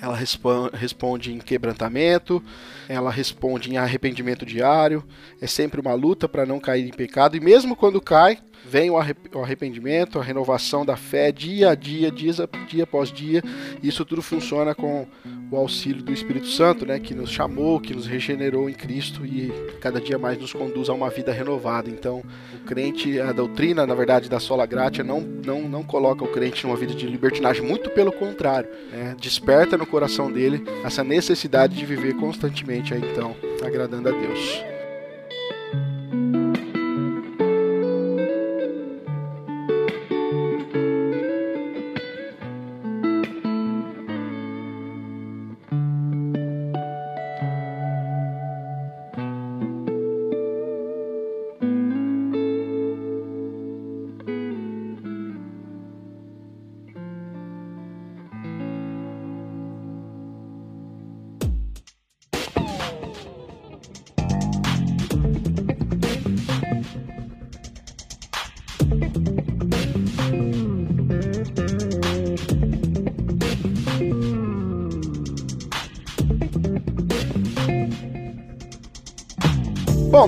ela 0.00 0.14
respo- 0.16 0.70
responde 0.72 1.32
em 1.32 1.38
quebrantamento, 1.38 2.42
ela 2.88 3.10
responde 3.10 3.70
em 3.70 3.76
arrependimento 3.78 4.44
diário. 4.46 5.02
É 5.40 5.46
sempre 5.46 5.80
uma 5.80 5.94
luta 5.94 6.28
para 6.28 6.46
não 6.46 6.60
cair 6.60 6.86
em 6.86 6.92
pecado. 6.92 7.36
E 7.36 7.40
mesmo 7.40 7.74
quando 7.74 8.00
cai, 8.00 8.38
vem 8.66 8.90
o 8.90 8.96
arrep- 8.98 9.34
o 9.34 9.40
arrependimento, 9.42 10.18
a 10.18 10.22
renovação 10.22 10.84
da 10.84 10.96
fé 10.96 11.30
dia 11.32 11.70
a 11.70 11.74
dia, 11.74 12.10
dias 12.10 12.40
a- 12.40 12.48
dia 12.68 12.84
após 12.84 13.10
dia. 13.12 13.42
Isso 13.82 14.04
tudo 14.04 14.22
funciona 14.22 14.74
com 14.74 15.06
o 15.50 15.56
auxílio 15.56 16.02
do 16.02 16.12
Espírito 16.12 16.46
Santo, 16.46 16.84
né, 16.84 16.98
que 17.00 17.14
nos 17.14 17.30
chamou, 17.30 17.80
que 17.80 17.94
nos 17.94 18.06
regenerou 18.06 18.68
em 18.68 18.74
Cristo 18.74 19.24
e 19.24 19.50
cada 19.80 20.00
dia 20.00 20.18
mais 20.18 20.38
nos 20.38 20.52
conduz 20.52 20.88
a 20.88 20.92
uma 20.92 21.08
vida 21.08 21.32
renovada. 21.32 21.88
Então, 21.88 22.22
o 22.54 22.64
crente, 22.66 23.18
a 23.18 23.32
doutrina, 23.32 23.86
na 23.86 23.94
verdade, 23.94 24.28
da 24.28 24.38
sola 24.38 24.66
gratia 24.66 25.02
não, 25.02 25.20
não, 25.20 25.62
não 25.68 25.82
coloca 25.82 26.22
o 26.24 26.28
crente 26.28 26.66
numa 26.66 26.76
vida 26.76 26.94
de 26.94 27.06
libertinagem, 27.06 27.62
muito 27.62 27.88
pelo 27.90 28.12
contrário, 28.12 28.68
né? 28.92 29.16
desperta 29.18 29.76
no 29.78 29.86
coração 29.86 30.30
dele 30.30 30.62
essa 30.84 31.02
necessidade 31.02 31.74
de 31.74 31.86
viver 31.86 32.14
constantemente, 32.16 32.92
aí, 32.92 33.00
então, 33.00 33.34
agradando 33.64 34.08
a 34.08 34.12
Deus. 34.12 34.77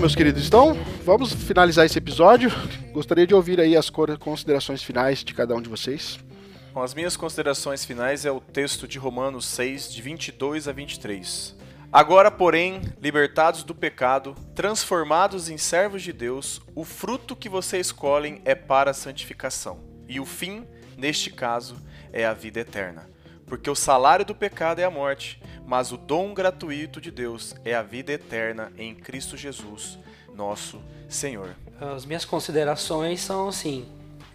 Meus 0.01 0.15
queridos, 0.15 0.47
então 0.47 0.73
vamos 1.05 1.31
finalizar 1.31 1.85
esse 1.85 1.99
episódio. 1.99 2.51
Gostaria 2.91 3.27
de 3.27 3.35
ouvir 3.35 3.61
aí 3.61 3.77
as 3.77 3.91
considerações 3.91 4.83
finais 4.83 5.23
de 5.23 5.35
cada 5.35 5.55
um 5.55 5.61
de 5.61 5.69
vocês. 5.69 6.19
Bom, 6.73 6.83
as 6.83 6.95
minhas 6.95 7.19
considerações 7.19 7.85
finais 7.85 8.25
é 8.25 8.31
o 8.31 8.41
texto 8.41 8.89
de 8.89 8.99
Romanos 8.99 9.45
6, 9.45 9.93
de 9.93 10.01
22 10.01 10.69
a 10.69 10.73
23. 10.73 11.55
Agora, 11.93 12.31
porém, 12.31 12.81
libertados 13.03 13.63
do 13.63 13.75
pecado, 13.75 14.35
transformados 14.55 15.51
em 15.51 15.59
servos 15.59 16.03
de 16.03 16.15
Deus, 16.15 16.63
o 16.75 16.83
fruto 16.83 17.37
que 17.37 17.51
vocês 17.51 17.89
escolhem 17.89 18.41
é 18.47 18.55
para 18.55 18.93
a 18.93 18.95
santificação, 18.95 19.81
e 20.09 20.19
o 20.19 20.25
fim, 20.25 20.65
neste 20.97 21.29
caso, 21.29 21.77
é 22.11 22.25
a 22.25 22.33
vida 22.33 22.61
eterna. 22.61 23.11
Porque 23.45 23.69
o 23.69 23.75
salário 23.75 24.25
do 24.25 24.35
pecado 24.35 24.79
é 24.79 24.85
a 24.85 24.91
morte, 24.91 25.43
mas 25.71 25.93
o 25.93 25.97
dom 25.97 26.35
gratuito 26.35 27.01
de 27.01 27.13
Deus 27.13 27.55
é 27.65 27.77
a 27.77 27.81
vida 27.81 28.11
eterna 28.11 28.73
em 28.77 28.93
Cristo 28.93 29.37
Jesus, 29.37 30.01
nosso 30.35 30.83
Senhor. 31.09 31.55
As 31.81 32.05
minhas 32.05 32.25
considerações 32.25 33.21
são 33.21 33.47
assim: 33.47 33.87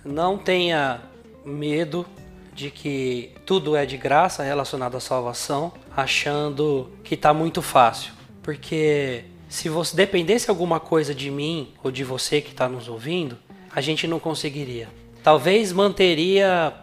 não 0.05 0.37
tenha 0.37 1.01
medo 1.43 2.05
de 2.53 2.71
que 2.71 3.33
tudo 3.45 3.75
é 3.75 3.85
de 3.85 3.97
graça 3.97 4.43
relacionado 4.43 4.95
à 4.95 5.01
salvação, 5.01 5.73
achando 5.93 6.89
que 7.03 7.15
está 7.15 7.33
muito 7.33 7.61
fácil. 7.61 8.13
Porque 8.41 9.25
se 9.49 9.67
você 9.67 9.93
dependesse 9.93 10.49
alguma 10.49 10.79
coisa 10.79 11.13
de 11.13 11.29
mim 11.29 11.73
ou 11.83 11.91
de 11.91 12.05
você 12.05 12.39
que 12.39 12.51
está 12.51 12.69
nos 12.69 12.87
ouvindo, 12.87 13.37
a 13.75 13.81
gente 13.81 14.07
não 14.07 14.21
conseguiria. 14.21 14.87
Talvez 15.21 15.73
manteria, 15.73 16.73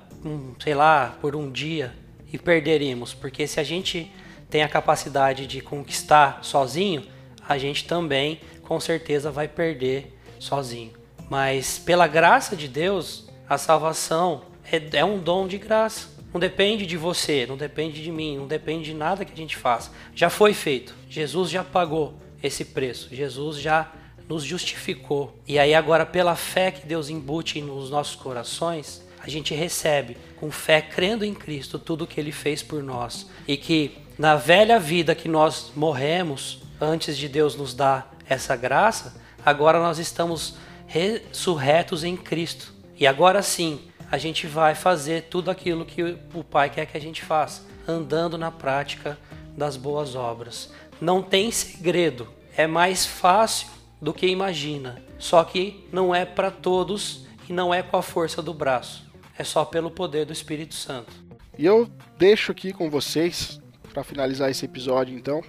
sei 0.62 0.74
lá, 0.74 1.16
por 1.22 1.34
um 1.34 1.50
dia 1.50 1.94
e 2.30 2.36
perderíamos, 2.36 3.14
porque 3.14 3.46
se 3.46 3.58
a 3.58 3.64
gente 3.64 4.12
tem 4.52 4.62
a 4.62 4.68
capacidade 4.68 5.46
de 5.46 5.62
conquistar 5.62 6.40
sozinho, 6.42 7.04
a 7.48 7.56
gente 7.56 7.86
também 7.86 8.38
com 8.62 8.78
certeza 8.78 9.30
vai 9.30 9.48
perder 9.48 10.14
sozinho. 10.38 10.92
Mas 11.30 11.78
pela 11.78 12.06
graça 12.06 12.54
de 12.54 12.68
Deus, 12.68 13.30
a 13.48 13.56
salvação 13.56 14.42
é, 14.70 14.98
é 14.98 15.04
um 15.06 15.18
dom 15.18 15.48
de 15.48 15.56
graça. 15.56 16.10
Não 16.34 16.38
depende 16.38 16.84
de 16.84 16.98
você, 16.98 17.46
não 17.46 17.56
depende 17.56 18.02
de 18.02 18.12
mim, 18.12 18.36
não 18.36 18.46
depende 18.46 18.84
de 18.84 18.94
nada 18.94 19.24
que 19.24 19.32
a 19.32 19.36
gente 19.36 19.56
faça. 19.56 19.90
Já 20.14 20.28
foi 20.28 20.52
feito. 20.52 20.94
Jesus 21.08 21.48
já 21.48 21.64
pagou 21.64 22.20
esse 22.42 22.62
preço. 22.62 23.08
Jesus 23.10 23.56
já 23.56 23.90
nos 24.28 24.44
justificou. 24.44 25.34
E 25.48 25.58
aí 25.58 25.74
agora 25.74 26.04
pela 26.04 26.36
fé 26.36 26.70
que 26.70 26.86
Deus 26.86 27.08
embute 27.08 27.58
nos 27.62 27.88
nossos 27.88 28.16
corações, 28.16 29.02
a 29.18 29.30
gente 29.30 29.54
recebe 29.54 30.18
com 30.36 30.50
fé, 30.50 30.82
crendo 30.82 31.24
em 31.24 31.32
Cristo, 31.32 31.78
tudo 31.78 32.06
que 32.06 32.20
ele 32.20 32.32
fez 32.32 32.62
por 32.62 32.82
nós. 32.82 33.30
E 33.48 33.56
que 33.56 34.01
na 34.18 34.36
velha 34.36 34.78
vida 34.78 35.14
que 35.14 35.28
nós 35.28 35.72
morremos 35.74 36.62
antes 36.80 37.16
de 37.16 37.28
Deus 37.28 37.56
nos 37.56 37.74
dar 37.74 38.14
essa 38.28 38.56
graça, 38.56 39.20
agora 39.44 39.78
nós 39.78 39.98
estamos 39.98 40.56
ressurretos 40.86 42.04
em 42.04 42.16
Cristo. 42.16 42.72
E 42.98 43.06
agora 43.06 43.42
sim, 43.42 43.80
a 44.10 44.18
gente 44.18 44.46
vai 44.46 44.74
fazer 44.74 45.22
tudo 45.30 45.50
aquilo 45.50 45.86
que 45.86 46.18
o 46.34 46.44
Pai 46.44 46.68
quer 46.68 46.86
que 46.86 46.96
a 46.96 47.00
gente 47.00 47.22
faça, 47.22 47.62
andando 47.88 48.36
na 48.36 48.50
prática 48.50 49.18
das 49.56 49.76
boas 49.76 50.14
obras. 50.14 50.70
Não 51.00 51.22
tem 51.22 51.50
segredo, 51.50 52.28
é 52.56 52.66
mais 52.66 53.06
fácil 53.06 53.68
do 54.00 54.12
que 54.12 54.26
imagina. 54.26 55.02
Só 55.18 55.42
que 55.44 55.88
não 55.92 56.14
é 56.14 56.24
para 56.24 56.50
todos 56.50 57.26
e 57.48 57.52
não 57.52 57.72
é 57.72 57.82
com 57.82 57.96
a 57.96 58.02
força 58.02 58.42
do 58.42 58.52
braço. 58.52 59.10
É 59.38 59.44
só 59.44 59.64
pelo 59.64 59.90
poder 59.90 60.26
do 60.26 60.32
Espírito 60.32 60.74
Santo. 60.74 61.12
E 61.56 61.64
eu 61.64 61.88
deixo 62.18 62.52
aqui 62.52 62.72
com 62.72 62.90
vocês, 62.90 63.61
para 63.92 64.02
finalizar 64.02 64.50
esse 64.50 64.64
episódio 64.64 65.16
então, 65.16 65.42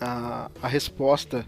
a, 0.00 0.50
a 0.62 0.68
resposta 0.68 1.46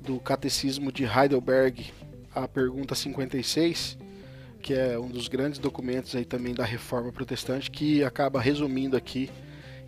do 0.00 0.18
Catecismo 0.18 0.90
de 0.90 1.04
Heidelberg 1.04 1.92
à 2.34 2.48
pergunta 2.48 2.94
56, 2.94 3.98
que 4.62 4.72
é 4.72 4.98
um 4.98 5.08
dos 5.08 5.28
grandes 5.28 5.58
documentos 5.58 6.14
aí 6.16 6.24
também 6.24 6.54
da 6.54 6.64
Reforma 6.64 7.12
Protestante, 7.12 7.70
que 7.70 8.02
acaba 8.02 8.40
resumindo 8.40 8.96
aqui 8.96 9.30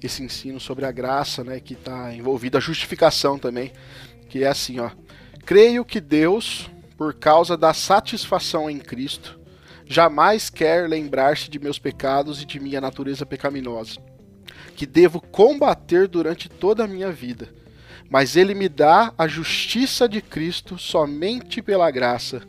esse 0.02 0.22
ensino 0.22 0.60
sobre 0.60 0.84
a 0.84 0.92
graça, 0.92 1.42
né, 1.42 1.60
que 1.60 1.72
está 1.72 2.14
envolvida 2.14 2.58
a 2.58 2.60
justificação 2.60 3.38
também, 3.38 3.72
que 4.28 4.44
é 4.44 4.48
assim, 4.48 4.78
ó. 4.78 4.90
Creio 5.46 5.84
que 5.84 6.00
Deus, 6.00 6.70
por 6.96 7.14
causa 7.14 7.56
da 7.56 7.72
satisfação 7.72 8.68
em 8.68 8.78
Cristo, 8.78 9.40
jamais 9.86 10.50
quer 10.50 10.88
lembrar-se 10.88 11.48
de 11.48 11.58
meus 11.58 11.78
pecados 11.78 12.42
e 12.42 12.44
de 12.44 12.60
minha 12.60 12.80
natureza 12.80 13.24
pecaminosa, 13.24 13.98
que 14.76 14.86
devo 14.86 15.20
combater 15.20 16.06
durante 16.06 16.48
toda 16.48 16.84
a 16.84 16.86
minha 16.86 17.10
vida. 17.10 17.48
Mas 18.08 18.36
ele 18.36 18.54
me 18.54 18.68
dá 18.68 19.12
a 19.18 19.26
justiça 19.26 20.08
de 20.08 20.20
Cristo 20.20 20.78
somente 20.78 21.60
pela 21.60 21.90
graça, 21.90 22.42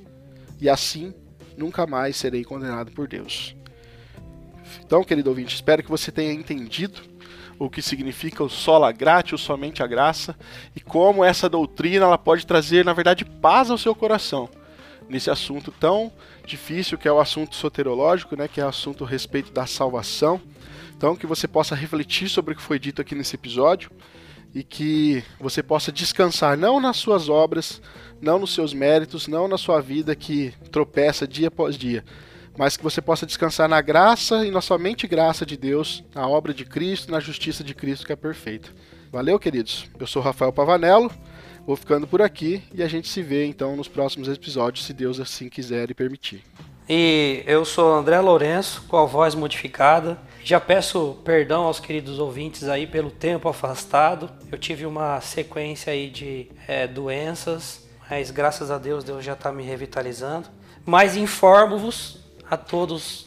e 0.61 0.69
assim 0.69 1.13
nunca 1.57 1.87
mais 1.87 2.15
serei 2.15 2.43
condenado 2.43 2.91
por 2.91 3.07
Deus. 3.07 3.55
Então, 4.85 5.03
querido 5.03 5.29
ouvinte, 5.29 5.55
espero 5.55 5.81
que 5.81 5.89
você 5.89 6.11
tenha 6.11 6.31
entendido 6.31 7.01
o 7.57 7.69
que 7.69 7.81
significa 7.81 8.43
o 8.43 8.49
sola 8.49 8.91
gratia, 8.91 9.37
somente 9.37 9.81
a 9.81 9.87
graça, 9.87 10.35
e 10.75 10.79
como 10.79 11.23
essa 11.23 11.49
doutrina 11.49 12.05
ela 12.05 12.17
pode 12.17 12.45
trazer, 12.45 12.85
na 12.85 12.93
verdade, 12.93 13.25
paz 13.25 13.71
ao 13.71 13.77
seu 13.77 13.95
coração 13.95 14.47
nesse 15.09 15.29
assunto 15.29 15.71
tão 15.71 16.11
difícil 16.45 16.97
que 16.97 17.07
é 17.07 17.11
o 17.11 17.19
assunto 17.19 17.55
soterológico, 17.55 18.35
né, 18.35 18.47
que 18.47 18.59
é 18.59 18.65
o 18.65 18.69
assunto 18.69 19.03
a 19.03 19.07
respeito 19.07 19.51
da 19.51 19.65
salvação. 19.65 20.41
Então, 20.97 21.15
que 21.15 21.27
você 21.27 21.47
possa 21.47 21.75
refletir 21.75 22.27
sobre 22.27 22.55
o 22.55 22.57
que 22.57 22.61
foi 22.61 22.79
dito 22.79 22.99
aqui 22.99 23.13
nesse 23.13 23.35
episódio 23.35 23.91
e 24.53 24.63
que 24.63 25.23
você 25.39 25.61
possa 25.61 25.91
descansar 25.91 26.57
não 26.57 26.79
nas 26.79 26.97
suas 26.97 27.29
obras, 27.29 27.79
não 28.19 28.39
nos 28.39 28.51
seus 28.51 28.73
méritos, 28.73 29.27
não 29.27 29.47
na 29.47 29.59
sua 29.59 29.79
vida 29.79 30.15
que 30.15 30.51
tropeça 30.71 31.27
dia 31.27 31.49
após 31.49 31.77
dia, 31.77 32.03
mas 32.57 32.75
que 32.75 32.83
você 32.83 32.99
possa 32.99 33.27
descansar 33.27 33.69
na 33.69 33.79
graça 33.79 34.43
e 34.43 34.49
na 34.49 34.59
somente 34.59 35.07
graça 35.07 35.45
de 35.45 35.55
Deus, 35.55 36.03
na 36.15 36.27
obra 36.27 36.51
de 36.51 36.65
Cristo, 36.65 37.11
na 37.11 37.19
justiça 37.19 37.63
de 37.63 37.75
Cristo 37.75 38.03
que 38.03 38.13
é 38.13 38.15
perfeita. 38.15 38.69
Valeu, 39.11 39.37
queridos. 39.37 39.85
Eu 39.99 40.07
sou 40.07 40.21
Rafael 40.21 40.51
Pavanello. 40.51 41.11
Vou 41.67 41.75
ficando 41.75 42.07
por 42.07 42.23
aqui 42.23 42.63
e 42.73 42.81
a 42.81 42.87
gente 42.87 43.07
se 43.07 43.21
vê 43.21 43.45
então 43.45 43.75
nos 43.75 43.87
próximos 43.87 44.27
episódios, 44.29 44.85
se 44.85 44.93
Deus 44.93 45.19
assim 45.19 45.47
quiser 45.47 45.91
e 45.91 45.93
permitir. 45.93 46.43
E 46.89 47.43
eu 47.45 47.65
sou 47.65 47.93
André 47.93 48.19
Lourenço, 48.19 48.83
com 48.87 48.97
a 48.97 49.05
voz 49.05 49.35
modificada. 49.35 50.17
Já 50.47 50.61
peço 50.61 51.17
perdão 51.25 51.63
aos 51.63 51.77
queridos 51.77 52.19
ouvintes 52.19 52.69
aí 52.69 52.87
pelo 52.87 53.11
tempo 53.11 53.49
afastado. 53.49 54.29
Eu 54.49 54.57
tive 54.57 54.85
uma 54.85 55.19
sequência 55.19 55.91
aí 55.91 56.09
de 56.09 56.47
é, 56.65 56.87
doenças, 56.87 57.85
mas 58.09 58.31
graças 58.31 58.71
a 58.71 58.77
Deus 58.77 59.03
Deus 59.03 59.25
já 59.25 59.33
está 59.33 59.51
me 59.51 59.61
revitalizando. 59.61 60.47
Mas 60.85 61.17
informo-vos 61.17 62.21
a 62.49 62.55
todos 62.55 63.25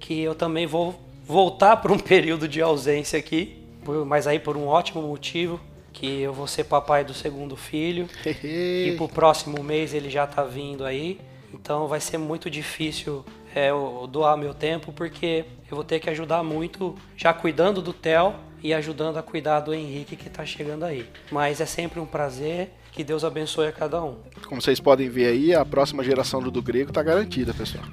que 0.00 0.22
eu 0.22 0.34
também 0.34 0.66
vou 0.66 0.98
voltar 1.26 1.76
para 1.76 1.92
um 1.92 1.98
período 2.00 2.48
de 2.48 2.62
ausência 2.62 3.18
aqui, 3.18 3.62
mas 4.06 4.26
aí 4.26 4.38
por 4.38 4.56
um 4.56 4.66
ótimo 4.66 5.02
motivo, 5.02 5.60
que 5.92 6.22
eu 6.22 6.32
vou 6.32 6.46
ser 6.46 6.64
papai 6.64 7.04
do 7.04 7.12
segundo 7.12 7.54
filho 7.54 8.08
e 8.24 8.94
pro 8.96 9.10
próximo 9.10 9.62
mês 9.62 9.92
ele 9.92 10.08
já 10.08 10.26
tá 10.26 10.42
vindo 10.42 10.86
aí. 10.86 11.20
Então 11.52 11.86
vai 11.86 12.00
ser 12.00 12.16
muito 12.16 12.48
difícil 12.48 13.22
é, 13.54 13.70
eu 13.70 14.08
doar 14.10 14.36
meu 14.36 14.54
tempo 14.54 14.92
porque 14.92 15.44
eu 15.70 15.76
vou 15.76 15.84
ter 15.84 16.00
que 16.00 16.10
ajudar 16.10 16.42
muito 16.42 16.94
já 17.16 17.32
cuidando 17.32 17.80
do 17.80 17.92
Theo 17.92 18.34
e 18.62 18.72
ajudando 18.72 19.16
a 19.16 19.22
cuidar 19.22 19.60
do 19.60 19.74
Henrique 19.74 20.16
que 20.16 20.30
tá 20.30 20.44
chegando 20.44 20.84
aí. 20.84 21.08
Mas 21.30 21.60
é 21.60 21.66
sempre 21.66 21.98
um 21.98 22.06
prazer. 22.06 22.70
Que 22.92 23.02
Deus 23.02 23.24
abençoe 23.24 23.68
a 23.68 23.72
cada 23.72 24.04
um. 24.04 24.18
Como 24.46 24.60
vocês 24.60 24.78
podem 24.78 25.08
ver 25.08 25.28
aí, 25.28 25.54
a 25.54 25.64
próxima 25.64 26.04
geração 26.04 26.42
do 26.42 26.50
do 26.50 26.60
grego 26.60 26.92
tá 26.92 27.02
garantida, 27.02 27.54
pessoal. 27.54 27.84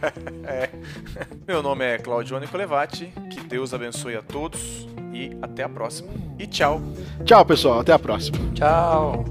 é. 0.44 0.70
Meu 1.46 1.62
nome 1.62 1.84
é 1.84 1.98
Claudio 1.98 2.38
Nicolevati. 2.40 3.12
Que 3.30 3.40
Deus 3.40 3.74
abençoe 3.74 4.16
a 4.16 4.22
todos 4.22 4.88
e 5.12 5.36
até 5.42 5.62
a 5.62 5.68
próxima. 5.68 6.08
E 6.38 6.46
tchau. 6.46 6.80
Tchau, 7.26 7.44
pessoal. 7.44 7.80
Até 7.80 7.92
a 7.92 7.98
próxima. 7.98 8.38
Tchau. 8.54 9.26